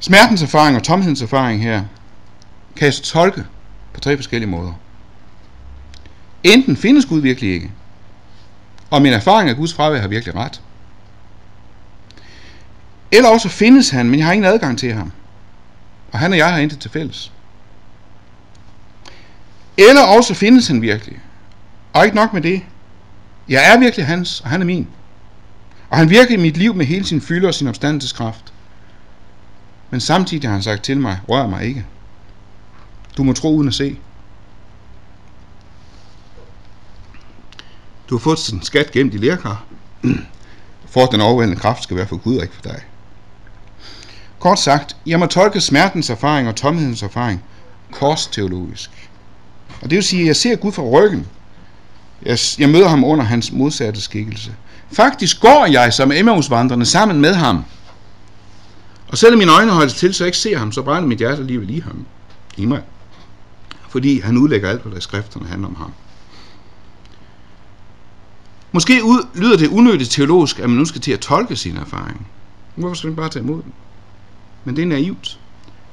Smertens 0.00 0.42
erfaring 0.42 0.76
og 0.76 0.82
tomhedens 0.82 1.22
erfaring 1.22 1.62
her 1.62 1.84
kan 2.76 2.86
jeg 2.86 2.94
tolke 2.94 3.44
på 3.94 4.00
tre 4.00 4.16
forskellige 4.16 4.50
måder. 4.50 4.72
Enten 6.44 6.76
findes 6.76 7.06
Gud 7.06 7.20
virkelig 7.20 7.54
ikke, 7.54 7.70
og 8.90 9.02
min 9.02 9.12
erfaring 9.12 9.50
af 9.50 9.56
Guds 9.56 9.74
fravær 9.74 10.00
har 10.00 10.08
virkelig 10.08 10.34
ret. 10.34 10.60
Eller 13.12 13.28
også 13.28 13.48
findes 13.48 13.90
han, 13.90 14.10
men 14.10 14.18
jeg 14.18 14.26
har 14.26 14.32
ingen 14.32 14.52
adgang 14.52 14.78
til 14.78 14.92
ham. 14.92 15.12
Og 16.12 16.18
han 16.18 16.32
og 16.32 16.38
jeg 16.38 16.52
har 16.52 16.58
intet 16.58 16.78
til 16.78 16.90
fælles. 16.90 17.32
Eller 19.78 20.02
også 20.02 20.34
findes 20.34 20.68
han 20.68 20.82
virkelig. 20.82 21.18
Og 21.92 22.04
ikke 22.04 22.16
nok 22.16 22.32
med 22.32 22.42
det. 22.42 22.62
Jeg 23.48 23.72
er 23.74 23.78
virkelig 23.78 24.06
hans, 24.06 24.40
og 24.40 24.50
han 24.50 24.60
er 24.60 24.66
min. 24.66 24.88
Og 25.90 25.98
han 25.98 26.10
virker 26.10 26.34
i 26.34 26.40
mit 26.40 26.56
liv 26.56 26.74
med 26.74 26.86
hele 26.86 27.04
sin 27.04 27.20
fylde 27.20 27.48
og 27.48 27.54
sin 27.54 27.68
opstandelseskraft. 27.68 28.52
Men 29.90 30.00
samtidig 30.00 30.48
har 30.48 30.52
han 30.52 30.62
sagt 30.62 30.82
til 30.82 31.00
mig, 31.00 31.18
rør 31.28 31.46
mig 31.46 31.64
ikke. 31.64 31.86
Du 33.16 33.22
må 33.22 33.32
tro 33.32 33.56
uden 33.56 33.68
at 33.68 33.74
se. 33.74 33.98
Du 38.08 38.16
har 38.16 38.20
fået 38.20 38.38
sådan 38.38 38.58
en 38.58 38.64
skat 38.64 38.90
gemt 38.90 39.14
i 39.14 39.16
lærkar, 39.16 39.64
for 40.86 41.02
at 41.02 41.12
den 41.12 41.20
overvældende 41.20 41.60
kraft 41.60 41.82
skal 41.82 41.96
være 41.96 42.06
for 42.06 42.16
Gud 42.16 42.36
og 42.36 42.42
ikke 42.42 42.54
for 42.54 42.62
dig. 42.62 42.80
Kort 44.38 44.60
sagt, 44.60 44.96
jeg 45.06 45.18
må 45.18 45.26
tolke 45.26 45.60
smertens 45.60 46.10
erfaring 46.10 46.48
og 46.48 46.56
tomhedens 46.56 47.02
erfaring 47.02 47.42
korsteologisk. 47.90 49.10
Og 49.82 49.90
det 49.90 49.96
vil 49.96 50.02
sige, 50.02 50.20
at 50.20 50.26
jeg 50.26 50.36
ser 50.36 50.56
Gud 50.56 50.72
fra 50.72 50.82
ryggen. 50.82 51.26
Jeg, 52.22 52.38
jeg 52.58 52.68
møder 52.68 52.88
ham 52.88 53.04
under 53.04 53.24
hans 53.24 53.52
modsatte 53.52 54.00
skikkelse. 54.00 54.54
Faktisk 54.92 55.40
går 55.40 55.66
jeg 55.66 55.92
som 55.92 56.12
Emmausvandrende 56.12 56.86
sammen 56.86 57.20
med 57.20 57.34
ham. 57.34 57.64
Og 59.08 59.18
selvom 59.18 59.38
mine 59.38 59.52
øjne 59.52 59.72
holdes 59.72 59.94
til, 59.94 60.14
så 60.14 60.24
jeg 60.24 60.28
ikke 60.28 60.38
ser 60.38 60.58
ham, 60.58 60.72
så 60.72 60.82
brænder 60.82 61.08
mit 61.08 61.18
hjerte 61.18 61.40
alligevel 61.40 61.70
i 61.70 61.80
ham. 61.80 62.06
I 62.56 62.64
mig. 62.64 62.82
Fordi 63.88 64.20
han 64.20 64.36
udlægger 64.36 64.70
alt, 64.70 64.82
hvad 64.82 64.92
der 64.92 64.98
i 64.98 65.00
skrifterne 65.00 65.46
handler 65.46 65.68
om 65.68 65.74
ham. 65.74 65.92
Måske 68.72 69.04
ud, 69.04 69.26
lyder 69.34 69.56
det 69.56 69.68
unødigt 69.68 70.10
teologisk, 70.10 70.58
at 70.58 70.68
man 70.68 70.78
nu 70.78 70.84
skal 70.84 71.00
til 71.00 71.12
at 71.12 71.20
tolke 71.20 71.56
sin 71.56 71.76
erfaring. 71.76 72.26
Hvorfor 72.74 72.94
skal 72.94 73.08
man 73.08 73.16
bare 73.16 73.28
tage 73.28 73.42
imod 73.42 73.62
den? 73.62 73.72
Men 74.64 74.76
det 74.76 74.82
er 74.82 74.86
naivt. 74.86 75.38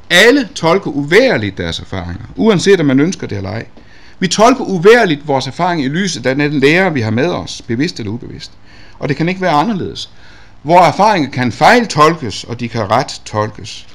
Alle 0.10 0.50
tolker 0.56 0.92
uværligt 0.92 1.58
deres 1.58 1.80
erfaringer, 1.80 2.26
uanset 2.36 2.80
om 2.80 2.86
man 2.86 3.00
ønsker 3.00 3.28
det 3.28 3.38
eller 3.38 3.50
ej. 3.50 3.66
Vi 4.20 4.28
tolker 4.28 4.64
uværligt 4.64 5.28
vores 5.28 5.48
erfaring 5.48 5.84
i 5.84 5.88
lyset 5.88 6.26
af 6.26 6.36
den 6.36 6.60
lærer, 6.60 6.90
vi 6.90 7.02
har 7.02 7.12
med 7.12 7.28
os, 7.28 7.62
bevidst 7.68 8.00
eller 8.00 8.12
ubevidst. 8.12 8.52
Og 9.00 9.10
det 9.10 9.18
kan 9.18 9.30
ikke 9.30 9.42
være 9.42 9.52
anderledes. 9.52 10.10
Hvor 10.62 10.80
erfaringer 10.80 11.30
kan 11.30 11.52
fejltolkes, 11.52 12.44
og 12.44 12.60
de 12.60 12.70
kan 12.70 12.92
ret 12.92 13.22
tolkes. 13.26 13.88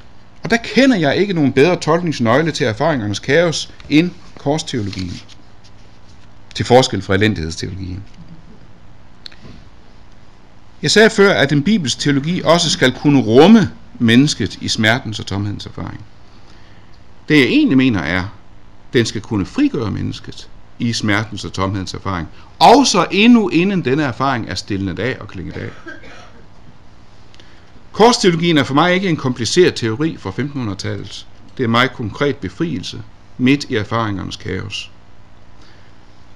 Og 0.42 0.50
der 0.50 0.56
kender 0.56 0.96
jeg 0.96 1.16
ikke 1.16 1.32
nogen 1.32 1.52
bedre 1.52 1.76
tolkningsnøgle 1.76 2.52
til 2.52 2.66
erfaringernes 2.66 3.18
kaos 3.18 3.70
end 3.90 4.10
korsteologien. 4.38 5.20
Til 6.54 6.64
forskel 6.64 7.02
fra 7.02 7.14
elendighedsteologien. 7.14 8.02
Jeg 10.82 10.90
sagde 10.90 11.10
før, 11.10 11.32
at 11.32 11.50
den 11.50 11.62
bibelske 11.62 12.00
teologi 12.00 12.42
også 12.44 12.70
skal 12.70 12.92
kunne 12.92 13.20
rumme 13.20 13.70
mennesket 13.98 14.56
i 14.56 14.68
smertens 14.68 15.18
og 15.18 15.26
tomhedens 15.26 15.66
erfaring. 15.66 16.04
Det 17.28 17.38
jeg 17.38 17.46
egentlig 17.46 17.76
mener 17.76 18.00
er, 18.00 18.24
den 18.92 19.06
skal 19.06 19.20
kunne 19.20 19.46
frigøre 19.46 19.90
mennesket 19.90 20.48
i 20.78 20.92
smertens 20.92 21.44
og 21.44 21.52
tomhedens 21.52 21.94
erfaring, 21.94 22.28
Og 22.58 22.86
så 22.86 23.06
endnu 23.10 23.48
inden 23.48 23.84
denne 23.84 24.02
erfaring 24.02 24.48
er 24.48 24.54
stillet 24.54 24.98
af 24.98 25.16
og 25.20 25.28
klinget 25.28 25.56
af. 25.56 25.70
Korsteologien 27.92 28.58
er 28.58 28.64
for 28.64 28.74
mig 28.74 28.94
ikke 28.94 29.08
en 29.08 29.16
kompliceret 29.16 29.74
teori 29.74 30.16
fra 30.16 30.30
1500-tallet. 30.30 31.26
Det 31.56 31.62
er 31.62 31.64
en 31.64 31.70
meget 31.70 31.92
konkret 31.92 32.36
befrielse 32.36 33.02
midt 33.38 33.64
i 33.68 33.76
erfaringernes 33.76 34.36
kaos. 34.36 34.90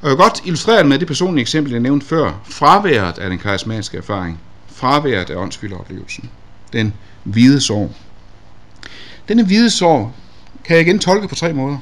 Og 0.01 0.09
jeg 0.09 0.11
vil 0.11 0.17
godt 0.17 0.43
illustrere 0.45 0.79
det 0.79 0.87
med 0.87 0.99
det 0.99 1.07
personlige 1.07 1.43
eksempel, 1.43 1.73
jeg 1.73 1.81
nævnte 1.81 2.07
før. 2.07 2.41
Fraværet 2.45 3.19
af 3.19 3.31
den 3.31 3.39
karismatiske 3.39 3.99
erfaring. 3.99 4.41
Fraværet 4.67 5.31
af 5.31 5.37
åndsfyldeoplevelsen. 5.37 6.31
Den 6.73 6.95
hvide 7.33 7.61
sår. 7.61 7.95
Denne 9.29 9.45
hvide 9.45 9.71
sår 9.71 10.15
kan 10.65 10.77
jeg 10.77 10.87
igen 10.87 10.99
tolke 10.99 11.29
på 11.29 11.35
tre 11.35 11.53
måder. 11.53 11.79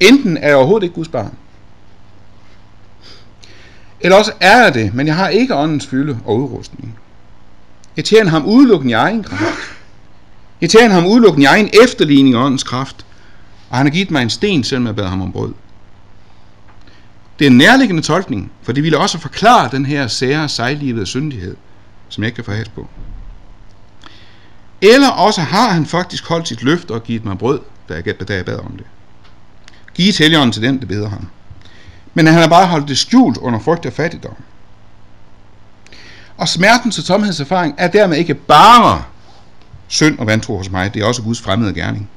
Enten 0.00 0.36
er 0.36 0.46
jeg 0.48 0.56
overhovedet 0.56 0.84
ikke 0.84 0.94
Guds 0.94 1.08
barn. 1.08 1.34
Eller 4.00 4.16
også 4.16 4.32
er 4.40 4.62
jeg 4.62 4.74
det, 4.74 4.94
men 4.94 5.06
jeg 5.06 5.16
har 5.16 5.28
ikke 5.28 5.56
åndens 5.56 5.86
fylde 5.86 6.18
og 6.24 6.36
udrustning. 6.36 6.98
Jeg 7.96 8.04
tjener 8.04 8.30
ham 8.30 8.46
udelukkende 8.46 8.90
i 8.90 8.94
egen 8.94 9.22
kraft. 9.22 9.58
Jeg 10.60 10.70
tjener 10.70 10.94
ham 10.94 11.06
udelukkende 11.06 11.44
i 11.44 11.46
egen 11.46 11.70
efterligning 11.84 12.34
af 12.34 12.44
åndens 12.44 12.64
kraft. 12.64 13.06
Og 13.70 13.76
han 13.76 13.86
har 13.86 13.90
givet 13.90 14.10
mig 14.10 14.22
en 14.22 14.30
sten, 14.30 14.64
selvom 14.64 14.86
jeg 14.86 14.96
bad 14.96 15.06
ham 15.06 15.22
om 15.22 15.32
brød. 15.32 15.52
Det 17.38 17.46
er 17.46 17.50
en 17.50 17.56
nærliggende 17.56 18.02
tolkning, 18.02 18.52
for 18.62 18.72
det 18.72 18.82
ville 18.82 18.98
også 18.98 19.18
forklare 19.18 19.68
den 19.72 19.86
her 19.86 20.06
sære, 20.06 20.48
sejlivede 20.48 21.06
syndighed, 21.06 21.56
som 22.08 22.22
jeg 22.22 22.28
ikke 22.28 22.42
kan 22.42 22.44
få 22.44 22.70
på. 22.74 22.88
Eller 24.82 25.08
også 25.08 25.40
har 25.40 25.70
han 25.70 25.86
faktisk 25.86 26.28
holdt 26.28 26.48
sit 26.48 26.62
løfte 26.62 26.90
og 26.90 27.02
givet 27.02 27.24
mig 27.24 27.38
brød, 27.38 27.60
da 27.88 28.02
jeg, 28.06 28.28
da 28.28 28.34
jeg 28.34 28.44
bad 28.44 28.58
om 28.58 28.76
det. 28.76 28.86
Giv 29.94 30.12
helligånden 30.18 30.52
til 30.52 30.62
den, 30.62 30.80
der 30.80 30.86
beder 30.86 31.08
ham. 31.08 31.26
Men 32.14 32.26
han 32.26 32.34
har 32.40 32.48
bare 32.48 32.66
holdt 32.66 32.88
det 32.88 32.98
skjult 32.98 33.36
under 33.36 33.60
frygt 33.60 33.86
og 33.86 33.92
fattigdom. 33.92 34.36
Og 36.36 36.48
smerten 36.48 36.90
til 36.90 37.04
tomhedserfaring 37.04 37.74
er 37.78 37.88
dermed 37.88 38.16
ikke 38.16 38.34
bare 38.34 39.04
synd 39.88 40.18
og 40.18 40.26
vantro 40.26 40.56
hos 40.56 40.70
mig, 40.70 40.94
det 40.94 41.02
er 41.02 41.06
også 41.06 41.22
Guds 41.22 41.40
fremmede 41.40 41.74
gerning. 41.74 42.10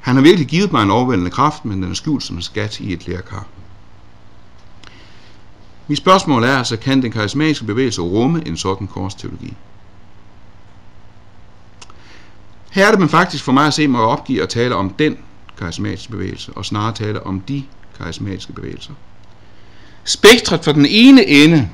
Han 0.00 0.14
har 0.14 0.22
virkelig 0.22 0.46
givet 0.46 0.72
mig 0.72 0.82
en 0.82 0.90
overvældende 0.90 1.30
kraft, 1.30 1.64
men 1.64 1.82
den 1.82 1.90
er 1.90 1.94
skjult 1.94 2.22
som 2.22 2.36
en 2.36 2.42
skat 2.42 2.80
i 2.80 2.92
et 2.92 3.08
lærkar. 3.08 3.46
Mit 5.86 5.98
spørgsmål 5.98 6.44
er 6.44 6.58
altså, 6.58 6.76
kan 6.76 7.02
den 7.02 7.12
karismatiske 7.12 7.64
bevægelse 7.64 8.00
rumme 8.00 8.42
en 8.46 8.56
sådan 8.56 8.86
korsteologi? 8.86 9.56
Her 12.70 12.86
er 12.86 12.90
det 12.90 13.00
man 13.00 13.08
faktisk 13.08 13.44
for 13.44 13.52
mig 13.52 13.66
at 13.66 13.74
se 13.74 13.88
mig 13.88 14.00
opgive 14.00 14.42
at 14.42 14.48
tale 14.48 14.74
om 14.74 14.90
den 14.90 15.16
karismatiske 15.58 16.10
bevægelse, 16.10 16.52
og 16.52 16.64
snarere 16.64 16.94
tale 16.94 17.26
om 17.26 17.40
de 17.40 17.64
karismatiske 17.98 18.52
bevægelser. 18.52 18.92
Spektret 20.04 20.64
fra 20.64 20.72
den 20.72 20.86
ene 20.88 21.26
ende 21.26 21.68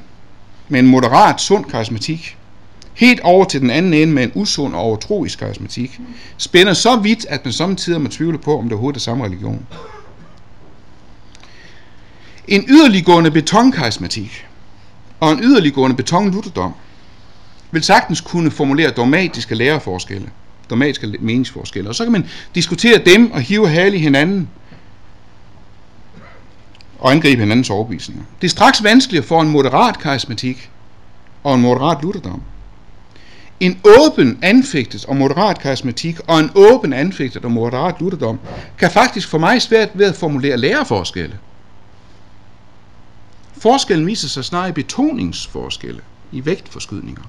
med 0.68 0.80
en 0.80 0.86
moderat, 0.86 1.40
sund 1.40 1.64
karismatik, 1.64 2.36
helt 2.94 3.20
over 3.20 3.44
til 3.44 3.60
den 3.60 3.70
anden 3.70 3.94
ende 3.94 4.12
med 4.12 4.24
en 4.24 4.32
usund 4.34 4.74
og 4.74 4.80
overtroisk 4.80 5.38
karismatik, 5.38 6.00
spænder 6.36 6.72
så 6.72 6.96
vidt, 6.96 7.26
at 7.28 7.44
man 7.44 7.52
samtidig 7.52 8.00
må 8.00 8.08
tvivle 8.08 8.38
på, 8.38 8.58
om 8.58 8.64
det 8.64 8.72
overhovedet 8.72 9.00
er 9.00 9.02
samme 9.02 9.24
religion. 9.24 9.66
En 12.48 12.64
yderliggående 12.68 13.30
betonkarismatik 13.30 14.46
og 15.20 15.32
en 15.32 15.40
yderliggående 15.42 15.96
betonlutherdom 15.96 16.72
vil 17.70 17.82
sagtens 17.82 18.20
kunne 18.20 18.50
formulere 18.50 18.90
dogmatiske 18.90 19.54
læreforskelle, 19.54 20.30
dramatiske 20.70 21.14
meningsforskelle, 21.20 21.88
og 21.88 21.94
så 21.94 22.04
kan 22.04 22.12
man 22.12 22.26
diskutere 22.54 22.98
dem 22.98 23.32
og 23.32 23.40
hive 23.40 23.68
hal 23.68 23.94
i 23.94 23.98
hinanden 23.98 24.48
og 26.98 27.12
angribe 27.12 27.42
hinandens 27.42 27.70
overbevisninger. 27.70 28.24
Det 28.40 28.46
er 28.46 28.50
straks 28.50 28.84
vanskeligere 28.84 29.26
for 29.26 29.42
en 29.42 29.48
moderat 29.48 29.98
karismatik 29.98 30.70
og 31.44 31.54
en 31.54 31.60
moderat 31.60 32.02
lutherdom. 32.02 32.42
En 33.60 33.80
åben 33.84 34.38
anfægtet 34.42 35.04
og 35.04 35.16
moderat 35.16 35.58
karismatik 35.58 36.18
og 36.26 36.40
en 36.40 36.50
åben 36.54 36.92
anfægtet 36.92 37.44
og 37.44 37.52
moderat 37.52 37.94
lutherdom 38.00 38.38
kan 38.78 38.90
faktisk 38.90 39.28
for 39.28 39.38
mig 39.38 39.62
svært 39.62 39.88
ved 39.94 40.06
at 40.06 40.16
formulere 40.16 40.56
læreforskelle. 40.56 41.38
Forskellen 43.58 44.06
viser 44.06 44.28
sig 44.28 44.44
snarere 44.44 44.68
i 44.68 44.72
betoningsforskelle, 44.72 46.00
i 46.32 46.46
vægtforskydninger. 46.46 47.22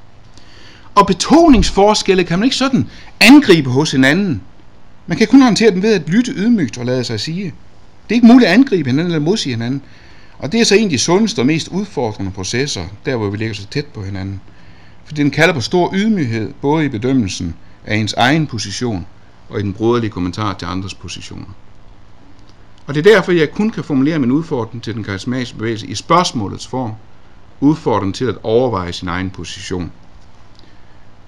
Og 0.97 1.07
betoningsforskelle 1.07 2.23
kan 2.23 2.39
man 2.39 2.43
ikke 2.43 2.55
sådan 2.55 2.89
angribe 3.19 3.69
hos 3.69 3.91
hinanden. 3.91 4.41
Man 5.07 5.17
kan 5.17 5.27
kun 5.27 5.41
håndtere 5.41 5.71
den 5.71 5.81
ved 5.81 5.93
at 5.93 6.09
lytte 6.09 6.31
ydmygt 6.31 6.77
og 6.77 6.85
lade 6.85 7.03
sig 7.03 7.19
sige. 7.19 7.43
Det 7.43 8.09
er 8.09 8.15
ikke 8.15 8.27
muligt 8.27 8.47
at 8.47 8.53
angribe 8.53 8.89
hinanden 8.89 9.13
eller 9.13 9.25
modsige 9.25 9.53
hinanden. 9.53 9.81
Og 10.39 10.51
det 10.51 10.59
er 10.59 10.65
så 10.65 10.75
en 10.75 10.83
af 10.83 10.89
de 10.89 10.97
sundeste 10.99 11.39
og 11.39 11.45
mest 11.45 11.67
udfordrende 11.67 12.31
processer, 12.31 12.85
der 13.05 13.15
hvor 13.15 13.29
vi 13.29 13.37
ligger 13.37 13.55
så 13.55 13.65
tæt 13.65 13.85
på 13.85 14.03
hinanden. 14.03 14.41
For 15.05 15.13
den 15.13 15.31
kalder 15.31 15.53
på 15.53 15.61
stor 15.61 15.91
ydmyghed, 15.95 16.53
både 16.61 16.85
i 16.85 16.89
bedømmelsen 16.89 17.55
af 17.85 17.95
ens 17.95 18.13
egen 18.13 18.47
position 18.47 19.05
og 19.49 19.59
i 19.59 19.63
den 19.63 19.73
broderlige 19.73 20.11
kommentar 20.11 20.53
til 20.53 20.65
andres 20.65 20.93
positioner. 20.93 21.55
Og 22.87 22.95
det 22.95 23.07
er 23.07 23.13
derfor, 23.13 23.31
jeg 23.31 23.51
kun 23.51 23.69
kan 23.69 23.83
formulere 23.83 24.19
min 24.19 24.31
udfordring 24.31 24.83
til 24.83 24.93
den 24.93 25.03
karismatiske 25.03 25.57
bevægelse 25.57 25.87
i 25.87 25.95
spørgsmålets 25.95 26.67
form, 26.67 26.91
udfordringen 27.59 28.13
til 28.13 28.25
at 28.25 28.35
overveje 28.43 28.93
sin 28.93 29.07
egen 29.07 29.29
position. 29.29 29.91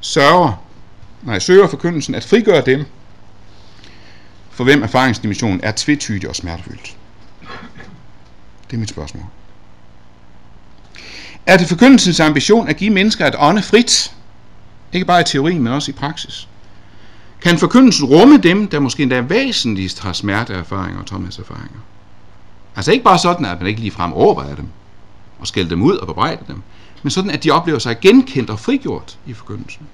Sørger, 0.01 0.63
nej, 1.23 1.39
søger 1.39 1.67
forkyndelsen 1.67 2.15
at 2.15 2.23
frigøre 2.23 2.65
dem, 2.65 2.85
for 4.49 4.63
hvem 4.63 4.83
erfaringsdimensionen 4.83 5.59
er 5.63 5.71
tvetydig 5.75 6.29
og 6.29 6.35
smertefyldt. 6.35 6.97
Det 8.67 8.75
er 8.75 8.79
mit 8.79 8.89
spørgsmål. 8.89 9.23
Er 11.45 11.57
det 11.57 11.67
forkyndelsens 11.67 12.19
ambition 12.19 12.67
at 12.67 12.77
give 12.77 12.89
mennesker 12.89 13.27
et 13.27 13.35
ånde 13.37 13.61
frit? 13.61 14.15
Ikke 14.93 15.05
bare 15.05 15.21
i 15.21 15.23
teorien, 15.23 15.63
men 15.63 15.73
også 15.73 15.91
i 15.91 15.93
praksis. 15.93 16.47
Kan 17.41 17.57
forkyndelsen 17.57 18.05
rumme 18.05 18.37
dem, 18.37 18.67
der 18.67 18.79
måske 18.79 19.03
endda 19.03 19.21
væsentligst 19.21 19.99
har 19.99 20.13
smerteerfaringer 20.13 20.99
og 20.99 21.05
tomhedserfaringer? 21.05 21.79
Altså 22.75 22.91
ikke 22.91 23.03
bare 23.03 23.19
sådan, 23.19 23.45
at 23.45 23.59
man 23.59 23.67
ikke 23.67 23.79
ligefrem 23.79 24.13
overvejer 24.13 24.55
dem, 24.55 24.67
og 25.39 25.47
skælder 25.47 25.69
dem 25.69 25.81
ud 25.81 25.97
og 25.97 26.07
bebrejder 26.07 26.43
dem, 26.47 26.61
men 27.03 27.11
sådan, 27.11 27.31
at 27.31 27.43
de 27.43 27.51
oplever 27.51 27.79
sig 27.79 27.99
genkendt 27.99 28.49
og 28.49 28.59
frigjort 28.59 29.17
i 29.25 29.33
forkyndelsen. 29.33 29.87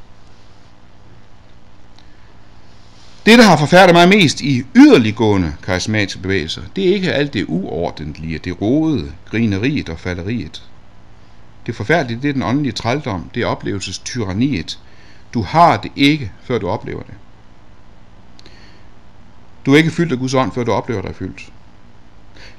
Det, 3.26 3.40
der 3.40 3.46
har 3.46 3.58
forfærdet 3.58 3.96
mig 3.96 4.10
mest 4.10 4.42
i 4.42 4.64
yderliggående 4.76 5.54
karismatiske 5.64 6.22
bevægelser, 6.22 6.62
det 6.76 6.90
er 6.90 6.94
ikke 6.94 7.14
alt 7.14 7.34
det 7.34 7.46
uordentlige, 7.48 8.38
det 8.38 8.62
rodede, 8.62 9.12
grineriet 9.30 9.90
og 9.90 10.00
falderiet. 10.00 10.64
Det 11.66 11.76
forfærdelige, 11.76 12.22
det 12.22 12.30
er 12.30 12.34
den 12.34 12.44
åndelige 12.44 12.72
trældom, 12.72 13.30
det 13.36 13.44
er 13.44 13.48
oplevelsestyranniet. 13.48 14.80
Du 15.34 15.42
har 15.42 15.78
det 15.78 15.92
ikke, 15.96 16.32
før 16.44 16.58
du 16.58 16.68
oplever 16.68 17.04
det. 17.04 17.14
Du 19.66 19.74
er 19.74 19.78
ikke 19.78 19.92
fyldt 19.92 20.12
af 20.12 20.18
Guds 20.18 20.34
ånd, 20.34 20.52
før 20.52 20.64
du 20.64 20.72
oplever 20.72 21.02
dig 21.02 21.16
fyldt. 21.16 21.52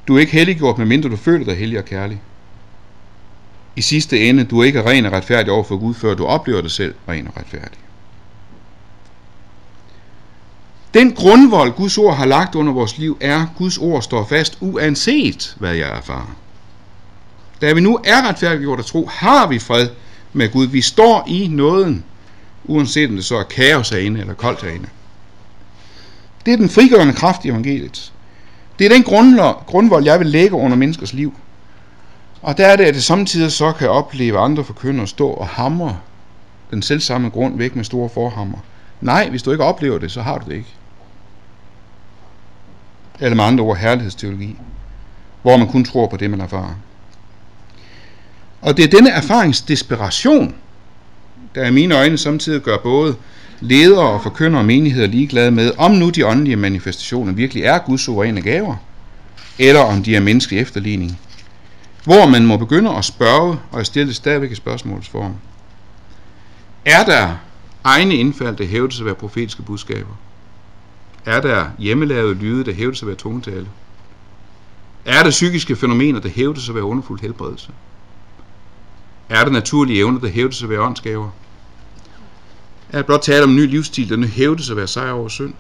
Du 0.09 0.17
er 0.17 0.21
ikke 0.21 0.33
helliggjort, 0.33 0.79
medmindre 0.79 1.09
du 1.09 1.17
føler 1.17 1.45
dig 1.45 1.57
hellig 1.57 1.79
og 1.79 1.85
kærlig. 1.85 2.21
I 3.77 3.83
sidste 3.83 4.29
ende, 4.29 4.45
du 4.45 4.61
er 4.61 4.65
ikke 4.65 4.85
ren 4.85 5.07
og 5.07 5.13
retfærdig 5.13 5.53
over 5.53 5.65
for 5.65 5.77
Gud, 5.77 5.95
før 5.95 6.15
du 6.15 6.27
oplever 6.27 6.61
dig 6.61 6.71
selv 6.71 6.95
ren 7.09 7.29
og 7.29 7.37
retfærdig. 7.37 7.79
Den 10.95 11.13
grundvold, 11.13 11.73
Guds 11.73 11.99
ord 11.99 12.17
har 12.17 12.27
lagt 12.27 12.55
under 12.55 12.73
vores 12.73 12.99
liv, 12.99 13.19
er, 13.21 13.47
Guds 13.59 13.79
ord 13.79 14.03
står 14.03 14.27
fast, 14.27 14.59
uanset 14.61 15.57
hvad 15.59 15.75
jeg 15.75 15.89
erfarer. 15.89 16.37
Da 17.61 17.73
vi 17.73 17.81
nu 17.81 17.99
er 18.05 18.29
retfærdiggjort 18.29 18.79
af 18.79 18.85
tro, 18.85 19.07
har 19.07 19.47
vi 19.47 19.59
fred 19.59 19.89
med 20.33 20.53
Gud. 20.53 20.67
Vi 20.67 20.81
står 20.81 21.25
i 21.29 21.49
nåden, 21.49 22.05
uanset 22.65 23.09
om 23.09 23.17
det 23.17 23.25
så 23.25 23.37
er 23.37 23.43
kaos 23.43 23.89
herinde 23.89 24.21
eller 24.21 24.35
koldt 24.35 24.63
herinde. 24.63 24.89
Det 26.47 26.53
er 26.53 26.57
den 26.57 26.69
frigørende 26.69 27.15
kraft 27.15 27.45
i 27.45 27.49
evangeliet. 27.49 28.13
Det 28.79 28.85
er 28.85 28.89
den 28.89 29.03
grundvold, 29.67 30.05
jeg 30.05 30.19
vil 30.19 30.27
lægge 30.27 30.57
under 30.57 30.77
menneskers 30.77 31.13
liv. 31.13 31.35
Og 32.47 32.59
der 32.59 32.67
er 32.67 32.77
det, 32.77 32.85
at 32.85 32.95
det 32.95 33.05
samtidig 33.05 33.53
så 33.53 33.73
kan 33.73 33.91
opleve 33.91 34.39
andre 34.39 34.65
forkyndere 34.65 35.07
stå 35.07 35.29
og 35.29 35.47
hamre 35.47 35.97
den 36.71 36.83
selvsamme 36.83 37.29
grund 37.29 37.59
væk 37.59 37.77
med 37.77 37.85
store 37.85 38.09
forhammer. 38.09 38.59
Nej, 39.01 39.31
hvis 39.31 39.43
du 39.43 39.53
ikke 39.53 39.65
oplever 39.65 39.99
det, 39.99 40.11
så 40.11 40.23
har 40.23 40.39
du 40.39 40.51
det 40.51 40.57
ikke. 40.57 40.75
Eller 43.21 43.37
med 43.37 43.45
andre 43.45 43.65
ord 43.65 43.77
herlighedsteologi, 43.77 44.57
hvor 45.43 45.57
man 45.57 45.69
kun 45.69 45.85
tror 45.85 46.07
på 46.07 46.17
det, 46.17 46.31
man 46.31 46.41
erfarer. 46.41 46.75
Og 48.63 48.77
det 48.77 48.85
er 48.85 48.89
denne 48.89 49.11
erfaringsdesperation, 49.11 50.55
der 51.55 51.67
i 51.67 51.71
mine 51.71 51.97
øjne 51.97 52.19
samtidig 52.19 52.61
gør 52.61 52.79
både 52.83 53.15
ledere 53.61 54.09
og 54.09 54.23
forkyndere 54.23 54.61
og 54.61 54.67
menigheder 54.67 55.07
ligeglade 55.07 55.51
med, 55.51 55.73
om 55.79 55.91
nu 55.91 56.11
de 56.11 56.27
åndelige 56.27 56.57
manifestationer 56.57 57.33
virkelig 57.33 57.63
er 57.63 57.79
Guds 57.79 58.01
suveræne 58.01 58.43
gaver, 58.43 58.77
eller 59.59 59.81
om 59.81 60.03
de 60.03 60.17
er 60.17 60.21
menneskelig 60.21 60.61
efterligning. 60.61 61.19
Hvor 62.07 62.27
man 62.27 62.47
må 62.47 62.57
begynde 62.57 62.91
at 62.91 63.05
spørge, 63.05 63.59
og 63.73 63.79
jeg 63.79 63.87
stiller 63.87 64.15
stadigvæk 64.15 64.51
i 64.51 64.55
spørgsmålsform. 64.55 65.35
Er 66.85 67.05
der 67.05 67.37
egne 67.85 68.15
indfald, 68.15 68.57
der 68.57 68.65
hævdes 68.65 69.01
at 69.01 69.07
være 69.07 69.15
profetiske 69.15 69.63
budskaber? 69.63 70.15
Er 71.25 71.41
der 71.41 71.67
hjemmelavede 71.79 72.35
lyde, 72.35 72.65
der 72.65 72.73
hævdes 72.73 73.03
at 73.03 73.07
være 73.07 73.17
tungetale? 73.17 73.69
Er 75.05 75.23
der 75.23 75.31
psykiske 75.31 75.77
fænomener, 75.77 76.21
der 76.21 76.29
hævdes 76.29 76.69
at 76.69 76.75
være 76.75 76.85
underfuldt 76.85 77.23
helbredelse? 77.23 77.71
Er 79.29 79.45
der 79.45 79.51
naturlige 79.51 79.99
evner, 79.99 80.21
der 80.21 80.29
hævdes 80.29 80.63
at 80.63 80.69
være 80.69 80.81
åndsgaver? 80.81 81.31
Er 82.93 82.97
det 82.97 83.07
blot 83.07 83.23
tale 83.23 83.45
om 83.45 83.51
en 83.51 83.57
ny 83.57 83.71
livsstil, 83.71 84.09
der 84.09 84.17
nu 84.17 84.27
hævdes 84.27 84.71
at 84.71 84.77
være 84.77 84.87
sejr 84.87 85.13
over 85.13 85.29
synd? 85.29 85.55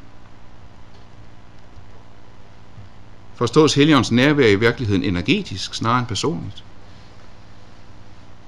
Forstås 3.37 3.75
heligåndens 3.75 4.13
nærvær 4.13 4.47
i 4.47 4.55
virkeligheden 4.55 5.03
energetisk, 5.03 5.75
snarere 5.75 5.99
end 5.99 6.07
personligt? 6.07 6.65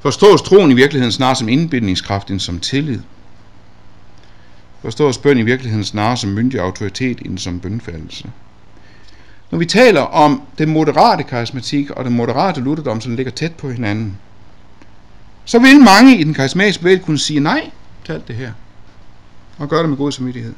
Forstås 0.00 0.42
troen 0.42 0.70
i 0.70 0.74
virkeligheden 0.74 1.12
snarere 1.12 1.36
som 1.36 1.48
indbindningskraft 1.48 2.30
end 2.30 2.40
som 2.40 2.60
tillid? 2.60 3.00
Forstås 4.82 5.18
bøn 5.18 5.38
i 5.38 5.42
virkeligheden 5.42 5.84
snarere 5.84 6.16
som 6.16 6.30
myndig 6.30 6.60
autoritet 6.60 7.18
end 7.24 7.38
som 7.38 7.60
bønfaldelse? 7.60 8.30
Når 9.50 9.58
vi 9.58 9.66
taler 9.66 10.00
om 10.00 10.42
den 10.58 10.70
moderate 10.70 11.22
karismatik 11.22 11.90
og 11.90 12.04
den 12.04 12.16
moderate 12.16 12.60
lutherdom, 12.60 13.00
som 13.00 13.16
ligger 13.16 13.32
tæt 13.32 13.54
på 13.54 13.70
hinanden, 13.70 14.16
så 15.44 15.58
vil 15.58 15.80
mange 15.80 16.18
i 16.18 16.24
den 16.24 16.34
karismatiske 16.34 16.82
bevægelse 16.82 17.04
kunne 17.04 17.18
sige 17.18 17.40
nej 17.40 17.70
til 18.04 18.12
alt 18.12 18.28
det 18.28 18.36
her. 18.36 18.52
Og 19.58 19.68
gøre 19.68 19.80
det 19.80 19.88
med 19.88 19.96
god 19.96 20.12
samvittighed. 20.12 20.54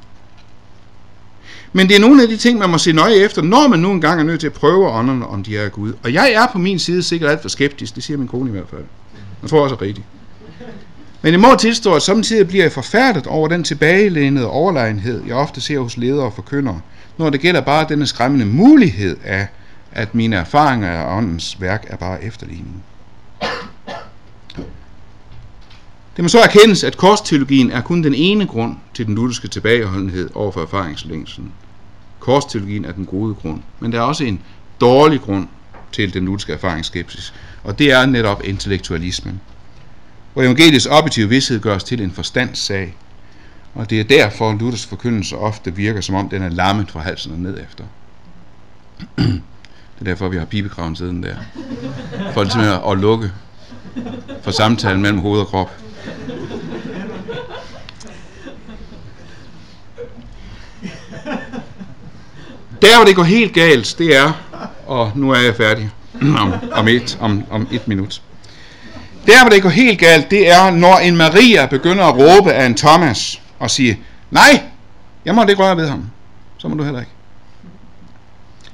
Men 1.72 1.88
det 1.88 1.96
er 1.96 2.00
nogle 2.00 2.22
af 2.22 2.28
de 2.28 2.36
ting, 2.36 2.58
man 2.58 2.70
må 2.70 2.78
se 2.78 2.92
nøje 2.92 3.14
efter, 3.14 3.42
når 3.42 3.68
man 3.68 3.78
nu 3.78 3.90
engang 3.90 4.20
er 4.20 4.24
nødt 4.24 4.40
til 4.40 4.46
at 4.46 4.52
prøve 4.52 4.88
ånderne, 4.88 5.26
om 5.26 5.42
de 5.42 5.58
er 5.58 5.68
Gud. 5.68 5.92
Og 6.02 6.12
jeg 6.12 6.32
er 6.32 6.46
på 6.52 6.58
min 6.58 6.78
side 6.78 7.02
sikkert 7.02 7.30
alt 7.30 7.42
for 7.42 7.48
skeptisk, 7.48 7.94
det 7.94 8.02
siger 8.02 8.16
min 8.18 8.28
kone 8.28 8.48
i 8.48 8.52
hvert 8.52 8.68
fald. 8.70 8.84
Jeg 9.42 9.50
tror 9.50 9.62
også 9.62 9.74
er 9.74 9.82
rigtigt. 9.82 10.06
Men 11.22 11.32
jeg 11.32 11.40
må 11.40 11.54
tilstå, 11.58 11.94
at 11.94 12.02
samtidig 12.02 12.48
bliver 12.48 12.64
jeg 12.64 12.72
forfærdet 12.72 13.26
over 13.26 13.48
den 13.48 13.64
tilbagelænede 13.64 14.46
overlegenhed, 14.46 15.22
jeg 15.26 15.36
ofte 15.36 15.60
ser 15.60 15.78
hos 15.78 15.96
ledere 15.96 16.24
og 16.24 16.32
forkyndere, 16.32 16.80
når 17.18 17.30
det 17.30 17.40
gælder 17.40 17.60
bare 17.60 17.86
denne 17.88 18.06
skræmmende 18.06 18.46
mulighed 18.46 19.16
af, 19.24 19.46
at 19.92 20.14
mine 20.14 20.36
erfaringer 20.36 20.88
af 20.88 21.16
åndens 21.16 21.60
værk 21.60 21.86
er 21.88 21.96
bare 21.96 22.24
efterligning. 22.24 22.84
Det 26.20 26.24
må 26.24 26.28
så 26.28 26.40
erkendes, 26.40 26.84
at 26.84 26.96
korsteologien 26.96 27.70
er 27.70 27.80
kun 27.80 28.04
den 28.04 28.14
ene 28.14 28.46
grund 28.46 28.76
til 28.94 29.06
den 29.06 29.14
lutherske 29.14 29.48
tilbageholdenhed 29.48 30.30
over 30.34 30.52
for 30.52 30.62
erfaringslængsen. 30.62 31.52
Korsteologien 32.18 32.84
er 32.84 32.92
den 32.92 33.06
gode 33.06 33.34
grund, 33.34 33.62
men 33.78 33.92
der 33.92 33.98
er 33.98 34.02
også 34.02 34.24
en 34.24 34.40
dårlig 34.80 35.20
grund 35.20 35.48
til 35.92 36.14
den 36.14 36.24
lutherske 36.24 36.52
erfaringsskepsis, 36.52 37.34
og 37.64 37.78
det 37.78 37.92
er 37.92 38.06
netop 38.06 38.42
intellektualismen. 38.44 39.40
Hvor 40.32 40.42
evangeliets 40.42 40.86
objektive 40.86 41.28
vidshed 41.28 41.60
gøres 41.60 41.84
til 41.84 42.00
en 42.00 42.12
forstandssag, 42.12 42.96
og 43.74 43.90
det 43.90 44.00
er 44.00 44.04
derfor, 44.04 44.52
Luthers 44.52 44.86
forkyndelse 44.86 45.36
ofte 45.36 45.74
virker, 45.74 46.00
som 46.00 46.14
om 46.14 46.28
den 46.28 46.42
er 46.42 46.48
lammet 46.48 46.90
fra 46.90 47.00
halsen 47.00 47.32
og 47.32 47.38
ned 47.38 47.58
efter. 47.70 47.84
Det 49.16 50.00
er 50.00 50.04
derfor, 50.04 50.28
vi 50.28 50.36
har 50.36 50.44
pibekraven 50.44 50.96
siden 50.96 51.22
der. 51.22 51.36
For 52.32 52.42
ligesom 52.42 52.90
at 52.92 52.98
lukke 52.98 53.32
for 54.42 54.50
samtalen 54.50 55.02
mellem 55.02 55.18
hoved 55.18 55.40
og 55.40 55.46
krop. 55.46 55.70
Der 62.82 62.96
hvor 62.96 63.04
det 63.04 63.16
går 63.16 63.22
helt 63.22 63.52
galt, 63.52 63.94
det 63.98 64.16
er, 64.16 64.32
og 64.86 65.12
nu 65.14 65.30
er 65.30 65.38
jeg 65.40 65.56
færdig 65.56 65.90
om, 66.38 66.54
om, 66.72 66.88
et, 66.88 67.18
om, 67.20 67.44
om 67.50 67.68
et 67.72 67.88
minut. 67.88 68.22
Der 69.26 69.40
hvor 69.42 69.50
det 69.50 69.62
går 69.62 69.68
helt 69.68 69.98
galt, 69.98 70.30
det 70.30 70.50
er, 70.50 70.70
når 70.70 70.96
en 70.96 71.16
Maria 71.16 71.66
begynder 71.66 72.04
at 72.04 72.14
råbe 72.14 72.52
af 72.52 72.66
en 72.66 72.74
Thomas 72.74 73.42
og 73.58 73.70
sige, 73.70 73.98
nej, 74.30 74.62
jeg 75.24 75.34
må 75.34 75.46
ikke 75.46 75.62
røre 75.62 75.76
ved 75.76 75.88
ham. 75.88 76.10
Så 76.58 76.68
må 76.68 76.74
du 76.74 76.82
heller 76.82 77.00
ikke. 77.00 77.12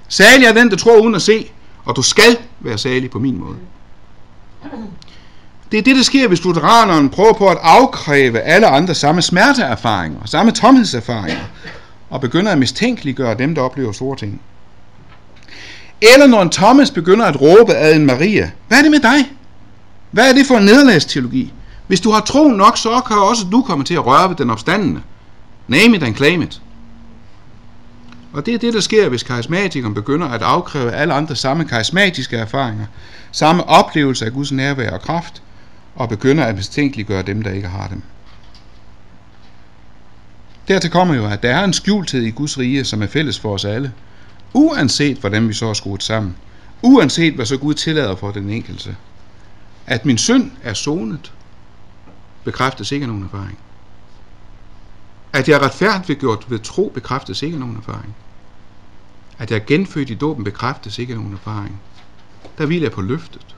Salig 0.09 0.47
er 0.47 0.53
den, 0.53 0.71
der 0.71 0.77
tror 0.77 1.01
uden 1.01 1.15
at 1.15 1.23
se, 1.23 1.51
og 1.85 1.97
du 1.97 2.03
skal 2.03 2.39
være 2.61 2.79
salig 2.79 3.11
på 3.11 3.19
min 3.19 3.39
måde. 3.39 3.57
Det 5.71 5.79
er 5.79 5.83
det, 5.83 5.97
der 5.97 6.03
sker, 6.03 6.29
hvis 6.29 6.45
lutheraneren 6.45 7.09
prøver 7.09 7.33
på 7.33 7.49
at 7.49 7.59
afkræve 7.63 8.41
alle 8.41 8.67
andre 8.67 8.95
samme 8.95 9.23
smerteerfaringer, 9.23 10.21
samme 10.25 10.53
tomhedserfaringer, 10.53 11.45
og 12.11 12.21
begynder 12.21 12.53
at 12.53 12.59
mistænkeliggøre 12.59 13.39
dem, 13.39 13.55
der 13.55 13.63
oplever 13.63 13.93
store 13.93 14.17
ting. 14.17 14.41
Eller 16.01 16.27
når 16.27 16.43
en 16.43 16.51
Thomas 16.51 16.91
begynder 16.91 17.27
at 17.27 17.41
råbe 17.41 17.75
ad 17.75 17.97
en 17.97 18.07
Maria, 18.07 18.51
hvad 18.69 18.79
er 18.79 18.83
det 18.83 18.91
med 18.91 19.01
dig? 19.01 19.33
Hvad 20.11 20.31
er 20.31 20.35
det 20.35 20.47
for 20.47 20.57
en 20.57 20.65
nederlagsteologi? 20.65 21.53
Hvis 21.87 22.01
du 22.01 22.11
har 22.11 22.21
tro 22.21 22.49
nok, 22.49 22.79
så 22.79 23.01
kan 23.07 23.17
også 23.17 23.43
du 23.53 23.63
komme 23.63 23.85
til 23.85 23.95
at 23.95 24.07
røre 24.07 24.29
ved 24.29 24.37
den 24.37 24.51
opstandende. 24.51 25.01
Name 25.69 25.97
it 25.97 26.03
and 26.03 26.17
claim 26.17 26.43
it. 26.43 26.61
Og 28.33 28.47
det 28.47 28.55
er 28.55 28.59
det, 28.59 28.75
der 28.75 28.81
sker, 28.81 29.09
hvis 29.09 29.23
karismatikeren 29.23 29.95
begynder 29.95 30.29
at 30.29 30.43
afkræve 30.43 30.93
alle 30.93 31.15
andre 31.15 31.37
samme 31.37 31.65
karismatiske 31.65 32.37
erfaringer, 32.37 32.87
samme 33.33 33.69
oplevelse 33.69 34.27
af 34.27 34.33
Guds 34.33 34.53
nærvær 34.53 34.91
og 34.91 35.01
kraft, 35.03 35.43
og 35.97 36.09
begynder 36.09 36.45
at 36.45 36.55
mistænkeliggøre 36.55 37.23
dem, 37.23 37.43
der 37.43 37.51
ikke 37.51 37.69
har 37.69 37.89
dem. 37.89 38.03
Dertil 40.69 40.91
kommer 40.91 41.15
jo, 41.15 41.27
at 41.27 41.43
der 41.43 41.57
er 41.57 41.65
en 41.65 41.73
skjulthed 41.73 42.23
i 42.23 42.31
Guds 42.31 42.59
rige, 42.59 42.85
som 42.85 43.03
er 43.03 43.07
fælles 43.07 43.39
for 43.39 43.55
os 43.55 43.65
alle, 43.65 43.93
uanset 44.53 45.19
hvordan 45.19 45.49
vi 45.49 45.53
så 45.53 45.67
er 45.67 45.75
skruet 45.75 46.03
sammen, 46.03 46.37
uanset 46.83 47.35
hvad 47.35 47.47
så 47.47 47.57
Gud 47.57 47.75
tillader 47.75 48.17
for 48.17 48.31
den 48.31 48.51
enkelte. 48.51 48.97
At 49.87 50.05
min 50.05 50.19
synd 50.19 50.51
er 50.63 50.73
sonet, 50.73 51.33
bekræftes 52.45 52.93
ikke 52.93 53.05
af 53.05 53.09
nogen 53.09 53.25
erfaring. 53.25 53.59
At 55.33 55.49
jeg 55.49 55.55
er 55.55 55.63
retfærdigt 55.63 56.21
gjort 56.21 56.51
ved 56.51 56.59
tro, 56.59 56.93
bekræftes 56.95 57.43
ikke 57.43 57.55
af 57.55 57.61
nogen 57.61 57.77
erfaring. 57.77 58.17
At 59.39 59.51
jeg 59.51 59.57
er 59.57 59.65
genfødt 59.65 60.11
i 60.11 60.15
dåben, 60.15 60.45
bekræftes 60.45 60.99
ikke 60.99 61.13
af 61.13 61.19
nogen 61.19 61.33
erfaring. 61.33 61.81
Der 62.59 62.67
hviler 62.67 62.85
jeg 62.85 62.93
på 62.93 63.01
løftet. 63.01 63.56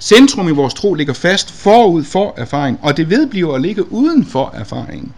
Centrum 0.00 0.48
i 0.48 0.52
vores 0.52 0.74
tro 0.74 0.94
ligger 0.94 1.14
fast 1.14 1.52
forud 1.52 2.04
for 2.04 2.34
erfaring, 2.36 2.78
og 2.82 2.96
det 2.96 3.10
vedbliver 3.10 3.54
at 3.54 3.62
ligge 3.62 3.92
uden 3.92 4.26
for 4.26 4.50
erfaringen. 4.54 5.12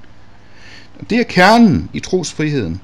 Det 1.10 1.18
er 1.18 1.24
kernen 1.24 1.90
i 1.92 2.00
trosfriheden. 2.00 2.80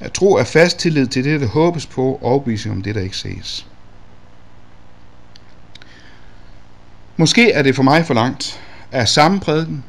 At 0.00 0.12
tro 0.12 0.34
er 0.34 0.44
fast 0.44 0.78
tillid 0.78 1.06
til 1.06 1.24
det, 1.24 1.40
der 1.40 1.46
håbes 1.46 1.86
på, 1.86 2.12
og 2.12 2.22
overbevisning 2.22 2.76
om 2.76 2.82
det, 2.82 2.94
der 2.94 3.00
ikke 3.00 3.16
ses. 3.16 3.66
Måske 7.16 7.52
er 7.52 7.62
det 7.62 7.76
for 7.76 7.82
mig 7.82 8.06
for 8.06 8.14
langt, 8.14 8.60
at 8.90 9.08
samme 9.08 9.40
prædiken 9.40 9.84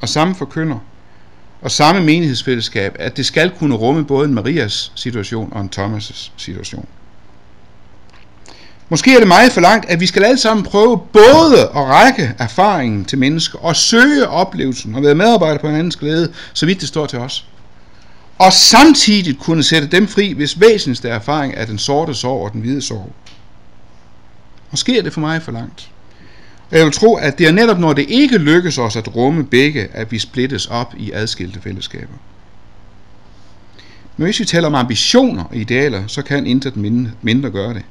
og 0.00 0.08
samme 0.08 0.34
forkynder 0.34 0.78
og 1.62 1.70
samme 1.70 2.00
menighedsfællesskab, 2.00 2.96
at 2.98 3.16
det 3.16 3.26
skal 3.26 3.50
kunne 3.50 3.74
rumme 3.74 4.04
både 4.04 4.28
en 4.28 4.34
Marias 4.34 4.92
situation 4.94 5.52
og 5.52 5.60
en 5.60 5.70
Thomas' 5.76 6.30
situation. 6.36 6.88
Måske 8.88 9.14
er 9.14 9.18
det 9.18 9.28
meget 9.28 9.52
for 9.52 9.60
langt, 9.60 9.86
at 9.88 10.00
vi 10.00 10.06
skal 10.06 10.24
alle 10.24 10.38
sammen 10.38 10.64
prøve 10.64 11.00
både 11.12 11.60
at 11.60 11.76
række 11.76 12.34
erfaringen 12.38 13.04
til 13.04 13.18
mennesker 13.18 13.58
og 13.58 13.76
søge 13.76 14.28
oplevelsen 14.28 14.94
og 14.94 15.02
være 15.02 15.14
medarbejder 15.14 15.58
på 15.58 15.66
hinandens 15.66 15.96
glæde, 15.96 16.32
så 16.52 16.66
vidt 16.66 16.80
det 16.80 16.88
står 16.88 17.06
til 17.06 17.18
os. 17.18 17.46
Og 18.38 18.52
samtidig 18.52 19.38
kunne 19.38 19.62
sætte 19.62 19.88
dem 19.88 20.08
fri, 20.08 20.32
hvis 20.32 20.60
væsentligste 20.60 21.08
erfaring 21.08 21.54
er 21.56 21.64
den 21.64 21.78
sorte 21.78 22.14
sorg 22.14 22.44
og 22.44 22.52
den 22.52 22.60
hvide 22.60 22.82
sorg. 22.82 23.12
Måske 24.70 24.98
er 24.98 25.02
det 25.02 25.12
for 25.12 25.20
mig 25.20 25.42
for 25.42 25.52
langt. 25.52 25.90
Og 26.70 26.76
jeg 26.76 26.84
vil 26.84 26.92
tro, 26.92 27.14
at 27.14 27.38
det 27.38 27.46
er 27.46 27.52
netop 27.52 27.78
når 27.78 27.92
det 27.92 28.06
ikke 28.08 28.38
lykkes 28.38 28.78
os 28.78 28.96
at 28.96 29.16
rumme 29.16 29.44
begge, 29.44 29.88
at 29.92 30.12
vi 30.12 30.18
splittes 30.18 30.66
op 30.66 30.94
i 30.98 31.12
adskilte 31.12 31.60
fællesskaber. 31.60 32.14
Men 34.16 34.24
hvis 34.24 34.40
vi 34.40 34.44
taler 34.44 34.66
om 34.66 34.74
ambitioner 34.74 35.44
og 35.44 35.56
idealer, 35.56 36.06
så 36.06 36.22
kan 36.22 36.46
intet 36.46 36.76
mindre 37.22 37.50
gøre 37.50 37.74
det. 37.74 37.82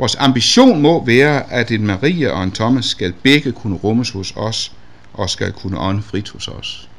Vores 0.00 0.16
ambition 0.18 0.82
må 0.82 1.04
være, 1.04 1.52
at 1.52 1.70
en 1.70 1.86
Maria 1.86 2.30
og 2.30 2.44
en 2.44 2.52
Thomas 2.52 2.84
skal 2.84 3.12
begge 3.12 3.52
kunne 3.52 3.76
rummes 3.76 4.10
hos 4.10 4.32
os, 4.36 4.72
og 5.12 5.30
skal 5.30 5.52
kunne 5.52 5.78
ånde 5.78 6.02
frit 6.02 6.30
hos 6.30 6.48
os. 6.48 6.89